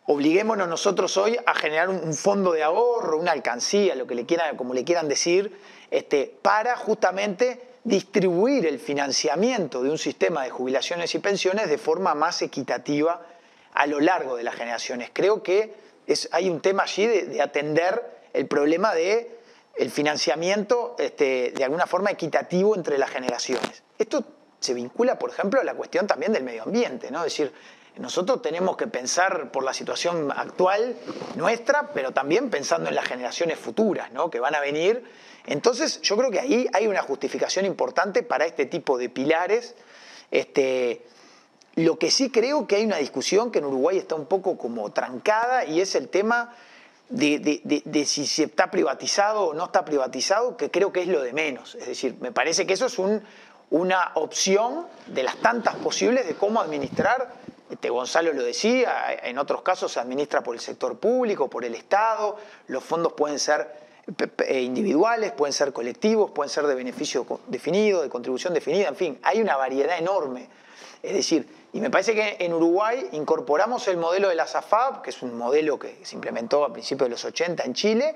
obliguémonos 0.07 0.67
nosotros 0.67 1.15
hoy 1.17 1.37
a 1.45 1.53
generar 1.53 1.87
un, 1.87 2.13
fondo 2.15 2.51
de 2.51 2.63
ahorro, 2.63 3.19
una 3.19 3.31
alcancía, 3.31 3.93
lo 3.93 4.07
que 4.07 4.15
le 4.15 4.25
quieran, 4.25 4.57
como 4.57 4.73
le 4.73 4.83
quieran 4.83 5.07
decir, 5.07 5.55
este, 5.91 6.35
para 6.41 6.75
justamente 6.75 7.68
distribuir 7.83 8.65
el 8.65 8.79
financiamiento 8.79 9.81
de 9.83 9.89
un 9.89 9.97
sistema 9.97 10.43
de 10.43 10.49
jubilaciones 10.49 11.13
y 11.15 11.19
pensiones 11.19 11.69
de 11.69 11.77
forma 11.77 12.13
más 12.15 12.41
equitativa 12.41 13.25
a 13.73 13.87
lo 13.87 13.99
largo 13.99 14.35
de 14.35 14.43
las 14.43 14.55
generaciones. 14.55 15.09
Creo 15.13 15.41
que 15.43 15.73
es, 16.07 16.29
hay 16.31 16.49
un 16.49 16.61
tema 16.61 16.83
allí 16.83 17.05
de, 17.07 17.41
atender 17.41 18.19
el 18.33 18.47
problema 18.47 18.93
de 18.93 19.37
el 19.75 19.91
financiamiento 19.91 20.95
este, 20.99 21.53
de 21.55 21.63
alguna 21.63 21.87
forma 21.87 22.11
equitativo 22.11 22.75
entre 22.75 22.97
las 22.97 23.09
generaciones. 23.09 23.83
Esto 23.97 24.25
se 24.59 24.73
vincula, 24.73 25.17
por 25.17 25.29
ejemplo, 25.29 25.61
a 25.61 25.63
la 25.63 25.73
cuestión 25.73 26.05
también 26.05 26.33
del 26.33 26.43
medio 26.43 26.63
ambiente, 26.63 27.11
¿no? 27.11 27.19
Es 27.19 27.33
decir, 27.37 27.53
nosotros 27.97 28.41
tenemos 28.41 28.77
que 28.77 28.87
pensar 28.87 29.51
por 29.51 29.63
la 29.63 29.73
situación 29.73 30.31
actual 30.35 30.95
nuestra, 31.35 31.91
pero 31.93 32.11
también 32.11 32.49
pensando 32.49 32.89
en 32.89 32.95
las 32.95 33.05
generaciones 33.05 33.57
futuras, 33.59 34.11
¿no? 34.11 34.29
Que 34.29 34.39
van 34.39 34.55
a 34.55 34.59
venir 34.59 35.03
entonces, 35.49 35.99
yo 36.01 36.15
creo 36.15 36.29
que 36.29 36.39
ahí 36.39 36.67
hay 36.73 36.85
una 36.85 37.01
justificación 37.01 37.65
importante 37.65 38.21
para 38.21 38.45
este 38.45 38.67
tipo 38.67 38.99
de 38.99 39.09
pilares. 39.09 39.73
Este, 40.29 41.01
lo 41.73 41.97
que 41.97 42.11
sí 42.11 42.29
creo 42.29 42.67
que 42.67 42.75
hay 42.75 42.85
una 42.85 42.97
discusión 42.97 43.51
que 43.51 43.57
en 43.57 43.65
Uruguay 43.65 43.97
está 43.97 44.13
un 44.13 44.27
poco 44.27 44.59
como 44.59 44.91
trancada 44.91 45.65
y 45.65 45.81
es 45.81 45.95
el 45.95 46.07
tema 46.07 46.55
de, 47.09 48.03
si 48.05 48.27
se 48.27 48.43
está 48.43 48.69
privatizado 48.69 49.47
o 49.47 49.53
no 49.55 49.65
está 49.65 49.83
privatizado, 49.83 50.55
que 50.55 50.69
creo 50.69 50.93
que 50.93 51.01
es 51.01 51.07
lo 51.07 51.23
de 51.23 51.33
menos. 51.33 51.73
Es 51.73 51.87
decir, 51.87 52.15
me 52.21 52.31
parece 52.31 52.67
que 52.67 52.73
eso 52.73 52.85
es 52.85 52.99
una 53.71 54.11
opción 54.13 54.85
de 55.07 55.23
las 55.23 55.37
tantas 55.37 55.77
posibles 55.77 56.27
de 56.27 56.35
cómo 56.35 56.61
administrar. 56.61 57.33
Este, 57.71 57.89
Gonzalo 57.89 58.33
lo 58.33 58.43
decía, 58.43 59.17
en 59.23 59.39
otros 59.39 59.63
casos 59.63 59.93
se 59.93 59.99
administra 59.99 60.43
por 60.43 60.53
el 60.53 60.61
sector 60.61 60.99
público, 60.99 61.49
por 61.49 61.65
el 61.65 61.73
Estado, 61.73 62.37
los 62.67 62.83
fondos 62.83 63.13
pueden 63.13 63.39
ser 63.39 63.88
individuales, 64.49 65.31
pueden 65.31 65.53
ser 65.53 65.73
colectivos, 65.73 66.31
pueden 66.31 66.49
ser 66.49 66.65
de 66.67 66.75
beneficio 66.75 67.25
definido, 67.47 68.01
de 68.01 68.09
contribución 68.09 68.53
definida, 68.53 68.87
en 68.87 68.95
fin, 68.95 69.19
hay 69.23 69.41
una 69.41 69.55
variedad 69.57 69.97
enorme. 69.97 70.47
Es 71.01 71.13
decir, 71.13 71.47
y 71.71 71.79
me 71.79 71.89
parece 71.89 72.15
que 72.15 72.37
en 72.39 72.53
Uruguay 72.53 73.09
incorporamos 73.11 73.87
el 73.87 73.97
modelo 73.97 74.29
de 74.29 74.35
la 74.35 74.47
SAFAP, 74.47 75.03
que 75.03 75.11
es 75.11 75.21
un 75.21 75.37
modelo 75.37 75.77
que 75.77 75.99
se 76.03 76.15
implementó 76.15 76.65
a 76.65 76.73
principios 76.73 77.05
de 77.05 77.11
los 77.11 77.25
80 77.25 77.63
en 77.63 77.73
Chile, 77.73 78.15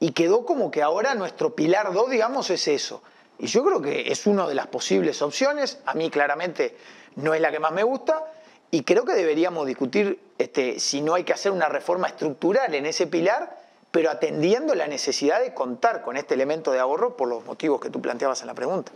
y 0.00 0.12
quedó 0.12 0.44
como 0.44 0.70
que 0.70 0.82
ahora 0.82 1.14
nuestro 1.14 1.54
pilar 1.54 1.92
2, 1.92 2.10
digamos, 2.10 2.50
es 2.50 2.66
eso. 2.68 3.02
Y 3.38 3.46
yo 3.46 3.64
creo 3.64 3.82
que 3.82 4.10
es 4.10 4.26
una 4.26 4.46
de 4.46 4.54
las 4.54 4.66
posibles 4.68 5.20
opciones, 5.22 5.78
a 5.86 5.94
mí 5.94 6.10
claramente 6.10 6.76
no 7.16 7.34
es 7.34 7.40
la 7.40 7.50
que 7.50 7.60
más 7.60 7.72
me 7.72 7.82
gusta, 7.82 8.24
y 8.70 8.82
creo 8.82 9.04
que 9.04 9.12
deberíamos 9.12 9.66
discutir 9.66 10.18
este, 10.38 10.80
si 10.80 11.00
no 11.00 11.14
hay 11.14 11.24
que 11.24 11.32
hacer 11.32 11.52
una 11.52 11.68
reforma 11.68 12.08
estructural 12.08 12.74
en 12.74 12.86
ese 12.86 13.06
pilar 13.06 13.63
pero 13.94 14.10
atendiendo 14.10 14.74
la 14.74 14.88
necesidad 14.88 15.40
de 15.40 15.54
contar 15.54 16.02
con 16.02 16.16
este 16.16 16.34
elemento 16.34 16.72
de 16.72 16.80
ahorro 16.80 17.16
por 17.16 17.28
los 17.28 17.44
motivos 17.44 17.80
que 17.80 17.90
tú 17.90 18.02
planteabas 18.02 18.40
en 18.40 18.48
la 18.48 18.54
pregunta. 18.54 18.90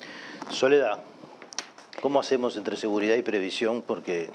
Soledad, 0.51 0.99
¿cómo 2.01 2.19
hacemos 2.19 2.57
entre 2.57 2.77
seguridad 2.77 3.15
y 3.15 3.23
previsión? 3.23 3.83
Porque 3.83 4.29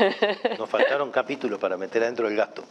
nos 0.58 0.70
faltaron 0.70 1.10
capítulos 1.10 1.58
para 1.58 1.76
meter 1.76 2.02
adentro 2.02 2.28
el 2.28 2.34
gasto. 2.34 2.64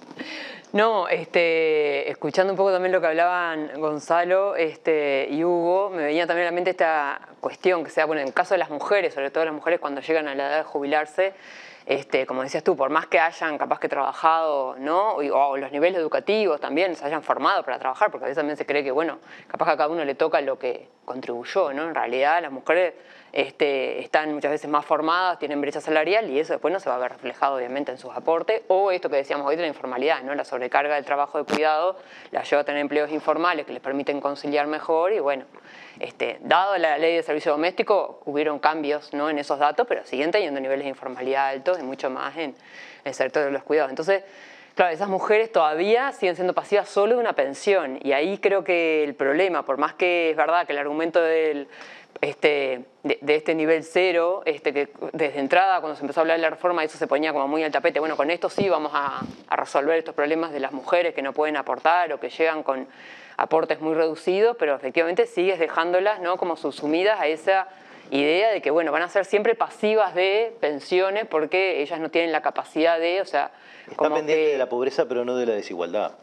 No, 0.74 1.08
este, 1.08 2.10
escuchando 2.10 2.52
un 2.52 2.58
poco 2.58 2.72
también 2.72 2.92
lo 2.92 3.00
que 3.00 3.08
hablaban 3.08 3.80
Gonzalo 3.80 4.56
este, 4.56 5.28
y 5.30 5.44
Hugo, 5.44 5.92
me 5.92 6.06
venía 6.06 6.26
también 6.26 6.48
a 6.48 6.50
la 6.50 6.56
mente 6.56 6.72
esta 6.72 7.30
cuestión 7.42 7.84
que 7.84 7.92
se 7.92 8.02
da, 8.02 8.08
bueno, 8.08 8.24
en 8.24 8.30
el 8.30 8.34
caso 8.34 8.56
de 8.56 8.58
las 8.58 8.72
mujeres, 8.72 9.14
sobre 9.14 9.30
todo 9.30 9.46
las 9.46 9.54
mujeres 9.54 9.80
cuando 9.80 10.02
llegan 10.02 10.28
a 10.28 10.34
la 10.34 10.48
edad 10.48 10.58
de 10.58 10.64
jubilarse, 10.64 11.36
este, 11.86 12.26
como 12.26 12.42
decías 12.42 12.64
tú, 12.64 12.76
por 12.76 12.90
más 12.90 13.06
que 13.06 13.20
hayan 13.20 13.58
capaz 13.60 13.80
que 13.80 13.88
trabajado, 13.88 14.76
¿no? 14.80 15.16
O, 15.16 15.58
los 15.58 15.72
niveles 15.72 16.00
educativos 16.00 16.60
también 16.60 16.96
se 16.96 17.06
hayan 17.06 17.22
formado 17.22 17.64
para 17.64 17.78
trabajar, 17.78 18.10
porque 18.10 18.26
a 18.26 18.28
veces 18.28 18.38
también 18.38 18.58
se 18.58 18.66
cree 18.66 18.84
que, 18.84 18.92
bueno, 18.92 19.20
capaz 19.48 19.66
que 19.66 19.72
a 19.72 19.78
cada 19.78 19.90
uno 19.90 20.04
le 20.04 20.16
toca 20.16 20.42
lo 20.42 20.58
que 20.58 20.90
contribuyó, 21.06 21.74
¿no? 21.74 21.84
En 21.84 21.94
realidad 21.94 22.42
las 22.42 22.52
mujeres 22.52 22.96
este, 23.36 24.00
están 24.00 24.34
muchas 24.34 24.50
veces 24.50 24.70
más 24.70 24.86
formadas, 24.86 25.40
tienen 25.40 25.60
brecha 25.60 25.82
salarial 25.82 26.30
y 26.30 26.40
eso 26.40 26.54
después 26.54 26.74
no 26.74 26.80
se 26.80 26.88
va 26.88 26.96
a 26.96 27.00
ver 27.00 27.12
reflejado 27.12 27.58
obviamente 27.58 27.92
en 27.92 27.98
sus 27.98 28.16
aportes, 28.16 28.62
o 28.70 28.92
esto 28.92 29.10
que 29.10 29.18
decíamos 29.18 29.46
hoy 29.46 29.58
de 29.58 29.64
la 29.64 29.68
informalidad, 29.68 30.24
¿no? 30.24 30.34
La 30.36 30.46
sobrecarga 30.46 30.96
del 30.96 31.04
trabajo 31.04 31.38
de 31.38 31.44
cuidado 31.44 31.98
la 32.32 32.44
lleva 32.44 32.62
a 32.62 32.64
tener 32.64 32.80
empleos 32.80 33.12
informales 33.12 33.66
que 33.66 33.74
les 33.74 33.82
permiten 33.82 34.22
conciliar 34.22 34.68
mejor 34.68 35.12
y 35.12 35.20
bueno, 35.20 35.44
este, 36.00 36.38
dado 36.44 36.78
la 36.78 36.98
ley 36.98 37.18
de 37.18 37.24
servicio 37.24 37.52
doméstico, 37.52 38.22
hubieron 38.24 38.58
cambios 38.58 39.14
¿no? 39.14 39.30
en 39.30 39.38
esos 39.38 39.60
datos, 39.60 39.86
pero 39.86 40.06
siguen 40.06 40.32
teniendo 40.32 40.62
niveles 40.62 40.86
de 40.86 40.90
informalidad 40.92 41.50
altos 41.50 41.78
y 41.78 41.84
mucho 41.84 42.10
más 42.10 42.38
en, 42.38 42.56
el 43.04 43.14
sector 43.14 43.44
de 43.44 43.52
los 43.52 43.64
cuidados. 43.64 43.92
Entonces, 43.92 44.24
Claro, 44.76 44.94
esas 44.94 45.08
mujeres 45.08 45.54
todavía 45.54 46.12
siguen 46.12 46.36
siendo 46.36 46.54
pasivas 46.54 46.90
solo 46.90 47.16
de 47.16 47.22
una 47.22 47.32
pensión 47.32 47.98
y 48.04 48.12
ahí 48.12 48.40
creo 48.40 48.66
que 48.66 49.06
el 49.06 49.16
problema, 49.16 49.64
por 49.64 49.78
más 49.78 49.94
que 49.94 50.32
es 50.32 50.36
verdad 50.36 50.68
que 50.68 50.74
el 50.74 50.80
argumento 50.80 51.22
del, 51.22 51.70
este, 52.20 52.84
de, 53.04 53.36
este 53.36 53.56
nivel 53.56 53.86
cero, 53.86 54.42
este, 54.44 54.74
que 54.74 54.90
desde 55.14 55.40
entrada 55.40 55.80
cuando 55.80 55.96
se 55.96 56.02
empezó 56.02 56.20
a 56.20 56.24
hablar 56.24 56.36
de 56.36 56.42
la 56.42 56.50
reforma 56.50 56.84
eso 56.84 56.98
se 56.98 57.08
ponía 57.08 57.32
como 57.32 57.48
muy 57.48 57.64
al 57.64 57.72
tapete, 57.72 58.02
bueno, 58.02 58.18
con 58.18 58.30
esto 58.30 58.50
sí 58.50 58.68
vamos 58.68 58.92
a, 58.94 59.22
resolver 59.56 59.98
estos 59.98 60.14
problemas 60.14 60.52
de 60.52 60.60
las 60.60 60.74
mujeres 60.74 61.16
que 61.16 61.22
no 61.22 61.32
pueden 61.32 61.56
aportar 61.56 62.12
o 62.12 62.20
que 62.20 62.30
llegan 62.30 62.62
con 62.62 62.86
aportes 63.38 63.80
muy 63.80 63.94
reducidos, 63.94 64.58
pero 64.60 64.76
efectivamente 64.76 65.26
sigues 65.26 65.58
dejándolas 65.58 66.20
¿no? 66.20 66.36
como 66.36 66.58
subsumidas 66.58 67.18
a 67.22 67.28
esa 67.28 67.70
idea 68.12 68.52
de 68.52 68.62
que 68.62 68.72
bueno, 68.72 68.92
van 68.92 69.02
a 69.02 69.10
ser 69.10 69.26
siempre 69.26 69.56
pasivas 69.56 70.16
de 70.16 70.56
pensiones 70.60 71.26
porque 71.26 71.82
ellas 71.82 72.00
no 72.00 72.10
tienen 72.10 72.32
la 72.32 72.42
capacidad 72.42 73.00
de, 73.00 73.22
o 73.22 73.26
sea... 73.26 73.52
Está 73.90 74.14
pendiente 74.14 74.48
de 74.48 74.58
la 74.58 74.70
pobreza 74.70 75.08
pero 75.08 75.26
no 75.26 75.36
de 75.36 75.46
la 75.46 75.54
desigualdad. 75.54 76.14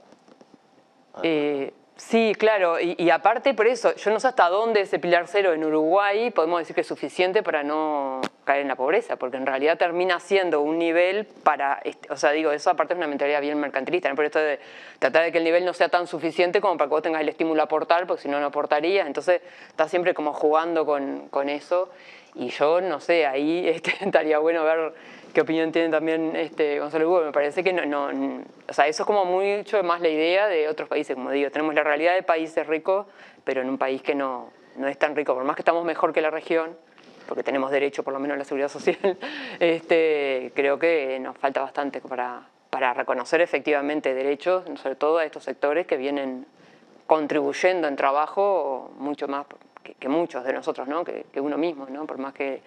Eh, 1.22 1.72
Sí, 1.96 2.34
claro, 2.36 2.80
y, 2.80 3.10
aparte 3.10 3.54
por 3.54 3.66
eso, 3.66 3.94
yo 3.94 4.10
no 4.10 4.18
sé 4.18 4.26
hasta 4.26 4.48
dónde 4.48 4.80
ese 4.80 4.98
pilar 4.98 5.28
cero 5.28 5.52
en 5.52 5.62
Uruguay 5.62 6.30
podemos 6.30 6.58
decir 6.58 6.74
que 6.74 6.80
es 6.80 6.86
suficiente 6.86 7.42
para 7.42 7.62
no 7.62 8.20
caer 8.44 8.62
en 8.62 8.68
la 8.68 8.76
pobreza, 8.76 9.16
porque 9.16 9.36
en 9.36 9.46
realidad 9.46 9.78
termina 9.78 10.18
siendo 10.18 10.60
un 10.60 10.78
nivel 10.78 11.26
para, 11.44 11.80
o 12.10 12.16
sea, 12.16 12.32
digo, 12.32 12.50
eso 12.52 12.70
aparte 12.70 12.94
es 12.94 12.98
una 12.98 13.06
mentalidad 13.06 13.40
bien 13.40 13.58
mercantilista, 13.58 14.08
¿no? 14.08 14.16
por 14.16 14.24
esto 14.24 14.38
de 14.38 14.58
tratar 14.98 15.24
de 15.24 15.32
que 15.32 15.38
el 15.38 15.44
nivel 15.44 15.64
no 15.64 15.72
sea 15.72 15.88
tan 15.88 16.06
suficiente 16.06 16.60
como 16.60 16.76
para 16.76 16.88
que 16.88 16.94
vos 16.94 17.02
tengas 17.02 17.20
el 17.20 17.28
estímulo 17.28 17.60
a 17.62 17.64
aportar, 17.64 18.06
porque 18.06 18.22
si 18.22 18.28
no, 18.28 18.40
no 18.40 18.46
aportarías, 18.46 19.06
entonces 19.06 19.42
está 19.68 19.88
siempre 19.88 20.14
como 20.14 20.32
jugando 20.32 20.84
con, 20.84 21.28
con 21.28 21.48
eso, 21.48 21.90
y 22.34 22.48
yo 22.48 22.80
no 22.80 23.00
sé, 23.00 23.26
ahí 23.26 23.68
este, 23.68 23.92
estaría 24.00 24.38
bueno 24.38 24.64
ver 24.64 24.94
qué 25.32 25.40
opinión 25.40 25.72
tiene 25.72 25.88
también 25.88 26.36
este, 26.36 26.78
Gonzalo 26.78 27.08
Hugo. 27.08 27.22
Me 27.22 27.32
parece 27.32 27.64
que 27.64 27.72
no, 27.72 27.84
no, 27.86 28.42
o 28.68 28.72
sea, 28.72 28.86
eso 28.86 29.02
es 29.02 29.06
como 29.06 29.24
mucho 29.24 29.82
más 29.82 30.00
la 30.00 30.08
idea 30.08 30.46
de 30.46 30.68
otros 30.68 30.88
países, 30.88 31.14
como 31.14 31.30
digo, 31.30 31.50
tenemos 31.50 31.74
la 31.74 31.82
realidad 31.82 32.14
de 32.14 32.22
países 32.22 32.66
ricos, 32.66 33.06
pero 33.44 33.60
en 33.60 33.68
un 33.68 33.78
país 33.78 34.02
que 34.02 34.14
no, 34.14 34.50
no 34.76 34.88
es 34.88 34.98
tan 34.98 35.16
rico, 35.16 35.34
por 35.34 35.44
más 35.44 35.56
que 35.56 35.62
estamos 35.62 35.84
mejor 35.84 36.12
que 36.12 36.20
la 36.20 36.30
región, 36.30 36.76
porque 37.26 37.42
tenemos 37.42 37.70
derecho 37.70 38.02
por 38.02 38.12
lo 38.12 38.20
menos 38.20 38.34
a 38.34 38.38
la 38.38 38.44
seguridad 38.44 38.68
social, 38.68 38.96
este, 39.60 40.52
creo 40.54 40.78
que 40.78 41.18
nos 41.20 41.36
falta 41.36 41.60
bastante 41.60 42.00
para, 42.00 42.48
para 42.70 42.94
reconocer 42.94 43.40
efectivamente 43.40 44.14
derechos, 44.14 44.64
sobre 44.80 44.96
todo 44.96 45.18
a 45.18 45.24
estos 45.24 45.44
sectores 45.44 45.86
que 45.86 45.96
vienen 45.96 46.46
contribuyendo 47.06 47.88
en 47.88 47.96
trabajo 47.96 48.92
mucho 48.98 49.28
más 49.28 49.46
que, 49.98 50.08
muchos 50.08 50.44
de 50.44 50.52
nosotros, 50.52 50.88
¿no? 50.88 51.04
que, 51.04 51.26
que 51.32 51.40
uno 51.40 51.58
mismo, 51.58 51.86
¿no? 51.90 52.06
por 52.06 52.18
más 52.18 52.32
que 52.32 52.62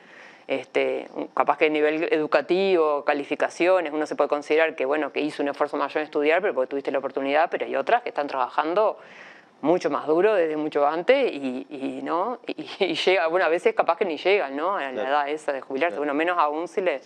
este, 0.48 1.08
capaz 1.34 1.58
que 1.58 1.66
a 1.66 1.70
nivel 1.70 2.08
educativo, 2.12 3.04
calificaciones, 3.04 3.92
uno 3.94 4.06
se 4.06 4.16
puede 4.16 4.28
considerar 4.28 4.76
que, 4.76 4.86
bueno, 4.86 5.12
que 5.12 5.22
hizo 5.22 5.42
un 5.42 5.50
esfuerzo 5.50 5.78
mayor 5.78 5.98
en 5.98 6.04
estudiar, 6.04 6.42
pero 6.42 6.54
porque 6.54 6.70
tuviste 6.70 6.92
la 6.92 7.00
oportunidad, 7.00 7.50
pero 7.50 7.66
hay 7.66 7.76
otras 7.76 8.04
que 8.04 8.10
están 8.10 8.28
trabajando 8.28 9.00
mucho 9.62 9.90
más 9.90 10.08
duro 10.08 10.34
desde 10.34 10.58
mucho 10.58 10.88
antes 10.88 11.32
y, 11.34 12.02
¿no? 12.04 12.40
Y, 12.48 12.94
llega, 12.96 13.28
bueno, 13.28 13.46
a 13.46 13.50
veces 13.50 13.74
capaz 13.74 13.98
que 13.98 14.06
ni 14.06 14.18
llegan 14.18 14.56
¿no? 14.56 14.76
a 14.76 14.92
la 14.92 15.10
edad 15.10 15.30
esa 15.30 15.54
de 15.54 15.62
jubilarse, 15.62 15.98
bueno, 15.98 16.14
menos 16.14 16.38
aún 16.38 16.68
si 16.68 16.82
le 16.82 17.02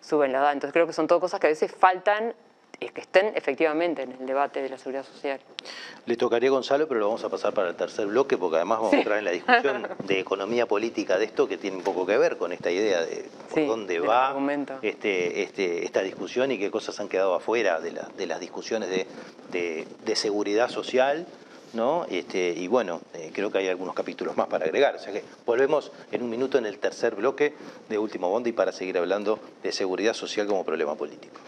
suben 0.00 0.32
la 0.32 0.38
edad. 0.38 0.52
Entonces 0.52 0.72
creo 0.72 0.86
que 0.86 0.92
son 0.92 1.06
todas 1.06 1.20
cosas 1.20 1.40
que 1.40 1.46
a 1.46 1.50
veces 1.50 1.72
faltan 1.72 2.34
que 2.88 3.02
estén 3.02 3.32
efectivamente 3.36 4.02
en 4.02 4.12
el 4.12 4.26
debate 4.26 4.62
de 4.62 4.70
la 4.70 4.78
seguridad 4.78 5.04
social. 5.04 5.38
Le 6.06 6.16
tocaría 6.16 6.48
a 6.48 6.52
Gonzalo, 6.52 6.88
pero 6.88 7.00
lo 7.00 7.06
vamos 7.06 7.22
a 7.24 7.28
pasar 7.28 7.52
para 7.52 7.68
el 7.68 7.76
tercer 7.76 8.06
bloque, 8.06 8.38
porque 8.38 8.56
además 8.56 8.78
vamos 8.78 8.94
a 8.94 8.96
entrar 8.96 9.18
en 9.18 9.24
la 9.26 9.30
discusión 9.32 9.86
de 10.04 10.18
economía 10.18 10.66
política 10.66 11.18
de 11.18 11.26
esto, 11.26 11.46
que 11.46 11.58
tiene 11.58 11.76
un 11.76 11.82
poco 11.82 12.06
que 12.06 12.16
ver 12.16 12.38
con 12.38 12.52
esta 12.52 12.70
idea 12.70 13.02
de 13.02 13.28
por 13.50 13.66
dónde 13.66 14.00
va 14.00 14.34
este, 14.82 15.42
este, 15.42 15.84
esta 15.84 16.00
discusión 16.00 16.50
y 16.52 16.58
qué 16.58 16.70
cosas 16.70 16.98
han 17.00 17.08
quedado 17.08 17.34
afuera 17.34 17.80
de, 17.80 18.00
de 18.16 18.26
las 18.26 18.40
discusiones 18.40 18.88
de, 18.88 19.06
de, 19.50 20.16
seguridad 20.16 20.68
social. 20.70 21.26
Este, 22.10 22.50
y 22.50 22.66
bueno, 22.66 23.00
eh, 23.14 23.30
creo 23.32 23.50
que 23.50 23.58
hay 23.58 23.68
algunos 23.68 23.94
capítulos 23.94 24.36
más 24.36 24.48
para 24.48 24.64
agregar. 24.64 24.96
O 24.96 24.98
sea 24.98 25.12
que 25.12 25.22
volvemos 25.46 25.92
en 26.10 26.22
un 26.22 26.30
minuto 26.30 26.58
en 26.58 26.66
el 26.66 26.78
tercer 26.78 27.14
bloque 27.14 27.54
de 27.88 27.98
Último 27.98 28.28
Bondi 28.28 28.52
para 28.52 28.72
seguir 28.72 28.98
hablando 28.98 29.38
de 29.62 29.72
seguridad 29.72 30.14
social 30.14 30.46
como 30.46 30.64
problema 30.64 30.96
político. 30.96 31.40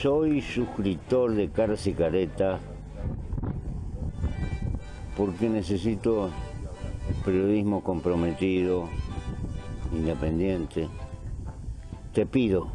Soy 0.00 0.40
suscriptor 0.40 1.34
de 1.34 1.50
Cara 1.50 1.74
y 1.84 1.92
Careta 1.92 2.58
porque 5.16 5.48
necesito 5.48 6.30
periodismo 7.24 7.84
comprometido, 7.84 8.88
independiente. 9.92 10.88
Te 12.12 12.26
pido 12.26 12.66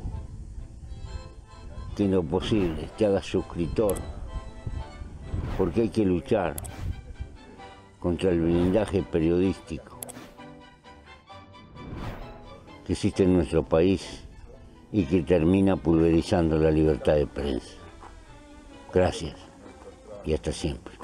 que 1.95 2.05
en 2.05 2.11
lo 2.11 2.23
posible 2.23 2.89
te 2.97 3.05
hagas 3.05 3.25
suscriptor 3.25 3.95
porque 5.57 5.81
hay 5.81 5.89
que 5.89 6.05
luchar 6.05 6.55
contra 7.99 8.31
el 8.31 8.41
blindaje 8.41 9.03
periodístico 9.03 9.99
que 12.86 12.93
existe 12.93 13.23
en 13.23 13.36
nuestro 13.36 13.63
país 13.63 14.23
y 14.91 15.03
que 15.05 15.21
termina 15.23 15.75
pulverizando 15.75 16.57
la 16.57 16.71
libertad 16.71 17.15
de 17.15 17.27
prensa. 17.27 17.75
Gracias 18.93 19.36
y 20.23 20.33
hasta 20.33 20.53
siempre. 20.53 20.95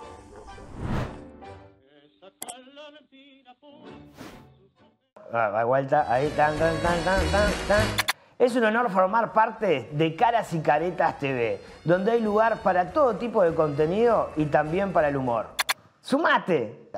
Vuelta, 5.66 6.12
ahí, 6.12 6.30
tan, 6.36 6.58
tan, 6.58 6.78
tan, 6.78 7.04
tan, 7.04 7.22
tan, 7.32 8.11
Es 8.42 8.56
un 8.56 8.64
honor 8.64 8.90
formar 8.90 9.34
parte 9.34 9.88
de 9.92 10.16
Caras 10.16 10.52
y 10.54 10.62
Caretas 10.62 11.20
TV, 11.20 11.62
donde 11.84 12.14
hay 12.14 12.22
lugar 12.22 12.64
para 12.64 12.92
todo 12.92 13.18
tipo 13.18 13.44
de 13.44 13.54
contenido 13.54 14.32
y 14.36 14.46
también 14.46 14.92
para 14.92 15.10
el 15.10 15.18
humor. 15.18 15.46
¡Sumate! 16.02 16.90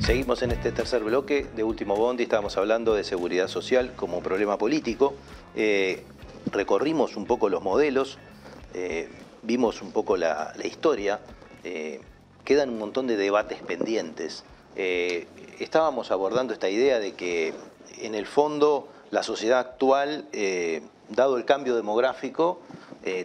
Seguimos 0.00 0.42
en 0.42 0.50
este 0.50 0.72
tercer 0.72 1.04
bloque 1.04 1.46
de 1.54 1.62
Último 1.62 1.94
Bondi, 1.94 2.24
estábamos 2.24 2.56
hablando 2.56 2.94
de 2.94 3.04
seguridad 3.04 3.46
social 3.46 3.92
como 3.94 4.20
problema 4.22 4.58
político. 4.58 5.14
Eh, 5.54 6.04
recorrimos 6.52 7.16
un 7.16 7.26
poco 7.26 7.48
los 7.48 7.62
modelos, 7.62 8.18
eh, 8.74 9.08
vimos 9.42 9.82
un 9.82 9.92
poco 9.92 10.16
la, 10.16 10.52
historia, 10.64 11.20
eh, 11.64 12.00
quedan 12.44 12.70
un 12.70 12.78
montón 12.78 13.06
de 13.06 13.16
debates 13.16 13.62
pendientes. 13.62 14.44
estábamos 14.76 16.10
abordando 16.10 16.52
esta 16.52 16.68
idea 16.68 16.98
de 16.98 17.14
que 17.14 17.54
en 17.98 18.14
el 18.14 18.26
fondo 18.26 18.88
la 19.10 19.22
sociedad 19.22 19.58
actual, 19.58 20.26
dado 21.08 21.38
el 21.38 21.44
cambio 21.46 21.74
demográfico, 21.74 22.60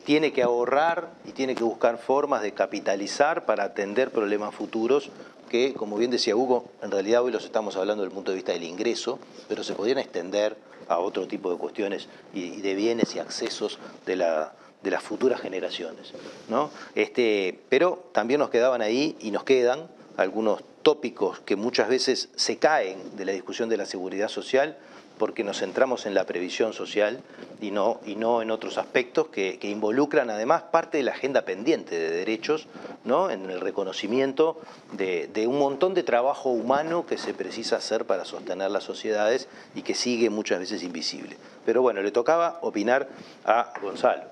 tiene 0.05 0.31
que 0.31 0.43
ahorrar 0.43 1.09
y 1.25 1.33
tiene 1.33 1.55
que 1.55 1.63
buscar 1.63 1.97
formas 1.97 2.41
de 2.41 2.53
capitalizar 2.53 3.45
para 3.45 3.65
atender 3.65 4.11
problemas 4.11 4.55
futuros 4.55 5.11
que, 5.51 5.73
como 5.73 5.97
bien 5.97 6.11
decía 6.11 6.33
Hugo, 6.33 6.63
en 6.81 6.91
realidad 6.91 7.21
hoy 7.21 7.31
los 7.33 7.43
estamos 7.43 7.75
hablando 7.75 8.03
desde 8.03 8.11
el 8.11 8.15
punto 8.15 8.31
de 8.31 8.35
vista 8.35 8.53
del 8.53 8.63
ingreso, 8.63 9.19
pero 9.49 9.65
se 9.65 9.73
podrían 9.73 9.97
extender 9.97 10.55
a 10.87 10.97
otro 10.97 11.27
tipo 11.27 11.51
de 11.51 11.57
cuestiones 11.57 12.07
y, 12.33 12.61
de 12.61 12.73
bienes 12.73 13.13
y 13.15 13.19
accesos 13.19 13.77
de, 14.05 14.15
la, 14.15 14.53
de 14.81 14.91
las 14.91 15.03
futuras 15.03 15.41
generaciones. 15.41 16.13
¿no? 16.47 16.71
Este, 16.95 17.59
pero 17.67 18.01
también 18.13 18.39
nos 18.39 18.49
quedaban 18.49 18.81
ahí 18.81 19.17
y 19.19 19.31
nos 19.31 19.43
quedan 19.43 19.89
algunos 20.15 20.63
tópicos 20.83 21.41
que 21.41 21.57
muchas 21.57 21.89
veces 21.89 22.29
se 22.37 22.57
caen 22.57 23.17
de 23.17 23.25
la 23.25 23.33
discusión 23.33 23.67
de 23.67 23.75
la 23.75 23.85
seguridad 23.85 24.29
social 24.29 24.77
porque 25.21 25.43
nos 25.43 25.59
centramos 25.59 26.07
en 26.07 26.15
la 26.15 26.25
previsión 26.25 26.73
social 26.73 27.21
y 27.61 27.69
no, 27.69 27.99
y 28.07 28.15
no 28.15 28.41
en 28.41 28.49
otros 28.49 28.79
aspectos 28.79 29.27
que, 29.27 29.59
involucran 29.61 30.31
además 30.31 30.63
parte 30.71 30.97
de 30.97 31.03
la 31.03 31.11
agenda 31.11 31.45
pendiente 31.45 31.93
de 31.93 32.09
derechos, 32.09 32.65
¿no? 33.05 33.29
en 33.29 33.47
el 33.51 33.61
reconocimiento 33.61 34.59
de, 34.93 35.29
un 35.45 35.59
montón 35.59 35.93
de 35.93 36.01
trabajo 36.01 36.49
humano 36.49 37.05
que 37.05 37.19
se 37.19 37.35
precisa 37.35 37.75
hacer 37.75 38.05
para 38.05 38.25
sostener 38.25 38.71
las 38.71 38.83
sociedades 38.83 39.47
y 39.75 39.83
que 39.83 39.93
sigue 39.93 40.31
muchas 40.31 40.59
veces 40.59 40.81
invisible. 40.81 41.37
Pero 41.67 41.83
bueno, 41.83 42.01
le 42.01 42.09
tocaba 42.09 42.57
opinar 42.63 43.07
a 43.45 43.73
Gonzalo, 43.79 44.23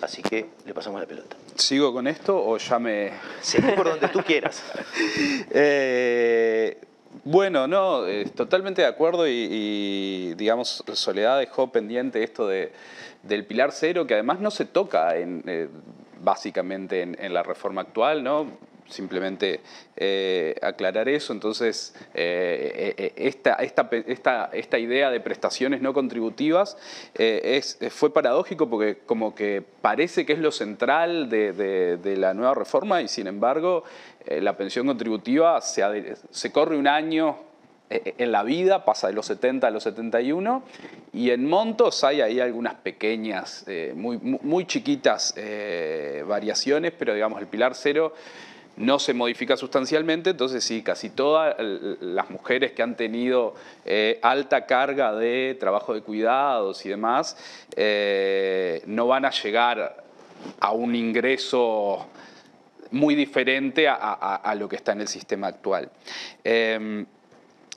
así 0.00 0.22
que 0.22 0.48
le 0.64 0.72
pasamos 0.72 1.02
la 1.02 1.06
pelota. 1.06 1.36
¿Sigo 1.54 1.92
con 1.92 2.06
esto 2.06 2.42
o 2.42 2.56
ya 2.56 2.78
me...? 2.78 3.12
Seguí 3.42 3.72
por 3.72 3.90
donde 3.90 4.08
tú 4.08 4.22
quieras. 4.22 4.62
eh, 5.50 6.80
bueno, 7.24 7.66
no, 7.66 8.04
totalmente 8.34 8.82
de 8.82 8.88
acuerdo 8.88 9.26
y, 9.28 10.34
digamos, 10.36 10.84
Soledad 10.94 11.38
dejó 11.38 11.70
pendiente 11.72 12.22
esto 12.22 12.46
de, 12.46 12.72
del 13.22 13.44
pilar 13.44 13.72
cero, 13.72 14.06
que 14.06 14.14
además 14.14 14.40
no 14.40 14.50
se 14.50 14.64
toca 14.64 15.16
en, 15.16 15.42
eh, 15.46 15.68
básicamente 16.22 17.02
en, 17.02 17.34
la 17.34 17.42
reforma 17.42 17.82
actual, 17.82 18.22
¿no? 18.22 18.46
Simplemente 18.90 19.60
eh, 20.02 20.54
aclarar 20.62 21.10
eso. 21.10 21.34
Entonces, 21.34 21.94
eh, 22.14 22.94
eh, 22.96 23.12
esta, 23.16 23.54
esta, 23.56 24.50
esta, 24.52 24.78
idea 24.78 25.10
de 25.10 25.20
prestaciones 25.20 25.82
no 25.82 25.92
contributivas 25.92 26.78
es, 27.12 27.78
fue 27.90 28.14
paradójico 28.14 28.70
porque 28.70 29.00
como 29.04 29.34
que 29.34 29.62
parece 29.82 30.24
que 30.24 30.32
es 30.32 30.38
lo 30.38 30.52
central 30.52 31.28
de, 31.28 32.14
la 32.16 32.32
nueva 32.32 32.54
reforma 32.54 33.02
y 33.02 33.08
sin 33.08 33.26
embargo 33.26 33.84
la 34.26 34.56
pensión 34.56 34.86
contributiva 34.86 35.60
se, 35.60 36.14
se 36.30 36.50
corre 36.50 36.78
un 36.78 36.88
año 36.88 37.36
en 37.90 38.32
la 38.32 38.42
vida, 38.42 38.86
pasa 38.86 39.08
de 39.08 39.12
los 39.12 39.26
70 39.26 39.66
a 39.66 39.70
los 39.70 39.82
71, 39.82 40.62
y 41.12 41.30
en 41.30 41.46
montos 41.46 42.04
hay 42.04 42.22
ahí 42.22 42.40
algunas 42.40 42.76
pequeñas, 42.76 43.66
muy, 43.94 44.16
muy 44.16 44.64
chiquitas 44.64 45.34
variaciones, 46.26 46.92
pero 46.98 47.12
digamos 47.12 47.38
el 47.40 47.48
pilar 47.48 47.74
cero 47.74 48.14
no 48.76 48.98
se 48.98 49.12
modifica 49.14 49.56
sustancialmente, 49.56 50.30
entonces 50.30 50.64
sí, 50.64 50.82
casi 50.82 51.10
todas 51.10 51.56
las 51.58 52.30
mujeres 52.30 52.72
que 52.72 52.82
han 52.82 52.96
tenido 52.96 53.54
eh, 53.84 54.18
alta 54.22 54.66
carga 54.66 55.12
de 55.14 55.56
trabajo 55.60 55.94
de 55.94 56.02
cuidados 56.02 56.84
y 56.86 56.88
demás, 56.88 57.36
eh, 57.76 58.82
no 58.86 59.06
van 59.06 59.24
a 59.24 59.30
llegar 59.30 60.04
a 60.60 60.72
un 60.72 60.94
ingreso 60.94 62.06
muy 62.90 63.14
diferente 63.14 63.86
a, 63.88 64.54
lo 64.58 64.68
que 64.68 64.76
está 64.76 64.92
en 64.92 65.02
el 65.02 65.08
sistema 65.08 65.46
actual. 65.46 65.90
Em, 66.42 67.06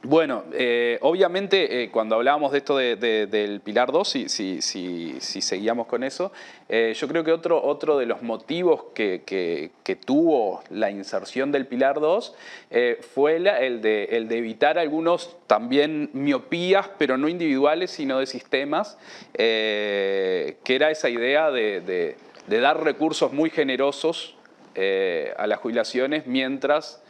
bueno, 0.06 0.43
eh, 0.51 0.97
obviamente 0.99 1.84
eh, 1.84 1.89
cuando 1.89 2.16
hablábamos 2.16 2.51
de 2.51 2.58
esto 2.58 2.76
del 2.76 3.62
Pilar 3.62 3.89
2, 3.93 4.10
si, 4.28 4.28
si, 4.62 5.22
seguíamos 5.22 5.88
con 5.88 6.04
eso, 6.04 6.34
eh, 6.68 6.93
yo 6.93 7.08
creo 7.08 7.24
que 7.24 7.32
otro, 7.32 7.64
otro 7.64 7.97
de 7.97 8.06
los 8.06 8.22
motivos 8.22 8.84
que, 8.93 9.72
tuvo 10.06 10.62
la 10.70 10.91
inserción 10.91 11.54
del 11.54 11.68
Pilar 11.68 12.01
2 12.01 12.36
fue 13.14 13.38
el, 13.38 13.43
de, 13.82 14.04
el, 14.12 14.28
de, 14.28 14.38
evitar 14.38 14.78
algunos 14.78 15.38
también 15.47 16.10
miopías, 16.12 16.89
pero 16.97 17.18
no 17.18 17.30
individuales, 17.30 17.89
sino 17.91 18.20
de 18.20 18.26
sistemas, 18.26 18.97
que 19.32 20.58
era 20.66 20.91
esa 20.91 21.08
idea 21.08 21.49
de, 21.49 22.16
de 22.47 22.60
dar 22.60 22.84
recursos 22.84 23.32
muy 23.32 23.49
generosos 23.49 24.36
a 24.76 25.47
las 25.47 25.60
jubilaciones 25.60 26.28
mientras 26.28 27.03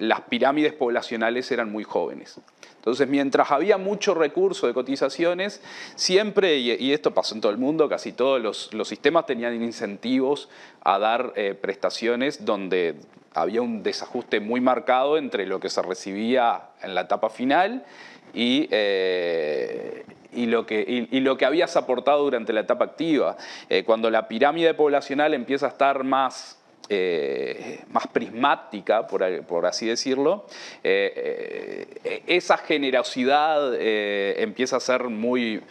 las 0.00 0.22
pirámides 0.22 0.72
poblacionales 0.72 1.50
eran 1.52 1.70
muy 1.70 1.84
jóvenes. 1.84 2.40
Entonces, 2.76 3.06
mientras 3.08 3.50
había 3.50 3.76
mucho 3.76 4.14
recurso 4.14 4.66
de 4.66 4.72
cotizaciones, 4.72 5.60
siempre, 5.96 6.56
y, 6.56 6.92
esto 6.92 7.12
pasó 7.12 7.34
en 7.34 7.42
todo 7.42 7.52
el 7.52 7.58
mundo, 7.58 7.90
casi 7.90 8.12
todos 8.12 8.40
los, 8.72 8.88
sistemas 8.88 9.26
tenían 9.26 9.62
incentivos 9.62 10.48
a 10.82 10.98
dar 10.98 11.34
eh, 11.36 11.54
prestaciones 11.54 12.46
donde 12.46 12.96
había 13.34 13.60
un 13.60 13.82
desajuste 13.82 14.40
muy 14.40 14.62
marcado 14.62 15.18
entre 15.18 15.46
lo 15.46 15.60
que 15.60 15.68
se 15.68 15.82
recibía 15.82 16.70
en 16.82 16.94
la 16.94 17.02
etapa 17.02 17.28
final 17.28 17.84
y, 18.32 18.66
eh, 18.70 20.04
lo, 20.32 20.64
que, 20.64 21.06
lo 21.10 21.36
que 21.36 21.44
habías 21.44 21.76
aportado 21.76 22.24
durante 22.24 22.54
la 22.54 22.60
etapa 22.60 22.86
activa. 22.86 23.36
Eh, 23.68 23.84
cuando 23.84 24.08
la 24.10 24.26
pirámide 24.26 24.72
poblacional 24.72 25.34
empieza 25.34 25.66
a 25.66 25.68
estar 25.68 26.02
más 26.02 26.59
eh, 26.92 27.84
más 27.92 28.08
prismática, 28.08 29.06
por, 29.06 29.64
así 29.64 29.86
decirlo, 29.86 30.46
eh, 30.82 31.86
eh, 32.02 32.22
esa 32.26 32.58
generosidad 32.58 33.76
empieza 33.76 34.78
a 34.78 34.80
ser 34.80 35.04
muy, 35.04 35.62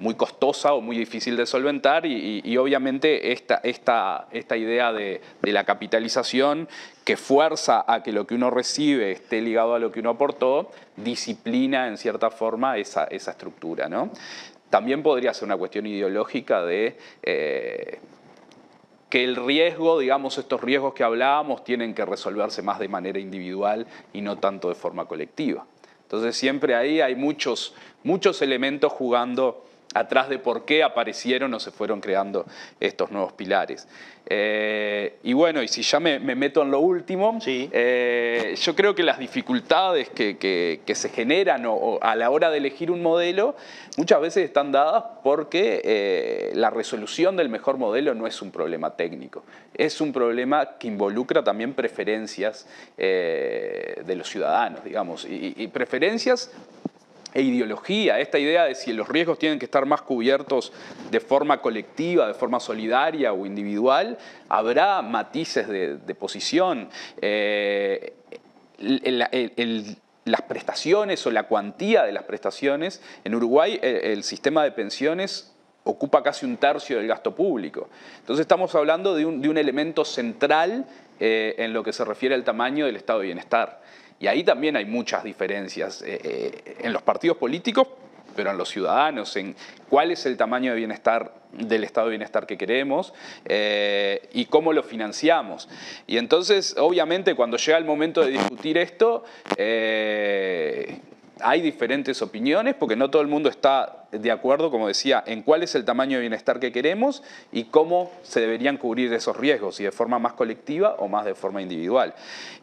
muy 0.00 0.16
costosa 0.16 0.72
o 0.72 0.80
muy 0.80 0.98
difícil 0.98 1.36
de 1.36 1.46
solventar 1.46 2.06
y, 2.06 2.56
obviamente 2.56 3.30
esta, 3.30 3.60
esta, 3.62 4.26
esta 4.32 4.56
idea 4.56 4.92
de, 4.92 5.20
la 5.42 5.62
capitalización 5.62 6.68
que 7.04 7.16
fuerza 7.16 7.84
a 7.86 8.02
que 8.02 8.10
lo 8.10 8.26
que 8.26 8.34
uno 8.34 8.50
recibe 8.50 9.12
esté 9.12 9.40
ligado 9.40 9.76
a 9.76 9.78
lo 9.78 9.92
que 9.92 10.00
uno 10.00 10.10
aportó, 10.10 10.72
disciplina 10.96 11.86
en 11.86 11.96
cierta 11.98 12.32
forma 12.32 12.78
esa, 12.78 13.04
esa 13.04 13.30
estructura. 13.30 13.88
¿no? 13.88 14.10
También 14.70 15.04
podría 15.04 15.32
ser 15.32 15.44
una 15.44 15.56
cuestión 15.56 15.86
ideológica 15.86 16.64
de 16.64 16.96
que 19.08 19.24
el 19.24 19.36
riesgo, 19.36 19.98
digamos, 19.98 20.38
estos 20.38 20.60
riesgos 20.60 20.94
que 20.94 21.04
hablábamos, 21.04 21.64
tienen 21.64 21.94
que 21.94 22.04
resolverse 22.04 22.62
más 22.62 22.78
de 22.78 22.88
manera 22.88 23.18
individual 23.18 23.86
y 24.12 24.20
no 24.20 24.38
tanto 24.38 24.68
de 24.68 24.74
forma 24.74 25.06
colectiva. 25.06 25.66
Entonces 26.02 26.36
siempre 26.36 26.74
ahí 26.74 27.00
hay 27.00 27.14
muchos, 27.14 27.74
muchos 28.02 28.40
elementos 28.42 28.92
jugando 28.92 29.64
atrás 29.98 30.28
de 30.28 30.38
por 30.38 30.64
qué 30.64 30.82
aparecieron 30.82 31.52
o 31.54 31.60
se 31.60 31.70
fueron 31.70 32.00
creando 32.00 32.46
estos 32.80 33.10
nuevos 33.10 33.32
pilares. 33.32 33.86
Eh, 34.30 35.20
y 35.22 35.32
bueno, 35.32 35.62
y 35.62 35.68
si 35.68 35.80
ya 35.80 36.00
me, 36.00 36.18
meto 36.18 36.60
en 36.60 36.70
lo 36.70 36.80
último, 36.80 37.38
eh, 37.46 38.54
yo 38.60 38.76
creo 38.76 38.94
que 38.94 39.02
las 39.02 39.18
dificultades 39.18 40.10
que, 40.10 40.82
se 40.86 41.08
generan 41.08 41.64
a 42.02 42.14
la 42.14 42.30
hora 42.30 42.50
de 42.50 42.58
elegir 42.58 42.90
un 42.90 43.02
modelo 43.02 43.56
muchas 43.96 44.20
veces 44.20 44.44
están 44.44 44.70
dadas 44.70 45.04
porque 45.22 45.80
eh, 45.82 46.52
la 46.54 46.68
resolución 46.68 47.36
del 47.36 47.48
mejor 47.48 47.78
modelo 47.78 48.14
no 48.14 48.26
es 48.26 48.42
un 48.42 48.50
problema 48.50 48.96
técnico, 48.96 49.44
es 49.72 49.98
un 50.00 50.12
problema 50.12 50.76
que 50.78 50.88
involucra 50.88 51.42
también 51.42 51.72
preferencias 51.72 52.66
de 52.98 54.14
los 54.14 54.28
ciudadanos, 54.28 54.84
digamos, 54.84 55.26
y 55.28 55.66
preferencias 55.68 56.50
e 57.34 57.42
ideología, 57.42 58.18
esta 58.20 58.38
idea 58.38 58.64
de 58.64 58.74
si 58.74 58.92
los 58.92 59.08
riesgos 59.08 59.38
tienen 59.38 59.58
que 59.58 59.66
estar 59.66 59.84
más 59.86 60.02
cubiertos 60.02 60.72
de 61.10 61.20
forma 61.20 61.60
colectiva, 61.60 62.26
de 62.26 62.34
forma 62.34 62.58
solidaria 62.58 63.32
o 63.32 63.44
individual, 63.44 64.18
habrá 64.48 65.02
matices 65.02 65.68
de, 65.68 66.14
posición. 66.14 66.88
Eh, 67.20 68.14
las 70.24 70.42
prestaciones 70.42 71.26
o 71.26 71.30
la 71.30 71.44
cuantía 71.44 72.04
de 72.04 72.12
las 72.12 72.24
prestaciones, 72.24 73.02
en 73.24 73.34
Uruguay 73.34 73.78
el, 73.82 74.22
sistema 74.22 74.62
de 74.62 74.72
pensiones 74.72 75.54
ocupa 75.84 76.22
casi 76.22 76.44
un 76.44 76.56
tercio 76.58 76.98
del 76.98 77.08
gasto 77.08 77.34
público. 77.34 77.88
Entonces 78.20 78.42
estamos 78.42 78.74
hablando 78.74 79.14
de 79.14 79.24
un, 79.24 79.56
elemento 79.56 80.04
central 80.04 80.86
eh, 81.18 81.54
en 81.58 81.72
lo 81.72 81.82
que 81.82 81.92
se 81.92 82.04
refiere 82.04 82.34
al 82.34 82.44
tamaño 82.44 82.86
del 82.86 82.96
estado 82.96 83.20
de 83.20 83.26
bienestar. 83.26 83.80
Y 84.20 84.26
ahí 84.26 84.42
también 84.42 84.76
hay 84.76 84.84
muchas 84.84 85.24
diferencias 85.24 86.02
eh, 86.02 86.20
eh, 86.22 86.76
en 86.80 86.92
los 86.92 87.02
partidos 87.02 87.36
políticos, 87.36 87.86
pero 88.34 88.50
en 88.50 88.58
los 88.58 88.68
ciudadanos, 88.68 89.36
en 89.36 89.54
cuál 89.88 90.10
es 90.10 90.26
el 90.26 90.36
tamaño 90.36 90.72
de 90.72 90.78
bienestar 90.78 91.34
del 91.52 91.82
estado 91.82 92.08
de 92.08 92.10
bienestar 92.10 92.46
que 92.46 92.58
queremos 92.58 93.14
eh, 93.44 94.28
y 94.32 94.46
cómo 94.46 94.72
lo 94.72 94.82
financiamos. 94.82 95.68
Y 96.06 96.18
entonces, 96.18 96.76
obviamente, 96.78 97.34
cuando 97.34 97.56
llega 97.56 97.78
el 97.78 97.84
momento 97.84 98.20
de 98.20 98.32
discutir 98.32 98.76
esto, 98.76 99.24
hay 101.42 101.60
diferentes 101.60 102.20
opiniones 102.22 102.74
porque 102.74 102.96
no 102.96 103.10
todo 103.10 103.22
el 103.22 103.28
mundo 103.28 103.48
está 103.48 104.06
de 104.12 104.30
acuerdo, 104.30 104.70
como 104.70 104.88
decía, 104.88 105.22
en 105.26 105.42
cuál 105.42 105.62
es 105.62 105.74
el 105.74 105.84
tamaño 105.84 106.16
de 106.16 106.22
bienestar 106.22 106.60
que 106.60 106.72
queremos 106.72 107.22
y 107.52 107.64
cómo 107.64 108.10
se 108.22 108.40
deberían 108.40 108.76
cubrir 108.76 109.12
esos 109.12 109.36
riesgos, 109.36 109.76
si 109.76 109.84
de 109.84 109.92
forma 109.92 110.18
más 110.18 110.32
colectiva 110.32 110.96
o 110.98 111.08
más 111.08 111.24
de 111.24 111.34
forma 111.34 111.60
individual. 111.60 112.14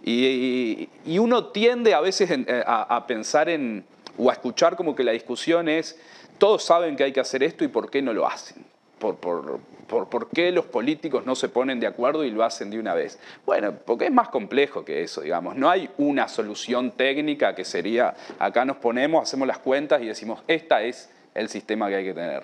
Y, 0.03 0.89
uno 1.17 1.47
tiende 1.47 1.93
a 1.93 2.01
veces 2.01 2.29
eh, 2.31 2.63
a, 2.65 3.07
pensar 3.07 3.49
en, 3.49 3.83
o 4.17 4.29
a 4.29 4.33
escuchar 4.33 4.75
como 4.75 4.95
que 4.95 5.03
la 5.03 5.11
discusión 5.11 5.69
es, 5.69 5.99
todos 6.37 6.63
saben 6.63 6.95
que 6.95 7.03
hay 7.03 7.13
que 7.13 7.19
hacer 7.19 7.43
esto 7.43 7.63
y 7.63 7.67
por 7.67 7.89
qué 7.89 8.01
no 8.01 8.13
lo 8.13 8.27
hacen. 8.27 8.74
Por, 8.99 9.17
por, 9.17 9.59
por, 9.87 10.29
qué 10.29 10.51
los 10.51 10.65
políticos 10.65 11.25
no 11.25 11.35
se 11.35 11.49
ponen 11.49 11.79
de 11.79 11.87
acuerdo 11.87 12.23
y 12.23 12.31
lo 12.31 12.43
hacen 12.43 12.69
de 12.69 12.79
una 12.79 12.93
vez. 12.93 13.19
Bueno, 13.45 13.73
porque 13.85 14.05
es 14.05 14.11
más 14.11 14.29
complejo 14.29 14.83
que 14.85 15.03
eso, 15.03 15.21
digamos. 15.21 15.55
No 15.55 15.69
hay 15.69 15.89
una 15.97 16.27
solución 16.27 16.91
técnica 16.91 17.53
que 17.55 17.65
sería, 17.65 18.15
acá 18.39 18.65
nos 18.65 18.77
ponemos, 18.77 19.23
hacemos 19.23 19.47
las 19.47 19.59
cuentas 19.59 20.01
y 20.01 20.07
decimos, 20.07 20.43
esta 20.47 20.81
es 20.81 21.09
el 21.33 21.49
sistema 21.49 21.89
que 21.89 21.95
hay 21.95 22.03
que 22.05 22.13
tener. 22.13 22.43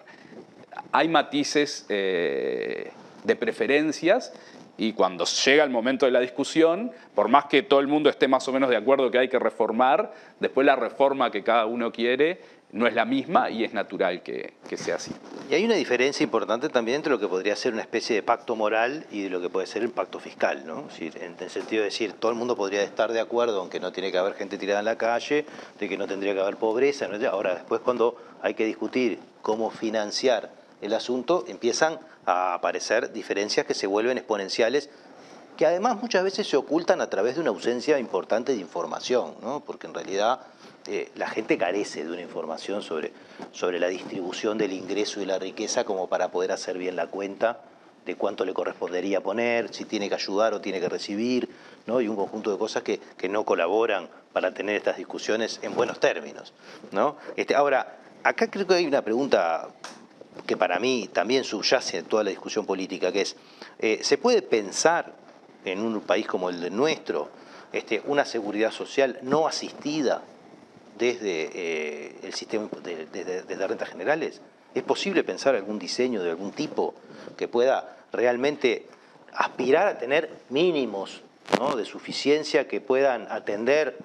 Hay 0.91 1.07
matices 1.07 1.85
eh, 1.89 2.91
de 3.23 3.35
preferencias 3.35 4.33
y 4.77 4.93
cuando 4.93 5.25
llega 5.25 5.63
el 5.63 5.69
momento 5.69 6.05
de 6.05 6.11
la 6.11 6.19
discusión, 6.19 6.91
por 7.13 7.27
más 7.27 7.45
que 7.45 7.61
todo 7.61 7.79
el 7.81 7.87
mundo 7.87 8.09
esté 8.09 8.27
más 8.27 8.47
o 8.47 8.51
menos 8.51 8.69
de 8.69 8.77
acuerdo 8.77 9.11
que 9.11 9.19
hay 9.19 9.29
que 9.29 9.37
reformar, 9.37 10.11
después 10.39 10.65
la 10.65 10.75
reforma 10.75 11.31
que 11.31 11.43
cada 11.43 11.65
uno 11.65 11.91
quiere 11.91 12.41
no 12.73 12.87
es 12.87 12.93
la 12.93 13.05
misma 13.05 13.49
y 13.49 13.63
es 13.63 13.73
natural 13.73 14.23
que, 14.23 14.53
sea 14.77 14.95
así. 14.95 15.11
Y 15.49 15.53
hay 15.53 15.65
una 15.65 15.75
diferencia 15.75 16.23
importante 16.23 16.69
también 16.69 16.97
entre 16.97 17.11
lo 17.11 17.19
que 17.19 17.27
podría 17.27 17.55
ser 17.55 17.73
una 17.73 17.81
especie 17.81 18.15
de 18.15 18.23
pacto 18.23 18.55
moral 18.55 19.05
y 19.11 19.23
de 19.23 19.29
lo 19.29 19.41
que 19.41 19.49
puede 19.49 19.67
ser 19.67 19.81
el 19.83 19.89
pacto 19.89 20.19
fiscal, 20.19 20.65
¿no? 20.65 20.87
en 20.99 21.35
el 21.39 21.49
sentido 21.49 21.81
de 21.81 21.89
decir, 21.89 22.13
todo 22.13 22.31
el 22.31 22.37
mundo 22.37 22.55
podría 22.55 22.81
estar 22.83 23.11
de 23.11 23.19
acuerdo, 23.19 23.59
aunque 23.59 23.79
no 23.79 23.91
tiene 23.91 24.11
que 24.11 24.17
haber 24.17 24.35
gente 24.35 24.57
tirada 24.57 24.79
en 24.79 24.85
la 24.85 24.97
calle, 24.97 25.45
de 25.79 25.89
que 25.89 25.97
no 25.97 26.07
tendría 26.07 26.33
que 26.33 26.39
haber 26.39 26.55
pobreza. 26.55 27.09
Ahora, 27.29 27.55
después 27.55 27.81
cuando 27.81 28.15
hay 28.41 28.53
que 28.53 28.65
discutir 28.65 29.19
cómo 29.41 29.69
financiar 29.69 30.51
el 30.81 30.93
asunto, 30.93 31.43
empiezan 31.47 31.99
a 32.25 32.53
aparecer 32.53 33.11
diferencias 33.11 33.65
que 33.65 33.73
se 33.73 33.87
vuelven 33.87 34.17
exponenciales 34.17 34.89
que 35.57 35.65
además 35.65 36.01
muchas 36.01 36.23
veces 36.23 36.47
se 36.47 36.57
ocultan 36.57 37.01
a 37.01 37.09
través 37.09 37.35
de 37.35 37.41
una 37.41 37.49
ausencia 37.49 37.99
importante 37.99 38.53
de 38.53 38.59
información, 38.59 39.35
¿no? 39.41 39.59
porque 39.59 39.85
en 39.85 39.93
realidad 39.93 40.39
eh, 40.87 41.11
la 41.15 41.29
gente 41.29 41.57
carece 41.57 42.03
de 42.03 42.11
una 42.11 42.21
información 42.21 42.81
sobre, 42.81 43.11
sobre 43.51 43.79
la 43.79 43.87
distribución 43.87 44.57
del 44.57 44.73
ingreso 44.73 45.21
y 45.21 45.25
la 45.25 45.37
riqueza 45.37 45.83
como 45.83 46.07
para 46.07 46.31
poder 46.31 46.51
hacer 46.51 46.77
bien 46.77 46.95
la 46.95 47.07
cuenta 47.07 47.61
de 48.05 48.15
cuánto 48.15 48.45
le 48.45 48.53
correspondería 48.53 49.21
poner, 49.21 49.73
si 49.73 49.85
tiene 49.85 50.09
que 50.09 50.15
ayudar 50.15 50.53
o 50.53 50.61
tiene 50.61 50.79
que 50.79 50.89
recibir, 50.89 51.49
¿no? 51.85 52.01
y 52.01 52.07
un 52.07 52.15
conjunto 52.15 52.51
de 52.51 52.57
cosas 52.57 52.81
que, 52.83 52.99
no 53.29 53.45
colaboran 53.45 54.09
para 54.33 54.53
tener 54.53 54.75
estas 54.75 54.97
discusiones 54.97 55.59
en 55.61 55.75
buenos 55.75 55.99
términos. 55.99 56.53
¿no? 56.91 57.17
Este, 57.35 57.53
ahora, 57.53 57.99
acá 58.23 58.49
creo 58.49 58.65
que 58.65 58.73
hay 58.73 58.87
una 58.87 59.03
pregunta 59.03 59.69
que 60.47 60.57
para 60.57 60.79
mí 60.79 61.09
también 61.13 61.43
subyace 61.43 61.99
en 61.99 62.05
toda 62.05 62.23
la 62.23 62.31
discusión 62.31 62.65
política, 62.65 63.11
que 63.11 63.21
es, 63.21 63.35
eh, 63.77 63.99
¿se 64.01 64.17
puede 64.17 64.41
pensar 64.41 65.13
en 65.63 65.79
un 65.79 66.01
país 66.01 66.25
como 66.25 66.49
el 66.49 66.59
de 66.59 66.71
nuestro 66.71 67.29
este, 67.71 68.01
una 68.05 68.25
seguridad 68.25 68.71
social 68.71 69.19
no 69.21 69.47
asistida 69.47 70.23
desde 70.97 71.49
eh, 71.53 72.15
el 72.23 72.33
sistema 72.33 72.69
de, 72.83 73.05
desde, 73.05 73.67
rentas 73.67 73.89
generales? 73.89 74.41
¿Es 74.73 74.83
posible 74.83 75.23
pensar 75.23 75.55
algún 75.55 75.79
diseño 75.79 76.23
de 76.23 76.29
algún 76.29 76.51
tipo 76.51 76.93
que 77.37 77.47
pueda 77.47 77.97
realmente 78.11 78.87
aspirar 79.33 79.87
a 79.87 79.97
tener 79.97 80.29
mínimos 80.49 81.21
de 81.75 81.85
suficiencia 81.85 82.67
que 82.67 82.81
puedan 82.81 83.27
atender 83.29 83.97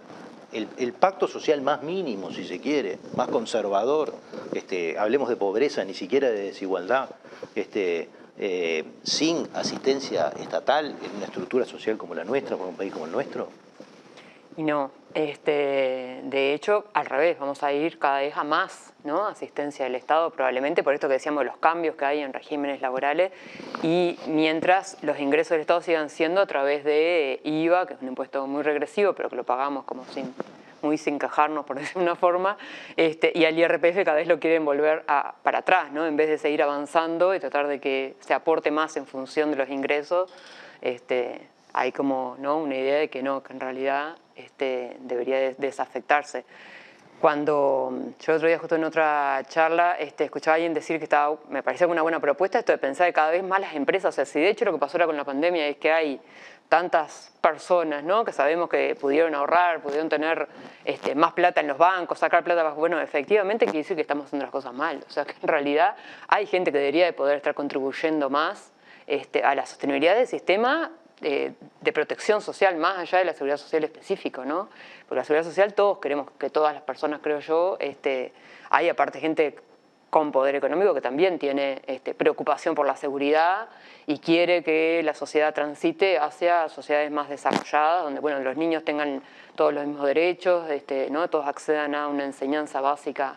el, 0.52 0.92
pacto 0.92 1.28
social 1.28 1.60
más 1.60 1.82
mínimo, 1.82 2.30
si 2.30 2.46
se 2.46 2.60
quiere, 2.60 2.98
más 3.14 3.28
conservador, 3.28 4.14
este, 4.52 4.98
hablemos 4.98 5.28
de 5.28 5.36
pobreza, 5.36 5.84
ni 5.84 5.94
siquiera 5.94 6.28
de 6.28 6.44
desigualdad, 6.44 7.10
este, 7.54 8.08
eh, 8.38 8.84
sin 9.02 9.48
asistencia 9.54 10.32
estatal 10.40 10.96
en 11.02 11.16
una 11.16 11.26
estructura 11.26 11.64
social 11.64 11.96
como 11.96 12.14
la 12.14 12.24
nuestra, 12.24 12.56
por 12.56 12.66
un 12.66 12.76
país 12.76 12.92
como 12.92 13.06
el 13.06 13.12
nuestro? 13.12 13.48
Y 14.56 14.62
no, 14.62 14.90
este, 15.16 16.20
de 16.24 16.52
hecho, 16.52 16.84
al 16.92 17.06
revés, 17.06 17.38
vamos 17.38 17.62
a 17.62 17.72
ir 17.72 17.98
cada 17.98 18.18
vez 18.18 18.36
a 18.36 18.44
más 18.44 18.92
¿no? 19.02 19.26
asistencia 19.26 19.86
del 19.86 19.94
Estado, 19.94 20.28
probablemente 20.28 20.82
por 20.82 20.92
esto 20.92 21.08
que 21.08 21.14
decíamos, 21.14 21.42
los 21.42 21.56
cambios 21.56 21.96
que 21.96 22.04
hay 22.04 22.20
en 22.20 22.34
regímenes 22.34 22.82
laborales, 22.82 23.32
y 23.82 24.18
mientras 24.26 24.98
los 25.02 25.18
ingresos 25.18 25.52
del 25.52 25.62
Estado 25.62 25.80
sigan 25.80 26.10
siendo 26.10 26.42
a 26.42 26.46
través 26.46 26.84
de 26.84 27.40
IVA, 27.44 27.86
que 27.86 27.94
es 27.94 28.02
un 28.02 28.08
impuesto 28.08 28.46
muy 28.46 28.62
regresivo, 28.62 29.14
pero 29.14 29.30
que 29.30 29.36
lo 29.36 29.44
pagamos 29.44 29.84
como 29.84 30.04
sin, 30.04 30.34
muy 30.82 30.98
sin 30.98 31.18
cajarnos, 31.18 31.64
por 31.64 31.78
decir 31.80 31.96
una 31.96 32.16
forma, 32.16 32.58
este, 32.98 33.32
y 33.34 33.46
al 33.46 33.58
IRPF 33.58 34.04
cada 34.04 34.16
vez 34.16 34.28
lo 34.28 34.38
quieren 34.38 34.66
volver 34.66 35.06
para 35.42 35.60
atrás, 35.60 35.92
¿no? 35.92 36.06
en 36.06 36.18
vez 36.18 36.28
de 36.28 36.36
seguir 36.36 36.62
avanzando 36.62 37.34
y 37.34 37.40
tratar 37.40 37.68
de 37.68 37.80
que 37.80 38.16
se 38.20 38.34
aporte 38.34 38.70
más 38.70 38.98
en 38.98 39.06
función 39.06 39.50
de 39.50 39.56
los 39.56 39.70
ingresos. 39.70 40.30
Este, 40.82 41.48
hay 41.76 41.92
como 41.92 42.36
¿no? 42.38 42.56
una 42.56 42.74
idea 42.74 42.98
de 42.98 43.10
que 43.10 43.22
no, 43.22 43.42
que 43.42 43.52
en 43.52 43.60
realidad 43.60 44.16
este, 44.34 44.96
debería 45.00 45.52
desafectarse. 45.52 46.46
Cuando 47.20 47.92
yo 48.18 48.32
el 48.32 48.36
otro 48.36 48.48
día 48.48 48.58
justo 48.58 48.76
en 48.76 48.84
otra 48.84 49.42
charla 49.46 49.96
este, 49.98 50.24
escuchaba 50.24 50.54
a 50.54 50.56
alguien 50.56 50.72
decir 50.72 50.96
que 50.98 51.04
estaba, 51.04 51.36
me 51.50 51.62
parecía 51.62 51.86
una 51.86 52.00
buena 52.00 52.18
propuesta 52.18 52.58
esto 52.58 52.72
de 52.72 52.78
pensar 52.78 53.06
que 53.06 53.12
cada 53.12 53.30
vez 53.30 53.42
más 53.42 53.60
las 53.60 53.74
empresas, 53.74 54.08
o 54.08 54.12
sea, 54.12 54.24
si 54.24 54.40
de 54.40 54.48
hecho 54.48 54.64
lo 54.64 54.72
que 54.72 54.78
pasó 54.78 54.96
ahora 54.96 55.06
con 55.06 55.18
la 55.18 55.24
pandemia 55.24 55.68
es 55.68 55.76
que 55.76 55.92
hay 55.92 56.18
tantas 56.70 57.30
personas 57.42 58.02
¿no? 58.02 58.24
que 58.24 58.32
sabemos 58.32 58.70
que 58.70 58.96
pudieron 58.98 59.34
ahorrar, 59.34 59.82
pudieron 59.82 60.08
tener 60.08 60.48
este, 60.82 61.14
más 61.14 61.34
plata 61.34 61.60
en 61.60 61.68
los 61.68 61.76
bancos, 61.76 62.18
sacar 62.18 62.42
plata, 62.42 62.70
bueno, 62.70 62.98
efectivamente 63.02 63.66
quiere 63.66 63.80
decir 63.80 63.96
que 63.96 64.02
estamos 64.02 64.26
haciendo 64.26 64.46
las 64.46 64.52
cosas 64.52 64.72
mal, 64.72 65.04
o 65.06 65.10
sea 65.10 65.26
que 65.26 65.34
en 65.42 65.48
realidad 65.48 65.94
hay 66.26 66.46
gente 66.46 66.72
que 66.72 66.78
debería 66.78 67.04
de 67.04 67.12
poder 67.12 67.36
estar 67.36 67.54
contribuyendo 67.54 68.30
más 68.30 68.72
este, 69.06 69.44
a 69.44 69.54
la 69.54 69.66
sostenibilidad 69.66 70.16
del 70.16 70.26
sistema 70.26 70.90
de, 71.20 71.54
protección 71.92 72.42
social 72.42 72.76
más 72.76 72.98
allá 72.98 73.18
de 73.18 73.24
la 73.24 73.32
seguridad 73.32 73.56
social 73.56 73.84
específico, 73.84 74.44
¿no? 74.44 74.68
Porque 75.08 75.16
la 75.16 75.24
seguridad 75.24 75.48
social 75.48 75.74
todos 75.74 75.98
queremos 75.98 76.30
que 76.38 76.50
todas 76.50 76.74
las 76.74 76.82
personas, 76.82 77.20
creo 77.22 77.40
yo, 77.40 77.76
este, 77.80 78.32
hay 78.70 78.88
aparte 78.88 79.20
gente 79.20 79.56
con 80.10 80.32
poder 80.32 80.54
económico 80.54 80.94
que 80.94 81.00
también 81.00 81.38
tiene 81.38 81.82
este, 81.86 82.14
preocupación 82.14 82.74
por 82.74 82.86
la 82.86 82.96
seguridad 82.96 83.68
y 84.06 84.18
quiere 84.18 84.62
que 84.62 85.02
la 85.04 85.14
sociedad 85.14 85.52
transite 85.52 86.18
hacia 86.18 86.68
sociedades 86.68 87.10
más 87.10 87.28
desarrolladas, 87.28 88.04
donde 88.04 88.20
bueno, 88.20 88.40
los 88.40 88.56
niños 88.56 88.84
tengan 88.84 89.22
todos 89.56 89.74
los 89.74 89.86
mismos 89.86 90.06
derechos, 90.06 90.70
este, 90.70 91.10
¿no? 91.10 91.28
todos 91.28 91.46
accedan 91.46 91.94
a 91.94 92.08
una 92.08 92.24
enseñanza 92.24 92.80
básica 92.80 93.36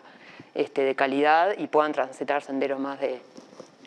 este, 0.54 0.82
de 0.82 0.94
calidad 0.94 1.54
y 1.58 1.66
puedan 1.66 1.92
transitar 1.92 2.42
senderos 2.42 2.78
más 2.78 3.00
de... 3.00 3.20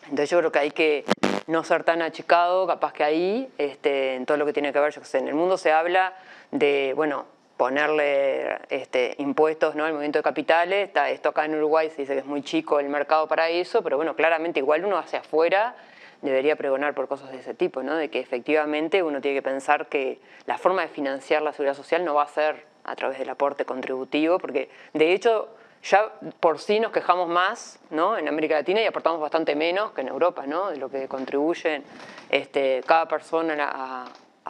Entonces 0.04 0.30
yo 0.30 0.38
creo 0.38 0.52
que 0.52 0.58
hay 0.58 0.70
que 0.70 1.04
no 1.46 1.64
ser 1.64 1.84
tan 1.84 2.02
achicado, 2.02 2.66
capaz 2.66 2.92
que 2.92 3.04
ahí, 3.04 3.52
este, 3.58 4.14
en 4.14 4.26
todo 4.26 4.36
lo 4.36 4.46
que 4.46 4.52
tiene 4.52 4.72
que 4.72 4.80
ver, 4.80 4.92
yo 4.92 5.00
en 5.18 5.28
el 5.28 5.34
mundo 5.34 5.58
se 5.58 5.72
habla 5.72 6.14
de, 6.50 6.92
bueno, 6.96 7.26
ponerle 7.56 8.58
este, 8.68 9.14
impuestos 9.18 9.74
¿no? 9.74 9.84
al 9.84 9.92
movimiento 9.92 10.18
de 10.18 10.22
capitales, 10.22 10.88
está, 10.88 11.10
esto 11.10 11.28
acá 11.28 11.44
en 11.44 11.54
Uruguay 11.54 11.90
se 11.90 12.02
dice 12.02 12.14
que 12.14 12.20
es 12.20 12.26
muy 12.26 12.42
chico 12.42 12.80
el 12.80 12.88
mercado 12.88 13.28
para 13.28 13.48
eso, 13.48 13.82
pero 13.82 13.96
bueno, 13.96 14.16
claramente 14.16 14.60
igual 14.60 14.84
uno 14.84 14.98
hacia 14.98 15.20
afuera 15.20 15.76
debería 16.22 16.56
pregonar 16.56 16.94
por 16.94 17.06
cosas 17.06 17.30
de 17.30 17.38
ese 17.38 17.54
tipo, 17.54 17.82
¿no? 17.82 17.94
de 17.96 18.08
que 18.08 18.18
efectivamente 18.18 19.02
uno 19.02 19.20
tiene 19.20 19.36
que 19.36 19.42
pensar 19.42 19.86
que 19.86 20.20
la 20.46 20.58
forma 20.58 20.82
de 20.82 20.88
financiar 20.88 21.42
la 21.42 21.52
seguridad 21.52 21.74
social 21.74 22.04
no 22.04 22.14
va 22.14 22.24
a 22.24 22.28
ser 22.28 22.64
a 22.82 22.96
través 22.96 23.18
del 23.18 23.28
aporte 23.28 23.64
contributivo, 23.64 24.38
porque 24.38 24.68
de 24.92 25.12
hecho 25.12 25.53
ya 25.84 26.12
por 26.40 26.58
sí 26.58 26.80
nos 26.80 26.92
quejamos 26.92 27.28
más 27.28 27.78
¿no? 27.90 28.16
en 28.16 28.26
América 28.26 28.54
Latina 28.54 28.80
y 28.80 28.86
aportamos 28.86 29.20
bastante 29.20 29.54
menos 29.54 29.92
que 29.92 30.00
en 30.00 30.08
Europa, 30.08 30.46
¿no? 30.46 30.70
de 30.70 30.78
lo 30.78 30.88
que 30.88 31.08
contribuyen 31.08 31.84
este, 32.30 32.82
cada 32.86 33.06
persona 33.06 33.54
a, 33.60 34.06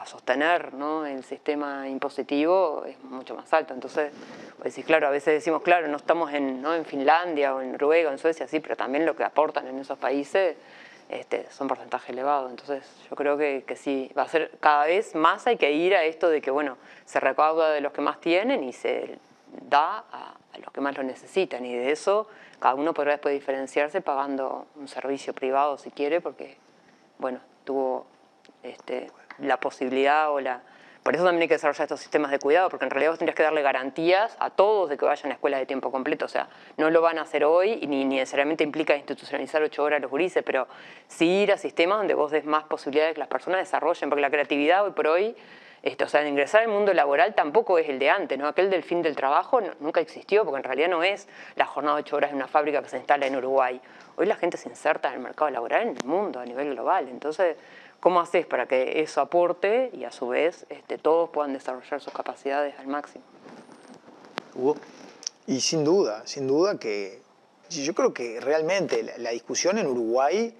sostener 0.06 0.74
¿no? 0.74 1.06
el 1.06 1.24
sistema 1.24 1.88
impositivo 1.88 2.84
es 2.86 3.02
mucho 3.04 3.34
más 3.34 3.50
alto. 3.54 3.72
Entonces, 3.72 4.12
pues, 4.60 4.78
claro, 4.84 5.06
a 5.06 5.10
veces 5.10 5.32
decimos, 5.32 5.62
claro, 5.62 5.88
no 5.88 5.96
estamos 5.96 6.30
en, 6.34 6.60
¿no? 6.60 6.74
en 6.74 6.84
Finlandia 6.84 7.54
o 7.54 7.62
en 7.62 7.72
Noruega 7.72 8.10
o 8.10 8.12
en 8.12 8.18
Suecia, 8.18 8.46
sí, 8.46 8.60
pero 8.60 8.76
también 8.76 9.06
lo 9.06 9.16
que 9.16 9.24
aportan 9.24 9.66
en 9.66 9.78
esos 9.78 9.96
países 9.96 10.58
este, 11.08 11.50
son 11.50 11.68
porcentajes 11.68 12.10
elevados. 12.10 12.50
Entonces, 12.50 12.86
yo 13.08 13.16
creo 13.16 13.38
que, 13.38 13.64
que 13.66 13.76
sí, 13.76 14.12
va 14.16 14.24
a 14.24 14.28
ser 14.28 14.50
cada 14.60 14.84
vez 14.84 15.14
más 15.14 15.46
hay 15.46 15.56
que 15.56 15.72
ir 15.72 15.94
a 15.94 16.04
esto 16.04 16.28
de 16.28 16.42
que, 16.42 16.50
bueno, 16.50 16.76
se 17.06 17.18
recauda 17.18 17.70
de 17.70 17.80
los 17.80 17.92
que 17.92 18.02
más 18.02 18.20
tienen 18.20 18.62
y 18.62 18.74
se 18.74 19.18
da 19.70 20.04
a, 20.12 20.34
los 20.58 20.72
que 20.72 20.80
más 20.80 20.96
lo 20.96 21.02
necesitan 21.02 21.64
y 21.64 21.74
de 21.74 21.92
eso 21.92 22.28
cada 22.58 22.74
uno 22.76 22.94
podrá 22.94 23.12
después 23.12 23.34
diferenciarse 23.34 24.00
pagando 24.00 24.66
un 24.76 24.88
servicio 24.88 25.34
privado 25.34 25.76
si 25.76 25.90
quiere 25.90 26.20
porque, 26.20 26.56
bueno, 27.18 27.40
tuvo 27.64 28.06
este, 28.62 29.10
la 29.38 29.58
posibilidad 29.58 30.32
o 30.32 30.40
la... 30.40 30.62
Por 31.02 31.14
eso 31.14 31.22
también 31.22 31.42
hay 31.42 31.48
que 31.48 31.54
desarrollar 31.54 31.82
estos 31.82 32.00
sistemas 32.00 32.30
de 32.30 32.38
cuidado, 32.38 32.70
porque 32.70 32.86
en 32.86 32.90
realidad 32.90 33.10
vos 33.10 33.18
tendrías 33.18 33.36
que 33.36 33.42
darle 33.42 33.60
garantías 33.60 34.34
a 34.40 34.48
todos 34.48 34.88
de 34.88 34.96
que 34.96 35.04
vayan 35.04 35.32
a 35.32 35.34
escuelas 35.34 35.60
de 35.60 35.66
tiempo 35.66 35.92
completo. 35.92 36.24
O 36.24 36.28
sea, 36.28 36.48
no 36.78 36.88
lo 36.88 37.02
van 37.02 37.18
a 37.18 37.22
hacer 37.22 37.44
hoy 37.44 37.78
y 37.82 37.86
ni, 37.86 38.06
necesariamente 38.06 38.64
implica 38.64 38.96
institucionalizar 38.96 39.62
ocho 39.62 39.82
horas 39.82 40.00
los 40.00 40.10
gurises, 40.10 40.42
pero 40.42 40.66
sí 41.06 41.42
ir 41.42 41.52
a 41.52 41.58
sistemas 41.58 41.98
donde 41.98 42.14
vos 42.14 42.30
des 42.30 42.46
más 42.46 42.64
posibilidades 42.64 43.10
de 43.10 43.14
que 43.16 43.20
las 43.20 43.28
personas 43.28 43.60
desarrollen, 43.60 44.08
porque 44.08 44.22
la 44.22 44.30
creatividad 44.30 44.82
hoy 44.82 44.92
por 44.92 45.08
hoy 45.08 45.36
o 46.02 46.08
sea, 46.08 46.26
ingresar 46.26 46.62
al 46.62 46.68
mundo 46.68 46.94
laboral 46.94 47.34
tampoco 47.34 47.78
es 47.78 47.88
el 47.88 47.98
de 47.98 48.08
antes, 48.08 48.38
¿no? 48.38 48.48
Aquel 48.48 48.70
del 48.70 48.82
fin 48.82 49.02
del 49.02 49.16
trabajo 49.16 49.60
nunca 49.80 50.00
existió, 50.00 50.44
porque 50.44 50.58
en 50.58 50.64
realidad 50.64 50.88
no 50.88 51.02
es 51.02 51.28
la 51.56 51.66
jornada 51.66 51.96
de 51.96 52.02
ocho 52.02 52.16
horas 52.16 52.30
en 52.30 52.36
una 52.36 52.48
fábrica 52.48 52.82
que 52.82 52.88
se 52.88 52.96
instala 52.96 53.26
en 53.26 53.36
Uruguay. 53.36 53.80
Hoy 54.16 54.26
la 54.26 54.36
gente 54.36 54.56
se 54.56 54.68
inserta 54.68 55.08
en 55.08 55.14
el 55.14 55.20
mercado 55.20 55.50
laboral 55.50 55.82
en 55.82 55.96
el 55.96 56.04
mundo, 56.04 56.40
a 56.40 56.46
nivel 56.46 56.70
global. 56.70 57.08
Entonces, 57.10 57.56
¿cómo 58.00 58.20
haces 58.20 58.46
para 58.46 58.66
que 58.66 59.02
eso 59.02 59.20
aporte 59.20 59.90
y 59.92 60.04
a 60.04 60.10
su 60.10 60.28
vez 60.28 60.64
este, 60.70 60.96
todos 60.96 61.28
puedan 61.28 61.52
desarrollar 61.52 62.00
sus 62.00 62.12
capacidades 62.12 62.78
al 62.78 62.86
máximo? 62.86 63.24
Hugo. 64.54 64.76
Y 65.46 65.60
sin 65.60 65.84
duda, 65.84 66.26
sin 66.26 66.46
duda 66.46 66.78
que 66.78 67.20
yo 67.68 67.94
creo 67.94 68.14
que 68.14 68.40
realmente 68.40 69.02
la 69.18 69.30
discusión 69.30 69.76
en 69.76 69.86
Uruguay 69.86 70.54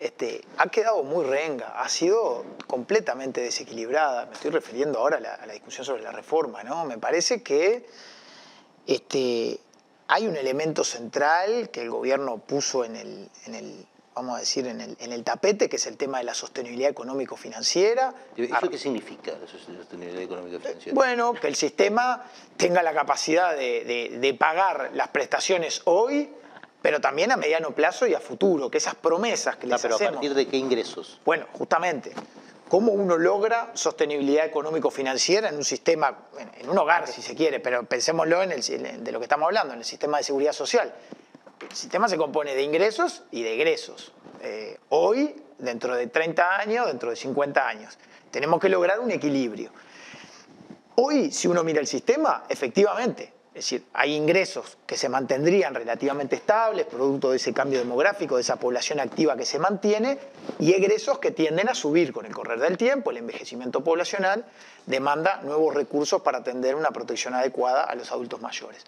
este, 0.00 0.40
ha 0.56 0.68
quedado 0.68 1.02
muy 1.04 1.26
renga, 1.26 1.78
ha 1.80 1.88
sido 1.90 2.44
completamente 2.66 3.42
desequilibrada. 3.42 4.24
Me 4.26 4.32
estoy 4.32 4.50
refiriendo 4.50 4.98
ahora 4.98 5.18
a 5.18 5.46
la, 5.46 5.52
discusión 5.52 5.84
sobre 5.84 6.02
la 6.02 6.10
reforma. 6.10 6.64
¿no? 6.64 6.86
Me 6.86 6.96
parece 6.96 7.42
que 7.42 7.86
este, 8.86 9.60
hay 10.08 10.26
un 10.26 10.36
elemento 10.36 10.84
central 10.84 11.68
que 11.68 11.82
el 11.82 11.90
gobierno 11.90 12.38
puso 12.38 12.82
en 12.82 12.96
el, 12.96 13.86
vamos 14.14 14.36
a 14.36 14.40
decir, 14.40 14.66
en 14.66 14.80
el, 14.80 15.22
tapete, 15.22 15.68
que 15.68 15.76
es 15.76 15.86
el 15.86 15.98
tema 15.98 16.16
de 16.16 16.24
la 16.24 16.34
sostenibilidad 16.34 16.88
económico-financiera. 16.88 18.14
¿Eso 18.38 18.70
qué 18.70 18.78
significa 18.78 19.32
la 19.32 19.46
sostenibilidad 19.46 20.22
económico-financiera? 20.22 20.94
Bueno, 20.94 21.34
que 21.34 21.46
el 21.46 21.56
sistema 21.56 22.24
tenga 22.56 22.82
la 22.82 22.94
capacidad 22.94 23.54
de 23.54 24.36
pagar 24.38 24.92
las 24.94 25.08
prestaciones 25.08 25.82
hoy 25.84 26.30
pero 26.82 27.00
también 27.00 27.30
a 27.32 27.36
mediano 27.36 27.72
plazo 27.72 28.06
y 28.06 28.14
a 28.14 28.20
futuro, 28.20 28.70
que 28.70 28.78
esas 28.78 28.94
promesas 28.94 29.56
que 29.56 29.66
les 29.66 29.80
pero 29.80 29.96
¿a 29.96 29.98
partir 29.98 30.34
de 30.34 30.46
qué 30.46 30.56
ingresos? 30.56 31.20
Bueno, 31.24 31.46
justamente, 31.52 32.12
cómo 32.68 32.92
uno 32.92 33.18
logra 33.18 33.70
sostenibilidad 33.74 34.46
económico-financiera 34.46 35.48
en 35.48 35.56
un 35.56 35.64
sistema, 35.64 36.28
en 36.58 36.70
un 36.70 36.78
hogar 36.78 37.06
si 37.08 37.20
se 37.20 37.34
quiere, 37.34 37.60
pero 37.60 37.84
pensémoslo 37.84 38.42
en 38.42 38.52
el, 38.52 39.04
de 39.04 39.12
lo 39.12 39.18
que 39.18 39.24
estamos 39.24 39.46
hablando, 39.46 39.74
en 39.74 39.80
el 39.80 39.84
sistema 39.84 40.18
de 40.18 40.24
seguridad 40.24 40.52
social. 40.52 40.94
El 41.68 41.76
sistema 41.76 42.08
se 42.08 42.16
compone 42.16 42.54
de 42.54 42.62
ingresos 42.62 43.24
y 43.30 43.42
de 43.42 43.54
egresos. 43.54 44.12
Eh, 44.40 44.78
hoy, 44.88 45.34
dentro 45.58 45.94
de 45.94 46.06
30 46.06 46.56
años, 46.56 46.86
dentro 46.86 47.10
de 47.10 47.16
50 47.16 47.68
años, 47.68 47.98
tenemos 48.30 48.60
que 48.60 48.68
lograr 48.68 49.00
un 49.00 49.10
equilibrio. 49.10 49.70
Hoy, 50.94 51.30
si 51.32 51.48
uno 51.48 51.62
mira 51.62 51.80
el 51.80 51.86
sistema, 51.86 52.44
efectivamente, 52.48 53.32
Es 53.60 53.66
decir, 53.66 53.86
hay 53.92 54.14
ingresos 54.14 54.78
que 54.86 54.96
se 54.96 55.10
mantendrían 55.10 55.74
relativamente 55.74 56.34
estables, 56.34 56.86
producto 56.86 57.30
de 57.30 57.36
ese 57.36 57.52
cambio 57.52 57.78
demográfico, 57.78 58.36
de 58.36 58.40
esa 58.40 58.56
población 58.56 59.00
activa 59.00 59.36
que 59.36 59.44
se 59.44 59.58
mantiene, 59.58 60.18
y 60.58 60.72
egresos 60.72 61.18
que 61.18 61.30
tienden 61.30 61.68
a 61.68 61.74
subir 61.74 62.10
con 62.10 62.24
el 62.24 62.32
correr 62.32 62.58
del 62.58 62.78
tiempo, 62.78 63.10
el 63.10 63.18
envejecimiento 63.18 63.84
poblacional 63.84 64.46
demanda 64.86 65.42
nuevos 65.42 65.74
recursos 65.74 66.22
para 66.22 66.38
atender 66.38 66.74
una 66.74 66.88
protección 66.88 67.34
adecuada 67.34 67.84
a 67.84 67.94
los 67.96 68.10
adultos 68.10 68.40
mayores. 68.40 68.82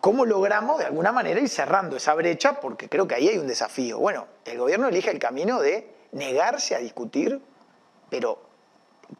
¿Cómo 0.00 0.26
logramos 0.26 0.80
de 0.80 0.86
alguna 0.86 1.12
manera 1.12 1.38
ir 1.38 1.48
cerrando 1.48 1.98
esa 1.98 2.14
brecha? 2.14 2.58
Porque 2.60 2.88
creo 2.88 3.06
que 3.06 3.14
ahí 3.14 3.28
hay 3.28 3.38
un 3.38 3.46
desafío. 3.46 4.00
Bueno, 4.00 4.26
el 4.44 4.58
gobierno 4.58 4.88
elige 4.88 5.12
el 5.12 5.20
camino 5.20 5.60
de 5.60 5.88
negarse 6.10 6.74
a 6.74 6.78
discutir, 6.78 7.40
pero 8.10 8.40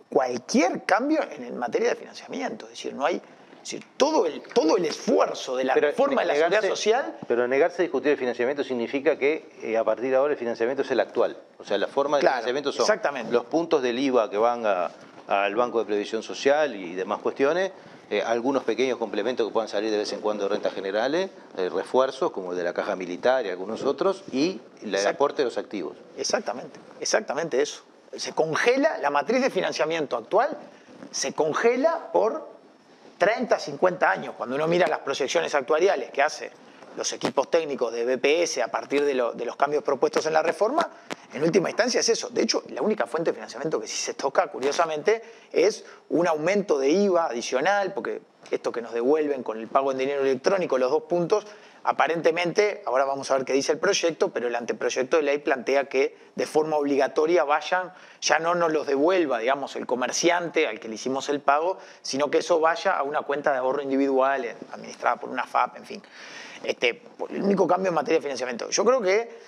cualquier 0.09 0.83
cambio 0.83 1.21
en 1.31 1.57
materia 1.57 1.91
de 1.91 1.95
financiamiento. 1.95 2.65
Es 2.65 2.73
decir, 2.73 2.93
no 2.93 3.07
hay 3.07 3.23
decir, 3.67 3.85
todo 3.97 4.27
el, 4.27 4.41
todo 4.43 4.77
el 4.77 4.85
esfuerzo 4.85 5.57
de 5.57 5.65
la 5.65 5.75
reforma 5.75 6.23
de 6.23 6.29
la 6.29 6.35
seguridad 6.35 6.69
social. 6.69 7.19
Pero 7.27 7.47
negarse 7.49 7.83
a 7.83 7.85
discutir 7.85 8.13
el 8.13 8.19
financiamiento 8.19 8.65
significa 8.65 9.19
que 9.19 9.49
eh, 9.63 9.77
a 9.77 9.85
partir 9.85 10.11
de 10.11 10.17
ahora 10.17 10.33
el 10.33 10.39
financiamiento 10.39 10.83
es 10.83 10.91
el 10.91 11.01
actual. 11.01 11.37
O 11.59 11.65
sea, 11.65 11.79
la 11.79 11.89
forma 11.89 12.19
de 12.19 12.23
financiamiento 12.23 12.73
son 12.73 12.87
los 13.31 13.45
puntos 13.47 13.83
del 13.83 13.99
IVA 13.99 14.31
que 14.31 14.39
van 14.39 14.65
al 15.27 15.55
Banco 15.55 15.81
de 15.81 15.85
Previsión 15.85 16.23
Social 16.23 16.75
y 16.77 16.95
demás 16.95 17.21
cuestiones. 17.21 17.73
Eh, 18.09 18.23
algunos 18.23 18.63
pequeños 18.63 18.99
complementos 18.99 19.45
que 19.45 19.53
puedan 19.53 19.69
salir 19.69 19.91
de 19.91 19.99
vez 19.99 20.13
en 20.13 20.21
cuando 20.21 20.45
de 20.45 20.51
rentas 20.51 20.73
generales, 20.73 21.29
eh, 21.57 21.69
refuerzos 21.69 22.31
como 22.31 22.53
el 22.53 22.57
de 22.57 22.63
la 22.63 22.73
caja 22.73 22.95
militar 22.95 23.45
y 23.47 23.51
algunos 23.51 23.83
otros, 23.83 24.23
y 24.31 24.61
el 24.81 24.95
aporte 25.09 25.43
de 25.43 25.47
los 25.47 25.59
activos. 25.59 25.97
Exactamente, 26.17 26.79
exactamente 27.01 27.61
eso. 27.61 27.83
Se 28.17 28.33
congela, 28.33 28.99
la 28.99 29.11
matriz 29.11 29.43
de 29.43 29.51
financiamiento 29.51 30.17
actual 30.17 30.57
se 31.11 31.33
congela 31.33 32.13
por 32.13 32.56
30, 33.19 33.59
50 33.59 34.11
años, 34.11 34.35
cuando 34.37 34.57
uno 34.57 34.67
mira 34.67 34.87
las 34.87 35.01
proyecciones 35.01 35.55
actuariales 35.55 36.11
que 36.11 36.23
hace 36.23 36.51
los 36.97 37.13
equipos 37.13 37.51
técnicos 37.51 37.93
de 37.93 38.17
BPS 38.17 38.59
a 38.59 38.69
partir 38.69 39.05
de, 39.05 39.15
los 39.15 39.57
cambios 39.57 39.83
propuestos 39.83 40.25
en 40.27 40.33
la 40.33 40.43
reforma, 40.43 40.89
en 41.33 41.43
última 41.43 41.69
instancia 41.69 42.01
es 42.01 42.09
eso. 42.09 42.31
De 42.31 42.43
hecho, 42.43 42.63
la 42.71 42.81
única 42.81 43.07
fuente 43.07 43.31
de 43.31 43.35
financiamiento 43.35 43.81
que 43.81 43.87
sí 43.87 43.97
se 43.97 44.15
toca, 44.15 44.47
curiosamente, 44.49 45.23
es 45.53 45.85
un 46.09 46.27
aumento 46.27 46.79
de 46.79 46.89
IVA 46.89 47.27
adicional, 47.27 47.93
porque 47.93 48.23
esto 48.51 48.73
que 48.73 48.81
nos 48.81 48.95
devuelven 48.95 49.43
con 49.43 49.59
el 49.59 49.69
pago 49.69 49.93
en 49.93 49.99
dinero 49.99 50.23
electrónico, 50.23 50.79
los 50.79 50.91
dos 50.91 51.03
puntos, 51.03 51.47
Aparentemente, 51.89 52.83
ahora 52.85 53.05
vamos 53.05 53.31
a 53.31 53.37
ver 53.37 53.45
qué 53.45 53.53
dice 53.53 53.71
el 53.71 53.79
proyecto, 53.79 54.31
pero 54.33 54.49
el 54.49 54.57
anteproyecto 54.57 55.19
de 55.19 55.23
ley 55.23 55.39
plantea 55.39 55.85
que 55.85 56.19
de 56.35 56.45
forma 56.45 56.77
obligatoria 56.77 57.45
vayan, 57.45 57.93
ya 58.21 58.41
no 58.41 58.57
nos 58.57 58.73
los 58.73 58.89
devuelva, 58.89 59.39
digamos, 59.39 59.77
el 59.77 59.87
comerciante 59.87 60.67
al 60.67 60.81
que 60.81 60.89
le 60.89 60.97
hicimos 60.97 61.29
el 61.29 61.41
pago, 61.41 61.79
sino 62.03 62.29
que 62.29 62.39
eso 62.39 62.59
vaya 62.59 62.97
a 62.97 63.05
una 63.05 63.23
cuenta 63.23 63.53
de 63.53 63.59
ahorro 63.59 63.83
individual 63.83 64.45
administrada 64.73 65.21
por 65.21 65.31
una 65.31 65.45
FAP, 65.45 65.77
en 65.77 65.85
fin. 65.85 66.03
Este, 66.65 67.03
el 67.31 67.45
único 67.45 67.69
cambio 67.69 67.91
en 67.91 67.95
materia 67.95 68.19
de 68.19 68.23
financiamiento. 68.23 68.69
Yo 68.69 68.85
creo 68.85 69.01
que 69.01 69.39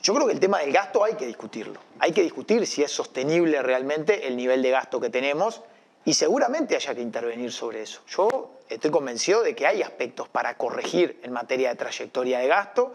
yo 0.00 0.14
creo 0.14 0.26
que 0.26 0.32
el 0.32 0.40
tema 0.40 0.60
del 0.60 0.72
gasto 0.72 1.04
hay 1.04 1.12
que 1.12 1.26
discutirlo. 1.26 1.78
Hay 1.98 2.12
que 2.12 2.22
discutir 2.22 2.66
si 2.66 2.82
es 2.82 2.90
sostenible 2.90 3.60
realmente 3.60 4.26
el 4.26 4.34
nivel 4.34 4.62
de 4.62 4.70
gasto 4.70 4.98
que 4.98 5.10
tenemos 5.10 5.60
y 6.06 6.14
seguramente 6.14 6.74
haya 6.74 6.94
que 6.94 7.02
intervenir 7.02 7.52
sobre 7.52 7.82
eso. 7.82 8.00
Yo 8.06 8.55
estoy 8.68 8.90
convencido 8.90 9.42
de 9.42 9.54
que 9.54 9.66
hay 9.66 9.82
aspectos 9.82 10.28
para 10.28 10.56
corregir 10.56 11.20
en 11.22 11.32
materia 11.32 11.70
de 11.70 11.76
trayectoria 11.76 12.38
de 12.38 12.48
gasto. 12.48 12.92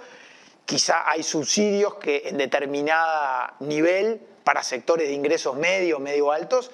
Quizá 0.65 1.09
hay 1.09 1.23
subsidios 1.23 1.95
que 1.95 2.23
en 2.25 2.37
determinado 2.37 3.53
nivel 3.59 4.21
para 4.43 4.63
sectores 4.63 5.07
de 5.07 5.13
ingresos 5.13 5.55
medios, 5.55 5.99
medio 5.99 6.31
altos, 6.31 6.71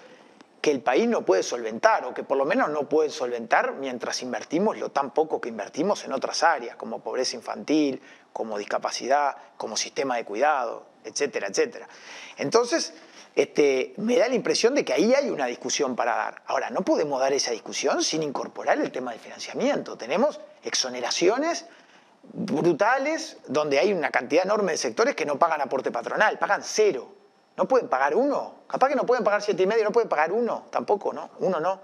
que 0.62 0.72
el 0.72 0.82
país 0.82 1.08
no 1.08 1.24
puede 1.24 1.44
solventar 1.44 2.06
o 2.06 2.14
que 2.14 2.24
por 2.24 2.38
lo 2.38 2.46
menos 2.46 2.70
no 2.70 2.90
puede 2.90 3.10
solventar 3.10 3.76
mientras 3.76 4.22
invertimos 4.22 4.78
lo 4.78 4.90
tan 4.90 5.12
poco 5.14 5.40
que 5.40 5.50
invertimos 5.50 6.04
en 6.04 6.12
otras 6.12 6.44
áreas, 6.44 6.76
como 6.76 7.00
pobreza 7.00 7.36
infantil, 7.36 8.02
como 8.34 8.58
discapacidad, 8.58 9.38
como 9.58 9.78
sistema 9.78 10.18
de 10.18 10.26
cuidado, 10.26 10.86
etcétera, 11.04 11.48
etcétera. 11.48 11.88
Entonces, 12.38 12.94
este, 13.38 13.94
me 13.98 14.18
da 14.18 14.28
la 14.28 14.34
impresión 14.34 14.74
de 14.74 14.84
que 14.84 14.94
ahí 14.94 15.14
hay 15.14 15.30
una 15.30 15.46
discusión 15.46 15.96
para 15.96 16.16
dar. 16.16 16.42
Ahora, 16.48 16.72
no 16.72 16.82
podemos 16.82 17.20
dar 17.20 17.34
esa 17.34 17.52
discusión 17.52 18.02
sin 18.02 18.24
incorporar 18.24 18.80
el 18.80 18.92
tema 18.92 19.12
del 19.12 19.20
financiamiento. 19.20 19.96
Tenemos 19.96 20.40
exoneraciones 20.64 21.68
brutales 22.34 23.38
donde 23.48 23.78
hay 23.78 23.94
una 23.94 24.10
cantidad 24.10 24.44
enorme 24.44 24.72
de 24.72 24.80
sectores 24.80 25.16
que 25.16 25.24
no 25.24 25.38
pagan 25.38 25.62
aporte 25.62 25.92
patronal, 25.92 26.40
pagan 26.40 26.64
cero. 26.64 27.14
No 27.56 27.68
pueden 27.68 27.88
pagar 27.90 28.16
uno. 28.16 28.62
Capaz 28.66 28.90
que 28.90 28.96
no 28.96 29.06
pueden 29.06 29.24
pagar 29.24 29.44
siete 29.44 29.62
y 29.62 29.68
medio, 29.68 29.84
no 29.84 29.92
pueden 29.92 30.10
pagar 30.10 30.32
uno, 30.32 30.66
tampoco, 30.72 31.14
¿no? 31.14 31.30
Uno 31.38 31.60
no. 31.60 31.82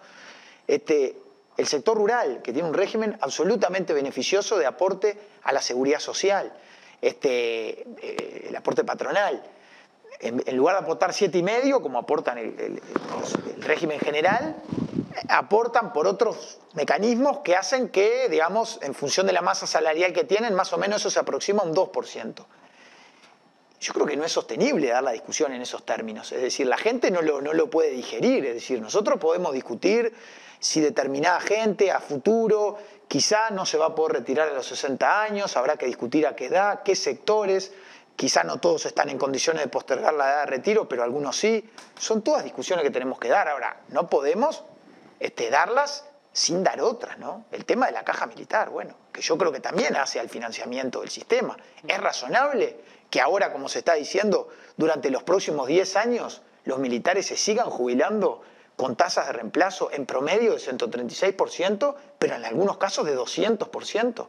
Este, 0.66 1.16
el 1.56 1.68
sector 1.68 1.96
rural, 1.96 2.42
que 2.42 2.52
tiene 2.52 2.68
un 2.68 2.74
régimen 2.74 3.16
absolutamente 3.22 3.94
beneficioso 3.94 4.58
de 4.58 4.66
aporte 4.66 5.20
a 5.44 5.52
la 5.52 5.62
seguridad 5.62 6.00
social, 6.00 6.52
este, 7.00 7.86
eh, 8.02 8.48
el 8.50 8.56
aporte 8.56 8.84
patronal 8.84 9.53
en, 10.24 10.58
lugar 10.58 10.76
de 10.76 10.84
aportar 10.84 11.14
siete 11.14 11.38
y 11.38 11.44
medio, 11.44 11.82
como 11.82 12.00
aportan 12.00 12.38
el, 12.38 12.82
régimen 13.60 14.00
general, 14.00 14.56
aportan 15.30 15.94
por 15.94 16.08
otros 16.08 16.60
mecanismos 16.74 17.40
que 17.40 17.56
hacen 17.56 17.90
que, 17.90 18.30
digamos, 18.30 18.80
en 18.82 18.94
función 18.94 19.28
de 19.28 19.34
la 19.34 19.42
masa 19.42 19.68
salarial 19.68 20.14
que 20.14 20.24
tienen, 20.24 20.54
más 20.54 20.74
o 20.74 20.78
menos 20.78 21.02
eso 21.02 21.10
se 21.10 21.20
aproxima 21.20 21.64
a 21.64 21.66
un 21.66 21.76
2%. 21.76 22.46
Yo 23.80 23.94
creo 23.94 24.06
que 24.06 24.16
no 24.16 24.24
es 24.24 24.32
sostenible 24.32 24.88
dar 24.88 25.04
la 25.04 25.12
discusión 25.12 25.52
en 25.52 25.62
esos 25.62 25.86
términos. 25.86 26.32
Es 26.32 26.42
decir, 26.42 26.68
la 26.68 26.78
gente 26.78 27.12
no 27.12 27.22
lo, 27.22 27.42
no 27.42 27.54
lo 27.54 27.70
puede 27.70 27.90
digerir. 27.90 28.46
Es 28.46 28.54
decir, 28.56 28.82
nosotros 28.82 29.20
podemos 29.20 29.54
discutir 29.54 30.14
si 30.60 30.80
determinada 30.80 31.42
gente 31.42 31.92
a 31.92 32.00
futuro 32.00 32.78
quizá 33.10 33.50
no 33.52 33.66
se 33.66 33.78
va 33.78 33.88
a 33.88 33.96
poder 33.96 34.20
retirar 34.20 34.48
a 34.48 34.54
los 34.54 34.66
60 34.68 35.22
años, 35.22 35.58
habrá 35.58 35.76
que 35.76 35.86
discutir 35.86 36.26
a 36.26 36.36
qué 36.36 36.46
edad, 36.46 36.82
qué 36.84 36.96
sectores. 36.96 37.74
Quizá 38.16 38.44
no 38.44 38.58
todos 38.60 38.86
están 38.86 39.10
en 39.10 39.18
condiciones 39.18 39.64
de 39.64 39.70
postergar 39.70 40.14
la 40.14 40.30
edad 40.30 40.40
de 40.42 40.46
retiro, 40.48 40.88
pero 40.88 41.04
algunos 41.04 41.38
sí. 41.38 41.70
Son 41.98 42.22
todas 42.22 42.44
discusiones 42.44 42.84
que 42.84 42.92
tenemos 42.92 43.20
que 43.20 43.28
dar. 43.28 43.48
Ahora, 43.48 43.82
no 43.90 44.10
podemos 44.10 44.64
este, 45.20 45.50
darlas 45.50 46.06
sin 46.32 46.64
dar 46.64 46.82
otras, 46.82 47.20
¿no? 47.20 47.46
El 47.52 47.66
tema 47.66 47.86
de 47.86 47.92
la 47.92 48.04
caja 48.04 48.26
militar, 48.26 48.70
bueno, 48.70 48.96
que 49.12 49.22
yo 49.22 49.38
creo 49.38 49.52
que 49.52 49.60
también 49.60 49.96
hace 49.96 50.20
al 50.20 50.30
financiamiento 50.30 51.02
del 51.02 51.10
sistema. 51.10 51.56
¿Es 51.88 52.00
razonable 52.00 52.80
que 53.10 53.22
ahora, 53.22 53.54
como 53.54 53.70
se 53.70 53.80
está 53.80 53.94
diciendo, 53.94 54.50
durante 54.76 55.12
los 55.12 55.24
próximos 55.24 55.68
10 55.68 55.96
años 55.96 56.42
los 56.66 56.80
militares 56.80 57.28
se 57.28 57.38
sigan 57.38 57.70
jubilando 57.70 58.42
con 58.76 58.96
tasas 58.96 59.28
de 59.28 59.34
reemplazo 59.34 59.92
en 59.92 60.08
promedio 60.08 60.54
de 60.54 60.60
136%, 60.60 61.96
pero 62.18 62.36
en 62.36 62.46
algunos 62.46 62.78
casos 62.78 63.06
de 63.06 63.16
200%? 63.16 64.28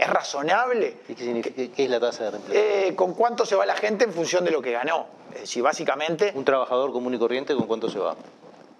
¿Es 0.00 0.08
razonable? 0.08 0.96
¿Y 1.08 1.14
qué, 1.14 1.24
significa, 1.24 1.74
qué 1.76 1.84
es 1.84 1.90
la 1.90 2.00
tasa 2.00 2.24
de 2.24 2.30
reemplazo? 2.30 2.58
Eh, 2.58 2.94
¿Con 2.96 3.12
cuánto 3.12 3.44
se 3.44 3.54
va 3.54 3.66
la 3.66 3.76
gente 3.76 4.06
en 4.06 4.14
función 4.14 4.46
de 4.46 4.50
lo 4.50 4.62
que 4.62 4.72
ganó? 4.72 5.06
Es 5.34 5.42
decir, 5.42 5.62
básicamente... 5.62 6.32
¿Un 6.34 6.44
trabajador 6.46 6.90
común 6.90 7.12
y 7.12 7.18
corriente 7.18 7.54
con 7.54 7.66
cuánto 7.66 7.90
se 7.90 7.98
va? 7.98 8.16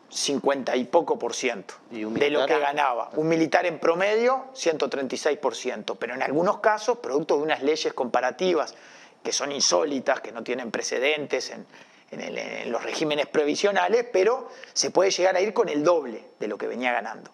50 0.09 0.75
y 0.77 0.85
poco 0.85 1.18
por 1.18 1.35
ciento 1.35 1.75
de 1.91 2.31
lo 2.31 2.47
que 2.47 2.59
ganaba. 2.59 3.11
Un 3.16 3.29
militar 3.29 3.66
en 3.66 3.79
promedio, 3.79 4.47
136 4.55 5.37
por 5.39 5.55
ciento. 5.55 5.95
Pero 5.97 6.14
en 6.14 6.23
algunos 6.23 6.61
casos, 6.61 6.99
producto 6.99 7.37
de 7.37 7.43
unas 7.43 7.62
leyes 7.62 7.93
comparativas 7.93 8.75
que 9.23 9.33
son 9.33 9.53
insólitas, 9.53 10.23
que 10.23 10.33
no 10.33 10.43
tienen 10.43 10.71
precedentes 10.71 11.51
en, 11.51 11.66
en 12.12 12.73
los 12.73 12.83
regímenes 12.83 13.27
previsionales, 13.27 14.07
pero 14.11 14.49
se 14.73 14.91
puede 14.91 15.11
llegar 15.11 15.37
a 15.37 15.43
ir 15.43 15.53
con 15.53 15.68
el 15.68 15.85
doble 15.85 16.25
de 16.41 16.49
lo 16.49 16.57
que 16.57 16.66
venía 16.66 16.93
ganando. 16.93 17.31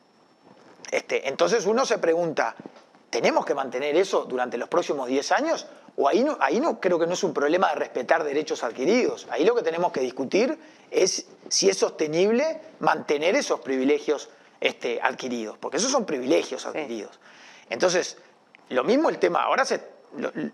Este, 0.91 1.29
entonces 1.29 1.67
uno 1.67 1.85
se 1.85 1.99
pregunta, 1.99 2.55
¿Tenemos 3.17 3.47
que 3.47 3.55
mantener 3.55 3.97
eso 3.97 4.27
durante 4.27 4.59
los 4.59 4.69
próximos 4.69 5.09
10 5.09 5.33
años? 5.33 5.67
O 5.97 6.07
ahí 6.07 6.23
no, 6.23 6.37
ahí 6.39 6.61
no 6.61 6.79
creo 6.79 6.99
que 6.99 7.07
no 7.07 7.15
es 7.15 7.25
un 7.25 7.33
problema 7.33 7.71
de 7.71 7.77
respetar 7.77 8.23
derechos 8.25 8.63
adquiridos. 8.63 9.27
Ahí 9.31 9.43
lo 9.43 9.55
que 9.55 9.63
tenemos 9.63 9.91
que 9.91 10.01
discutir 10.01 10.59
es 10.91 11.27
si 11.49 11.71
es 11.71 11.79
sostenible 11.79 12.61
mantener 12.79 13.35
esos 13.35 13.61
privilegios 13.61 14.29
este, 14.61 15.01
adquiridos, 15.01 15.57
porque 15.57 15.79
esos 15.79 15.91
son 15.91 16.05
privilegios 16.05 16.67
adquiridos. 16.67 17.19
Entonces, 17.71 18.19
lo 18.69 18.85
mismo 18.85 19.09
el 19.09 19.19
tema, 19.19 19.45
ahora 19.45 19.65
se, 19.65 19.81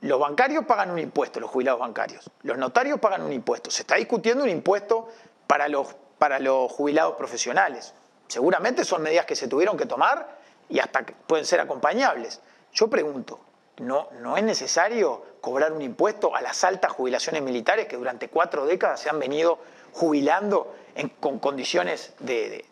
los 0.02 0.20
bancarios 0.20 0.64
pagan 0.64 0.92
un 0.92 1.00
impuesto, 1.00 1.40
los 1.40 1.50
jubilados 1.50 1.80
bancarios, 1.80 2.30
los 2.44 2.56
notarios 2.58 3.00
pagan 3.00 3.22
un 3.22 3.32
impuesto, 3.32 3.72
se 3.72 3.82
está 3.82 3.96
discutiendo 3.96 4.44
un 4.44 4.50
impuesto 4.50 5.08
para 5.48 5.66
los, 5.66 5.96
para 6.16 6.38
los 6.38 6.70
jubilados 6.70 7.16
profesionales. 7.16 7.92
Seguramente 8.28 8.84
son 8.84 9.02
medidas 9.02 9.26
que 9.26 9.34
se 9.34 9.48
tuvieron 9.48 9.76
que 9.76 9.86
tomar 9.86 10.40
y 10.68 10.78
hasta 10.78 11.04
pueden 11.04 11.44
ser 11.44 11.58
acompañables. 11.58 12.40
Yo 12.72 12.88
pregunto, 12.88 13.40
¿no, 13.78 14.08
¿no 14.20 14.36
es 14.36 14.44
necesario 14.44 15.22
cobrar 15.40 15.72
un 15.72 15.82
impuesto 15.82 16.34
a 16.34 16.40
las 16.40 16.64
altas 16.64 16.92
jubilaciones 16.92 17.42
militares 17.42 17.86
que 17.86 17.96
durante 17.96 18.28
cuatro 18.28 18.64
décadas 18.64 19.00
se 19.00 19.10
han 19.10 19.18
venido 19.18 19.58
jubilando 19.92 20.74
con 21.20 21.38
condiciones 21.38 22.14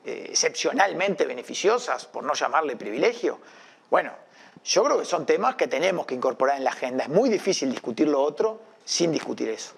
excepcionalmente 0.05 1.27
beneficiosas, 1.27 2.07
por 2.07 2.25
no 2.25 2.35
llamarle 2.35 2.77
privilegio? 2.77 3.39
Bueno, 3.91 4.13
yo 4.65 4.85
creo 4.85 4.99
que 4.99 5.05
son 5.05 5.27
temas 5.27 5.57
que 5.57 5.67
tenemos 5.67 6.07
que 6.07 6.15
incorporar 6.15 6.57
en 6.57 6.65
la 6.65 6.71
agenda. 6.71 7.05
Es 7.05 7.11
muy 7.11 7.29
difícil 7.29 7.71
discutir 7.71 8.09
lo 8.09 8.23
otro 8.23 8.61
sin 8.85 9.11
discutir 9.13 9.49
eso. 9.49 9.73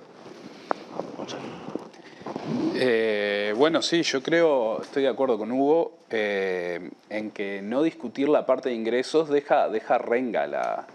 Eh, 2.75 3.55
bueno, 3.57 3.83
sí, 3.83 4.03
yo 4.03 4.23
creo, 4.23 4.83
estoy 4.83 5.05
de 5.05 5.09
acuerdo 5.09 5.39
con 5.39 5.53
Hugo, 5.53 5.99
eh, 6.11 6.91
en 7.09 7.31
que 7.31 7.63
no 7.63 7.83
discutir 7.83 8.29
la 8.29 8.45
parte 8.45 8.71
de 8.71 8.75
ingresos 8.75 9.29
deja, 9.29 9.69
deja 9.69 9.99
renga, 9.99 10.47
la, 10.47 10.87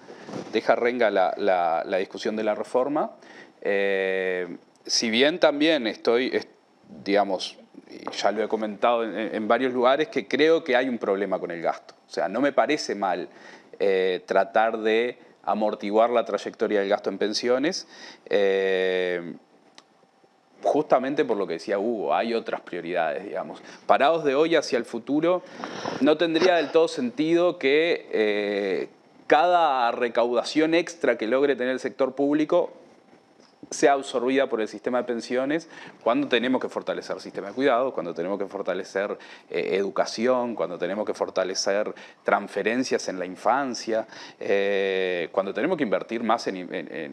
deja 0.52 0.76
renga 0.76 1.10
la, 1.10 1.98
discusión 1.98 2.36
de 2.36 2.43
la 2.43 2.56
reforma. 2.56 3.12
Eh, 3.62 4.58
si 4.86 5.10
bien 5.10 5.39
también 5.39 5.88
estoy, 5.88 6.38
digamos, 7.04 7.58
ya 8.12 8.32
lo 8.32 8.43
he 8.43 8.48
comentado 8.48 9.04
en, 9.06 9.48
varios 9.48 9.74
lugares, 9.74 10.10
que 10.10 10.28
creo 10.28 10.64
que 10.64 10.76
hay 10.76 10.89
un 10.89 10.98
problema 10.98 11.39
con 11.39 11.52
el 11.52 11.62
gasto. 11.62 11.93
O 12.08 12.10
sea, 12.10 12.28
no 12.28 12.41
me 12.41 12.52
parece 12.52 12.95
mal 12.95 13.30
tratar 14.26 14.80
de 14.80 15.18
amortiguar 15.43 16.10
la 16.10 16.26
trayectoria 16.26 16.82
del 16.82 16.89
gasto 16.89 17.10
en 17.10 17.18
pensiones 17.18 17.88
justamente 20.64 21.26
por 21.26 21.38
lo 21.38 21.47
que 21.47 21.53
decía 21.53 21.80
Hugo, 21.80 22.14
hay 22.14 22.34
otras 22.34 22.62
prioridades, 22.62 23.24
digamos. 23.26 23.62
Parados 23.86 24.24
de 24.24 24.36
hoy 24.36 24.55
hacia 24.55 24.78
el 24.78 24.86
futuro, 24.86 25.43
no 26.01 26.18
tendría 26.18 26.55
del 26.55 26.72
todo 26.72 26.88
sentido 26.88 27.58
que 27.58 28.08
eh, 28.12 28.89
cada 29.28 29.91
recaudación 29.91 30.74
extra 30.74 31.18
que 31.18 31.28
logre 31.28 31.55
tener 31.55 31.74
el 31.74 31.80
sector 31.80 32.16
público 32.16 32.72
sea 33.70 33.93
absorbida 33.93 34.47
por 34.47 34.61
el 34.61 34.68
sistema 34.68 34.99
de 34.99 35.03
pensiones 35.03 35.68
cuando 36.03 36.28
tenemos 36.28 36.61
que 36.61 36.70
fortalecer 36.70 37.15
el 37.15 37.22
sistema 37.22 37.47
de 37.47 37.53
cuidado, 37.53 37.93
cuando 37.93 38.13
tenemos 38.13 38.39
que 38.39 38.45
fortalecer 38.45 39.18
eh, 39.49 39.70
educación, 39.74 40.55
cuando 40.55 40.78
tenemos 40.78 41.05
que 41.05 41.13
fortalecer 41.13 41.93
transferencias 42.24 43.07
en 43.09 43.20
la 43.20 43.26
infancia, 43.26 44.07
eh, 44.39 45.30
cuando 45.32 45.53
tenemos 45.53 45.78
que 45.78 45.84
invertir 45.84 46.24
más 46.24 46.47
en, 46.47 46.57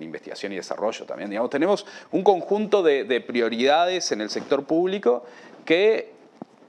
investigación 0.02 0.52
y 0.52 0.56
desarrollo 0.56 1.04
también. 1.04 1.30
Digamos, 1.30 1.50
tenemos 1.50 1.86
un 2.12 2.22
conjunto 2.22 2.82
de, 2.82 3.20
prioridades 3.20 4.12
en 4.12 4.20
el 4.20 4.30
sector 4.30 4.64
público 4.64 5.24
que... 5.64 6.12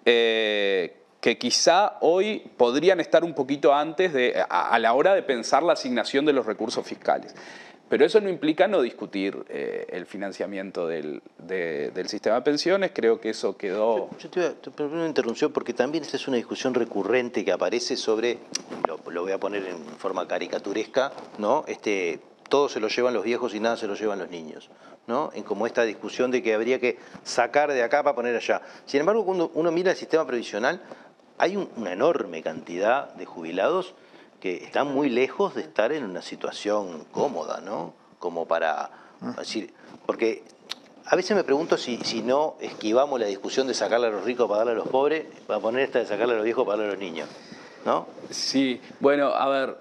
Eh, 0.06 0.98
que 1.20 1.40
quizá 1.40 1.98
hoy 2.02 2.52
podrían 2.56 3.00
estar 3.00 3.24
un 3.24 3.34
poquito 3.34 3.74
antes 3.74 4.14
de, 4.14 4.46
a 4.48 4.78
la 4.78 4.94
hora 4.94 5.16
de 5.16 5.24
pensar 5.24 5.64
la 5.64 5.74
asignación 5.74 6.24
de 6.24 6.34
los 6.34 6.46
recursos 6.46 6.86
fiscales. 6.86 7.34
Pero 7.88 8.04
eso 8.04 8.20
no 8.20 8.30
implica 8.30 8.68
no 8.68 8.82
discutir 8.82 9.46
eh, 9.48 9.86
el 9.90 10.08
financiamiento 10.08 10.88
del, 10.88 11.22
sistema 12.08 12.38
de 12.38 12.42
pensiones, 12.42 12.92
creo 12.94 13.20
que 13.20 13.30
eso 13.30 13.56
quedó... 13.58 14.10
Yo, 14.20 14.30
te 14.30 14.40
voy 14.78 14.92
a 14.92 14.96
una 14.96 15.06
interrupción 15.06 15.52
porque 15.52 15.74
también 15.74 16.04
esta 16.04 16.18
es 16.18 16.28
una 16.28 16.38
discusión 16.38 16.74
recurrente 16.74 17.46
que 17.46 17.52
aparece 17.52 17.96
sobre, 17.96 18.40
lo, 18.88 19.22
voy 19.22 19.32
a 19.32 19.40
poner 19.40 19.66
en 19.68 19.78
forma 19.98 20.28
caricaturesca, 20.28 21.12
¿no? 21.38 21.64
Este, 21.68 22.20
todo 22.50 22.70
se 22.70 22.80
lo 22.80 22.88
llevan 22.88 23.14
los 23.14 23.24
viejos 23.24 23.54
y 23.54 23.60
nada 23.60 23.78
se 23.78 23.86
lo 23.88 23.94
llevan 23.94 24.18
los 24.20 24.30
niños. 24.30 24.70
¿no? 25.08 25.30
En 25.36 25.44
como 25.44 25.68
esta 25.68 25.84
discusión 25.84 26.32
de 26.32 26.42
que 26.42 26.56
habría 26.56 26.80
que 26.80 26.98
sacar 27.24 27.72
de 27.72 27.84
acá 27.84 28.02
para 28.02 28.16
poner 28.16 28.36
allá. 28.36 28.64
Sin 28.88 29.02
embargo, 29.02 29.24
cuando 29.24 29.52
uno 29.54 29.72
mira 29.72 29.92
el 29.92 29.98
sistema 29.98 30.26
previsional, 30.26 30.82
hay 31.38 31.56
una 31.56 31.94
enorme 31.94 32.42
cantidad 32.42 33.14
de 33.14 33.26
jubilados 33.26 33.94
que 34.40 34.64
están 34.64 34.94
muy 34.94 35.10
lejos 35.10 35.56
de 35.56 35.62
estar 35.62 35.92
en 35.92 36.04
una 36.04 36.22
situación 36.22 37.06
cómoda, 37.12 37.62
¿no? 37.62 37.94
Como 38.20 38.48
para 38.48 38.92
decir, 39.38 39.74
porque 40.06 40.44
a 41.06 41.16
veces 41.16 41.36
me 41.36 41.44
pregunto 41.44 41.78
si, 41.78 41.98
si 41.98 42.22
no 42.22 42.56
esquivamos 42.60 43.20
la 43.20 43.28
discusión 43.28 43.68
de 43.68 43.74
sacarle 43.74 44.08
a 44.08 44.10
los 44.10 44.24
ricos 44.24 44.48
para 44.48 44.60
darle 44.60 44.74
a 44.74 44.76
los 44.76 44.88
pobres, 44.88 45.26
para 45.46 45.60
poner 45.60 45.82
esta 45.82 46.00
de 46.00 46.06
sacarle 46.06 46.34
a 46.34 46.38
los 46.38 46.46
viejos 46.46 46.66
para 46.66 46.78
darle 46.78 46.92
a 46.92 46.96
los 46.96 47.00
niños, 47.00 47.30
¿no? 47.86 48.08
Sí, 48.30 48.82
bueno, 49.00 49.28
a 49.28 49.48
ver, 49.48 49.78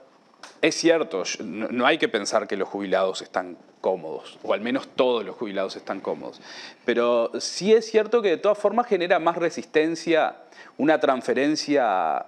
es 0.61 0.75
cierto, 0.75 1.23
no 1.41 1.87
hay 1.87 1.99
que 1.99 2.09
pensar 2.09 2.47
que 2.47 2.57
los 2.57 2.69
jubilados 2.69 3.23
están 3.23 3.57
cómodos, 3.81 4.39
o 4.43 4.55
al 4.55 4.63
menos 4.63 4.89
todos 4.89 5.25
los 5.25 5.37
jubilados 5.37 5.77
están 5.77 6.01
cómodos. 6.01 6.41
Pero 6.87 7.33
sí 7.39 7.75
es 7.75 7.91
cierto 7.91 8.23
que 8.23 8.31
de 8.31 8.37
todas 8.39 8.57
formas 8.57 8.87
genera 8.87 9.19
más 9.19 9.37
resistencia 9.37 10.37
una 10.79 11.01
transferencia 11.01 12.25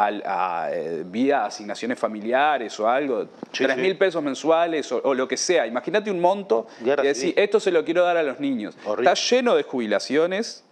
a, 0.00 0.70
eh, 0.72 1.04
vía 1.06 1.44
asignaciones 1.44 1.98
familiares 1.98 2.78
o 2.80 2.88
algo, 2.88 3.28
tres 3.50 3.76
mil 3.76 3.96
pesos 3.96 4.22
mensuales 4.22 4.90
o, 4.92 5.14
lo 5.14 5.28
que 5.28 5.36
sea. 5.36 5.66
Imagínate 5.66 6.10
un 6.10 6.20
monto 6.20 6.66
y 6.80 6.90
decir, 7.02 7.34
esto 7.36 7.60
se 7.60 7.70
lo 7.70 7.84
quiero 7.84 8.04
dar 8.04 8.16
a 8.16 8.22
los 8.22 8.40
niños. 8.40 8.76
Está 8.98 9.14
lleno 9.14 9.54
de 9.54 9.62
jubilaciones, 9.62 10.64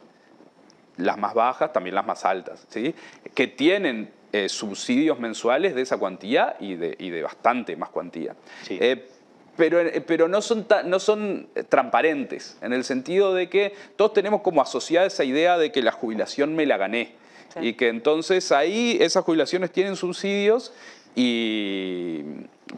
las 0.97 1.19
más 1.19 1.35
bajas, 1.35 1.73
también 1.73 1.95
las 1.95 2.07
más 2.07 2.25
altas, 2.25 2.67
¿sí? 2.69 2.95
que 3.35 3.47
tienen 3.47 4.11
eh, 4.33 4.49
subsidios 4.49 5.19
mensuales 5.19 5.75
de 5.75 5.83
esa 5.83 5.97
cuantía 5.97 6.57
y 6.61 6.75
de, 6.75 6.97
de 6.97 7.23
bastante 7.23 7.77
más 7.77 7.91
cuantía. 7.91 8.35
Eh, 8.69 9.09
pero, 9.57 9.81
pero, 10.07 10.29
no, 10.29 10.41
son 10.41 10.67
no 10.85 11.01
son 11.01 11.49
transparentes, 11.69 12.57
en 12.61 12.73
el 12.73 12.85
sentido 12.85 13.35
de 13.35 13.49
que 13.49 13.75
todos 13.97 14.13
tenemos 14.13 14.43
como 14.43 14.63
asociada 14.63 15.07
esa 15.07 15.25
idea 15.25 15.59
de 15.59 15.73
que 15.73 15.83
la 15.83 15.91
jubilación 15.91 16.55
me 16.55 16.65
la 16.65 16.77
gané. 16.77 17.15
Y 17.61 17.75
que 17.75 17.89
entonces 17.89 18.53
ahí 18.53 18.99
esas 19.01 19.25
jubilaciones 19.25 19.73
tienen 19.73 19.97
subsidios 19.97 20.73
y, 21.15 22.23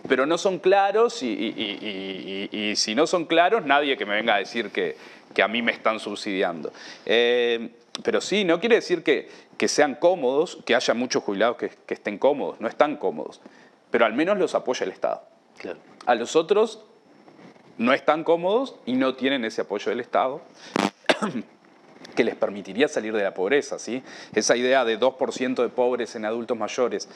pero 0.09 0.27
no 0.27 0.39
son 0.39 0.59
claros 0.59 1.23
y, 1.23 2.73
si 2.77 2.95
no 2.95 3.07
son 3.07 3.27
claros, 3.27 3.65
nadie 3.65 3.97
que 3.97 4.07
me 4.07 4.15
venga 4.15 4.35
a 4.35 4.39
decir 4.39 4.71
que, 4.71 4.97
a 5.43 5.49
mí 5.49 5.63
me 5.63 5.73
están 5.73 6.01
subsidiando. 6.01 6.73
Eh, 7.07 7.71
pero 8.03 8.21
sí, 8.21 8.45
no 8.45 8.61
quiere 8.61 8.77
decir 8.77 9.03
que, 9.03 9.29
sean 9.69 9.95
cómodos, 9.95 10.59
que 10.65 10.75
haya 10.75 10.95
muchos 10.95 11.23
jubilados 11.23 11.57
que, 11.57 11.71
estén 11.89 12.19
cómodos, 12.19 12.61
no 12.61 12.69
están 12.69 12.97
cómodos, 12.97 13.41
pero 13.91 14.07
al 14.07 14.15
menos 14.15 14.39
los 14.39 14.55
apoya 14.55 14.85
el 14.85 14.93
Estado. 14.93 15.23
A 16.07 16.15
los 16.15 16.35
otros 16.35 16.83
no 17.77 17.93
están 17.93 18.25
cómodos 18.25 18.77
y 18.87 18.95
no 18.95 19.15
tienen 19.15 19.45
ese 19.45 19.63
apoyo 19.63 19.91
del 19.91 20.01
Estado 20.01 20.41
que 22.15 22.25
les 22.25 22.35
permitiría 22.35 22.89
salir 22.89 23.15
de 23.15 23.23
la 23.23 23.35
pobreza. 23.35 23.79
¿sí? 23.79 24.03
Esa 24.35 24.57
idea 24.57 24.85
de 24.85 24.99
2% 24.99 25.63
de 25.63 25.69
pobres 25.69 26.15
en 26.17 26.25
adultos 26.25 26.57
mayores 26.57 27.09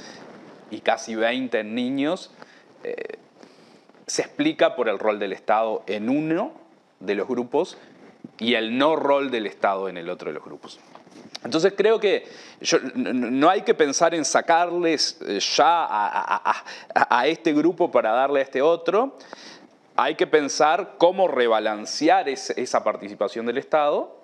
y 0.70 0.80
casi 0.80 1.14
20 1.14 1.60
en 1.60 1.74
niños 1.74 2.30
eh, 2.82 3.18
se 4.06 4.22
explica 4.22 4.76
por 4.76 4.88
el 4.88 4.98
rol 4.98 5.18
del 5.18 5.32
Estado 5.32 5.82
en 5.86 6.08
uno 6.08 6.52
de 7.00 7.14
los 7.14 7.28
grupos 7.28 7.78
y 8.38 8.54
el 8.54 8.76
no 8.76 8.96
rol 8.96 9.30
del 9.30 9.46
Estado 9.46 9.88
en 9.88 9.96
el 9.96 10.10
otro 10.10 10.30
de 10.30 10.34
los 10.34 10.44
grupos. 10.44 10.80
Entonces 11.44 11.74
creo 11.76 12.00
que 12.00 12.26
no 12.94 13.50
hay 13.50 13.62
que 13.62 13.74
pensar 13.74 14.14
en 14.14 14.24
sacarles 14.24 15.18
eh, 15.26 15.38
ya 15.40 15.86
a, 15.90 17.26
este 17.26 17.52
grupo 17.52 17.90
para 17.90 18.12
darle 18.12 18.40
a 18.40 18.42
este 18.42 18.62
otro. 18.62 19.18
Hay 19.96 20.14
que 20.14 20.26
pensar 20.26 20.94
cómo 20.98 21.28
rebalancear 21.28 22.28
esa 22.28 22.82
participación 22.82 23.46
del 23.46 23.58
Estado 23.58 24.23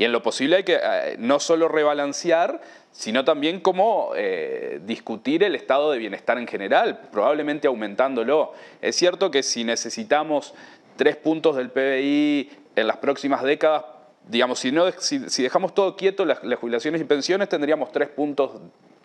y 0.00 0.04
en 0.04 0.12
lo 0.12 0.22
posible 0.22 0.56
hay 0.56 0.64
que 0.64 0.80
eh, 0.82 1.16
no 1.18 1.38
solo 1.40 1.68
rebalancear, 1.68 2.62
sino 2.90 3.22
también 3.22 3.60
cómo 3.60 4.12
eh, 4.16 4.80
discutir 4.86 5.42
el 5.42 5.54
estado 5.54 5.92
de 5.92 5.98
bienestar 5.98 6.38
en 6.38 6.46
general, 6.46 7.02
probablemente 7.12 7.68
aumentándolo. 7.68 8.54
Es 8.80 8.96
cierto 8.96 9.30
que 9.30 9.42
si 9.42 9.62
necesitamos 9.62 10.54
tres 10.96 11.16
puntos 11.16 11.54
del 11.54 11.68
PBI 11.68 12.50
en 12.76 12.86
las 12.86 12.96
próximas 12.96 13.42
décadas, 13.42 13.84
digamos, 14.26 14.60
si, 14.60 14.72
no, 14.72 14.90
si, 14.90 15.18
dejamos 15.42 15.74
todo 15.74 15.94
quieto, 15.98 16.24
las, 16.24 16.42
las, 16.44 16.58
jubilaciones 16.58 17.02
y 17.02 17.04
pensiones, 17.04 17.50
tendríamos 17.50 17.92
tres 17.92 18.08
puntos 18.08 18.52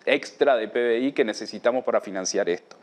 extra 0.06 0.56
de 0.56 0.66
PBI 0.66 1.12
que 1.12 1.26
necesitamos 1.26 1.84
para 1.84 2.00
financiar 2.00 2.48
esto. 2.48 2.74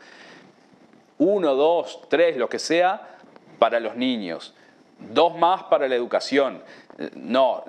Uno, 1.18 1.56
dos, 1.56 2.02
tres, 2.08 2.36
lo 2.36 2.48
que 2.48 2.60
sea, 2.60 3.18
para 3.58 3.80
los 3.80 3.96
niños. 3.96 4.54
Dos 5.00 5.36
más 5.36 5.64
para 5.64 5.88
la 5.88 5.96
educación. 5.96 6.62
No, 7.14 7.64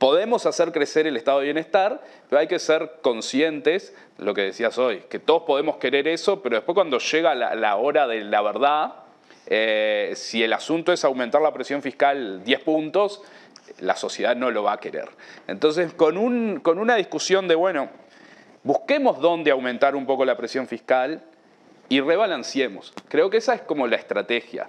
podemos 0.00 0.46
hacer 0.46 0.72
crecer 0.72 1.06
el 1.06 1.16
estado 1.16 1.40
de 1.40 1.44
bienestar, 1.44 2.00
pero 2.28 2.40
hay 2.40 2.48
que 2.48 2.58
ser 2.58 2.98
conscientes, 3.02 3.94
lo 4.16 4.32
que 4.32 4.40
decías 4.40 4.78
hoy, 4.78 5.04
que 5.10 5.18
todos 5.18 5.42
podemos 5.42 5.76
querer 5.76 6.08
eso, 6.08 6.42
pero 6.42 6.56
después 6.56 6.74
cuando 6.74 6.98
llega 6.98 7.34
la, 7.34 7.76
hora 7.76 8.06
de 8.06 8.22
la 8.22 8.40
verdad, 8.40 8.94
eh, 9.46 10.14
si 10.16 10.42
el 10.42 10.54
asunto 10.54 10.92
es 10.92 11.04
aumentar 11.04 11.42
la 11.42 11.52
presión 11.52 11.82
fiscal 11.82 12.42
10 12.44 12.60
puntos, 12.60 13.22
la 13.80 13.94
sociedad 13.94 14.34
no 14.34 14.50
lo 14.50 14.62
va 14.62 14.72
a 14.72 14.80
querer. 14.80 15.08
Entonces, 15.46 15.92
con, 15.92 16.16
un, 16.16 16.60
con 16.60 16.78
una 16.78 16.96
discusión 16.96 17.46
de, 17.46 17.54
bueno, 17.54 17.90
busquemos 18.62 19.20
dónde 19.20 19.50
aumentar 19.50 19.94
un 19.94 20.06
poco 20.06 20.24
la 20.24 20.36
presión 20.36 20.66
fiscal 20.66 21.22
y 21.90 22.00
rebalanceemos. 22.00 22.94
Creo 23.08 23.28
que 23.28 23.36
esa 23.36 23.54
es 23.54 23.60
como 23.60 23.86
la 23.86 23.96
estrategia. 23.96 24.66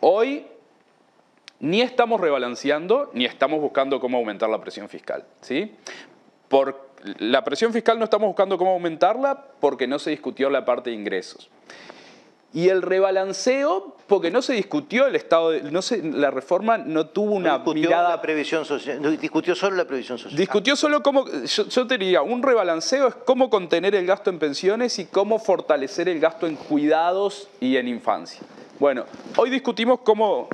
Hoy 0.00 0.46
ni 1.64 1.80
estamos 1.80 2.20
rebalanceando 2.20 3.10
ni 3.14 3.24
estamos 3.24 3.58
buscando 3.58 3.98
cómo 3.98 4.18
aumentar 4.18 4.50
la 4.50 4.60
presión 4.60 4.88
fiscal. 4.88 5.24
¿sí? 5.40 5.74
Por 6.48 6.90
la 7.18 7.42
presión 7.42 7.72
fiscal 7.72 7.98
no 7.98 8.04
estamos 8.04 8.26
buscando 8.26 8.58
cómo 8.58 8.72
aumentarla 8.72 9.46
porque 9.60 9.86
no 9.86 9.98
se 9.98 10.10
discutió 10.10 10.50
la 10.50 10.66
parte 10.66 10.90
de 10.90 10.96
ingresos. 10.96 11.48
Y 12.52 12.68
el 12.68 12.82
rebalanceo, 12.82 13.96
porque 14.06 14.30
no 14.30 14.42
se 14.42 14.52
discutió 14.52 15.06
el 15.06 15.16
estado, 15.16 15.50
de, 15.50 15.62
no 15.62 15.80
la 16.16 16.30
reforma 16.30 16.78
no 16.78 17.06
tuvo 17.06 17.32
una 17.32 17.58
mirada... 17.58 18.10
La 18.10 18.20
previsión 18.20 18.64
social, 18.64 19.18
discutió 19.18 19.56
solo 19.56 19.74
la 19.74 19.86
previsión 19.86 20.18
social. 20.18 20.38
Discutió 20.38 20.76
solo 20.76 21.02
cómo, 21.02 21.24
yo, 21.26 21.66
yo, 21.66 21.86
te 21.86 21.98
diría, 21.98 22.22
un 22.22 22.42
rebalanceo 22.42 23.08
es 23.08 23.14
cómo 23.14 23.50
contener 23.50 23.94
el 23.96 24.06
gasto 24.06 24.30
en 24.30 24.38
pensiones 24.38 24.98
y 24.98 25.06
cómo 25.06 25.40
fortalecer 25.40 26.08
el 26.08 26.20
gasto 26.20 26.46
en 26.46 26.54
cuidados 26.54 27.48
y 27.58 27.76
en 27.76 27.88
infancia. 27.88 28.42
Bueno, 28.78 29.04
hoy 29.36 29.50
discutimos 29.50 30.00
cómo 30.04 30.48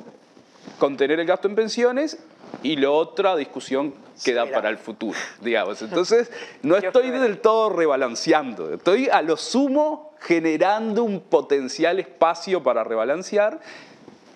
contener 0.78 1.20
el 1.20 1.26
gasto 1.26 1.48
en 1.48 1.54
pensiones 1.54 2.18
y 2.62 2.76
la 2.76 2.90
otra 2.90 3.36
discusión 3.36 3.94
queda 4.24 4.46
para 4.46 4.68
el 4.68 4.78
futuro, 4.78 5.18
digamos. 5.40 5.80
Entonces, 5.82 6.30
no 6.62 6.76
estoy 6.76 7.10
del 7.10 7.38
todo 7.38 7.70
rebalanceando, 7.70 8.72
estoy 8.74 9.08
a 9.08 9.22
lo 9.22 9.36
sumo 9.36 10.14
generando 10.20 11.04
un 11.04 11.20
potencial 11.20 11.98
espacio 11.98 12.62
para 12.62 12.84
rebalancear 12.84 13.60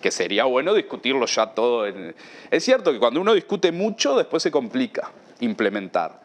que 0.01 0.11
sería 0.11 0.45
bueno 0.45 0.73
discutirlo 0.73 1.25
ya 1.25 1.47
todo. 1.47 1.85
Es 1.85 2.63
cierto 2.63 2.91
que 2.91 2.99
cuando 2.99 3.21
uno 3.21 3.33
discute 3.33 3.71
mucho, 3.71 4.15
después 4.15 4.43
se 4.43 4.51
complica 4.51 5.11
implementar, 5.39 6.21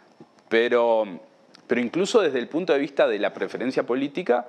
pero, 0.48 1.04
pero 1.66 1.80
incluso 1.80 2.20
desde 2.20 2.38
el 2.38 2.48
punto 2.48 2.72
de 2.72 2.78
vista 2.78 3.08
de 3.08 3.18
la 3.18 3.32
preferencia 3.32 3.84
política, 3.84 4.46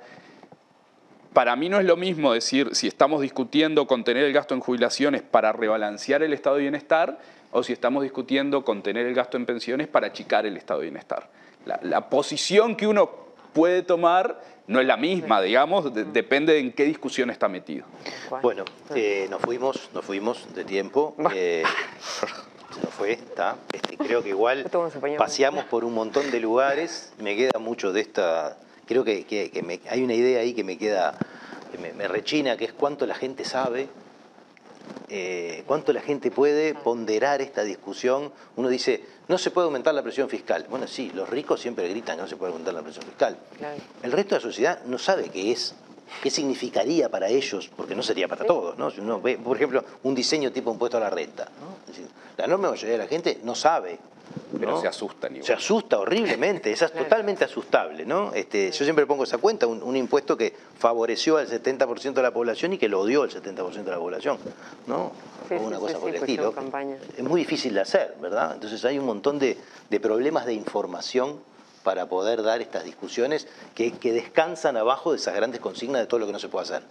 para 1.32 1.56
mí 1.56 1.68
no 1.68 1.78
es 1.78 1.86
lo 1.86 1.96
mismo 1.96 2.32
decir 2.32 2.74
si 2.74 2.86
estamos 2.86 3.22
discutiendo 3.22 3.86
contener 3.86 4.24
el 4.24 4.32
gasto 4.32 4.54
en 4.54 4.60
jubilaciones 4.60 5.22
para 5.22 5.52
rebalancear 5.52 6.22
el 6.22 6.32
estado 6.32 6.56
de 6.56 6.62
bienestar 6.62 7.18
o 7.50 7.62
si 7.62 7.72
estamos 7.72 8.02
discutiendo 8.02 8.64
contener 8.64 9.06
el 9.06 9.14
gasto 9.14 9.36
en 9.36 9.46
pensiones 9.46 9.88
para 9.88 10.08
achicar 10.08 10.46
el 10.46 10.56
estado 10.56 10.80
de 10.80 10.86
bienestar. 10.86 11.30
La, 11.64 12.08
posición 12.08 12.76
que 12.76 12.86
uno 12.86 13.10
puede 13.52 13.82
tomar 13.82 14.40
no 14.66 14.80
es 14.80 14.86
la 14.86 14.96
misma, 14.96 15.40
digamos, 15.40 15.92
depende 15.94 16.54
de 16.54 16.60
en 16.60 16.72
qué 16.72 16.84
discusión 16.84 17.30
está 17.30 17.48
metido. 17.48 17.86
Bueno, 18.42 18.64
eh, 18.94 19.26
nos 19.30 19.40
fuimos, 19.42 19.90
nos 19.92 20.04
fuimos 20.04 20.52
de 20.54 20.64
tiempo. 20.64 21.14
Eh, 21.34 21.62
se 22.74 22.80
nos 22.80 22.94
fue, 22.94 23.12
está. 23.12 23.56
Este, 23.72 23.96
creo 23.96 24.22
que 24.22 24.30
igual 24.30 24.68
paseamos 25.18 25.64
por 25.66 25.84
un 25.84 25.94
montón 25.94 26.30
de 26.30 26.40
lugares. 26.40 27.12
Me 27.18 27.36
queda 27.36 27.58
mucho 27.58 27.92
de 27.92 28.00
esta. 28.00 28.56
Creo 28.86 29.04
que, 29.04 29.80
hay 29.88 30.02
una 30.02 30.14
idea 30.14 30.40
ahí 30.40 30.54
que 30.54 30.64
me 30.64 30.76
queda, 30.78 31.16
que 31.70 31.78
me 31.78 32.08
rechina, 32.08 32.56
que 32.56 32.64
es 32.64 32.72
cuánto 32.72 33.06
la 33.06 33.14
gente 33.14 33.44
sabe 33.44 33.88
eh, 35.14 35.64
cuánto 35.66 35.92
la 35.92 36.00
gente 36.00 36.30
puede 36.30 36.74
ponderar 36.74 37.42
esta 37.42 37.64
discusión. 37.64 38.32
Uno 38.56 38.68
dice, 38.68 39.04
no 39.28 39.36
se 39.36 39.50
puede 39.50 39.66
aumentar 39.66 39.94
la 39.94 40.02
presión 40.02 40.28
fiscal. 40.28 40.66
Bueno, 40.70 40.86
sí, 40.86 41.10
los 41.14 41.28
ricos 41.28 41.60
siempre 41.60 41.86
gritan 41.88 42.16
que 42.16 42.22
no 42.22 42.28
se 42.28 42.36
puede 42.36 42.52
aumentar 42.52 42.72
la 42.72 42.80
presión 42.80 43.04
fiscal. 43.04 43.36
El 44.02 44.12
resto 44.12 44.34
de 44.34 44.40
la 44.40 44.42
sociedad 44.42 44.84
no 44.86 44.98
sabe 44.98 45.28
qué 45.28 45.52
es, 45.52 45.74
qué 46.22 46.30
significaría 46.30 47.10
para 47.10 47.28
ellos, 47.28 47.70
porque 47.76 47.94
no 47.94 48.02
sería 48.02 48.26
para 48.26 48.46
todos. 48.46 48.78
¿no? 48.78 48.90
Si 48.90 49.00
uno 49.00 49.20
ve, 49.20 49.36
por 49.36 49.56
ejemplo, 49.56 49.84
un 50.02 50.14
diseño 50.14 50.50
tipo 50.50 50.72
impuesto 50.72 50.96
a 50.96 51.00
la 51.00 51.10
renta. 51.10 51.46
la 52.38 52.44
enorme 52.46 52.70
mayoría 52.70 52.92
de 52.92 53.04
la 53.04 53.08
gente 53.08 53.40
no 53.44 53.54
sabe 53.54 53.98
pero 54.58 54.80
se 54.80 54.88
asustan 54.88 55.32
igual. 55.32 55.46
Se 55.46 55.52
asusta 55.52 55.98
horriblemente, 55.98 56.72
es 56.72 56.80
totalmente 56.92 57.44
asustable, 57.44 58.04
¿no? 58.04 58.32
Este, 58.34 58.70
yo 58.70 58.84
siempre 58.84 59.06
pongo 59.06 59.24
esa 59.24 59.38
cuenta, 59.38 59.66
un, 59.66 59.96
impuesto 59.96 60.36
que 60.36 60.54
favoreció 60.78 61.36
al 61.36 61.48
70% 61.48 62.12
de 62.12 62.22
la 62.22 62.32
población 62.32 62.72
y 62.72 62.78
que 62.78 62.88
lo 62.88 63.00
odió 63.00 63.22
al 63.22 63.30
70% 63.30 63.84
de 63.84 63.90
la 63.90 63.98
población, 63.98 64.38
¿no? 64.86 65.12
o 65.50 65.62
una 65.62 65.78
cosa 65.78 65.98
por 65.98 66.08
el 66.10 66.16
estilo. 66.16 66.54
Es 67.16 67.24
muy 67.24 67.40
difícil 67.40 67.74
de 67.74 67.80
hacer, 67.80 68.16
¿verdad? 68.20 68.52
Entonces 68.54 68.84
hay 68.84 68.98
un 68.98 69.06
montón 69.06 69.38
de, 69.38 69.56
problemas 70.00 70.46
de 70.46 70.54
información 70.54 71.40
para 71.82 72.06
poder 72.06 72.42
dar 72.42 72.60
estas 72.60 72.84
discusiones 72.84 73.46
que, 73.74 73.92
que 73.92 74.12
descansan 74.12 74.76
abajo 74.76 75.12
de 75.12 75.18
esas 75.18 75.34
grandes 75.34 75.60
consignas 75.60 76.02
de 76.02 76.06
todo 76.06 76.20
lo 76.20 76.26
que 76.26 76.32
no 76.32 76.38
se 76.38 76.48
puede 76.48 76.64
hacer, 76.64 76.82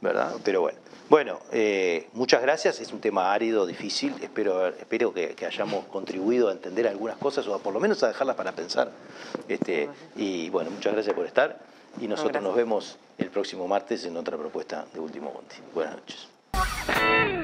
¿verdad? 0.00 0.32
Pero 0.44 0.62
bueno. 0.62 0.78
Bueno, 1.08 1.38
eh, 1.52 2.08
muchas 2.14 2.40
gracias. 2.40 2.80
Es 2.80 2.92
un 2.92 3.00
tema 3.00 3.32
árido, 3.32 3.66
difícil. 3.66 4.14
Espero, 4.22 4.68
espero 4.68 5.12
que, 5.12 5.36
hayamos 5.46 5.84
contribuido 5.86 6.48
a 6.48 6.52
entender 6.52 6.88
algunas 6.88 7.18
cosas 7.18 7.46
o 7.46 7.58
por 7.58 7.74
lo 7.74 7.80
menos 7.80 8.02
a 8.02 8.08
dejarlas 8.08 8.36
para 8.36 8.52
pensar. 8.52 8.90
Este, 9.46 9.88
y 10.16 10.48
bueno, 10.50 10.70
muchas 10.70 10.94
gracias 10.94 11.14
por 11.14 11.26
estar. 11.26 11.58
Y 12.00 12.08
nosotros 12.08 12.42
nos 12.42 12.56
vemos 12.56 12.96
el 13.18 13.30
próximo 13.30 13.68
martes 13.68 14.04
en 14.06 14.16
otra 14.16 14.36
propuesta 14.36 14.86
de 14.92 15.00
Último 15.00 15.30
Monte. 15.32 15.56
Buenas 15.74 15.96
noches. 15.96 17.43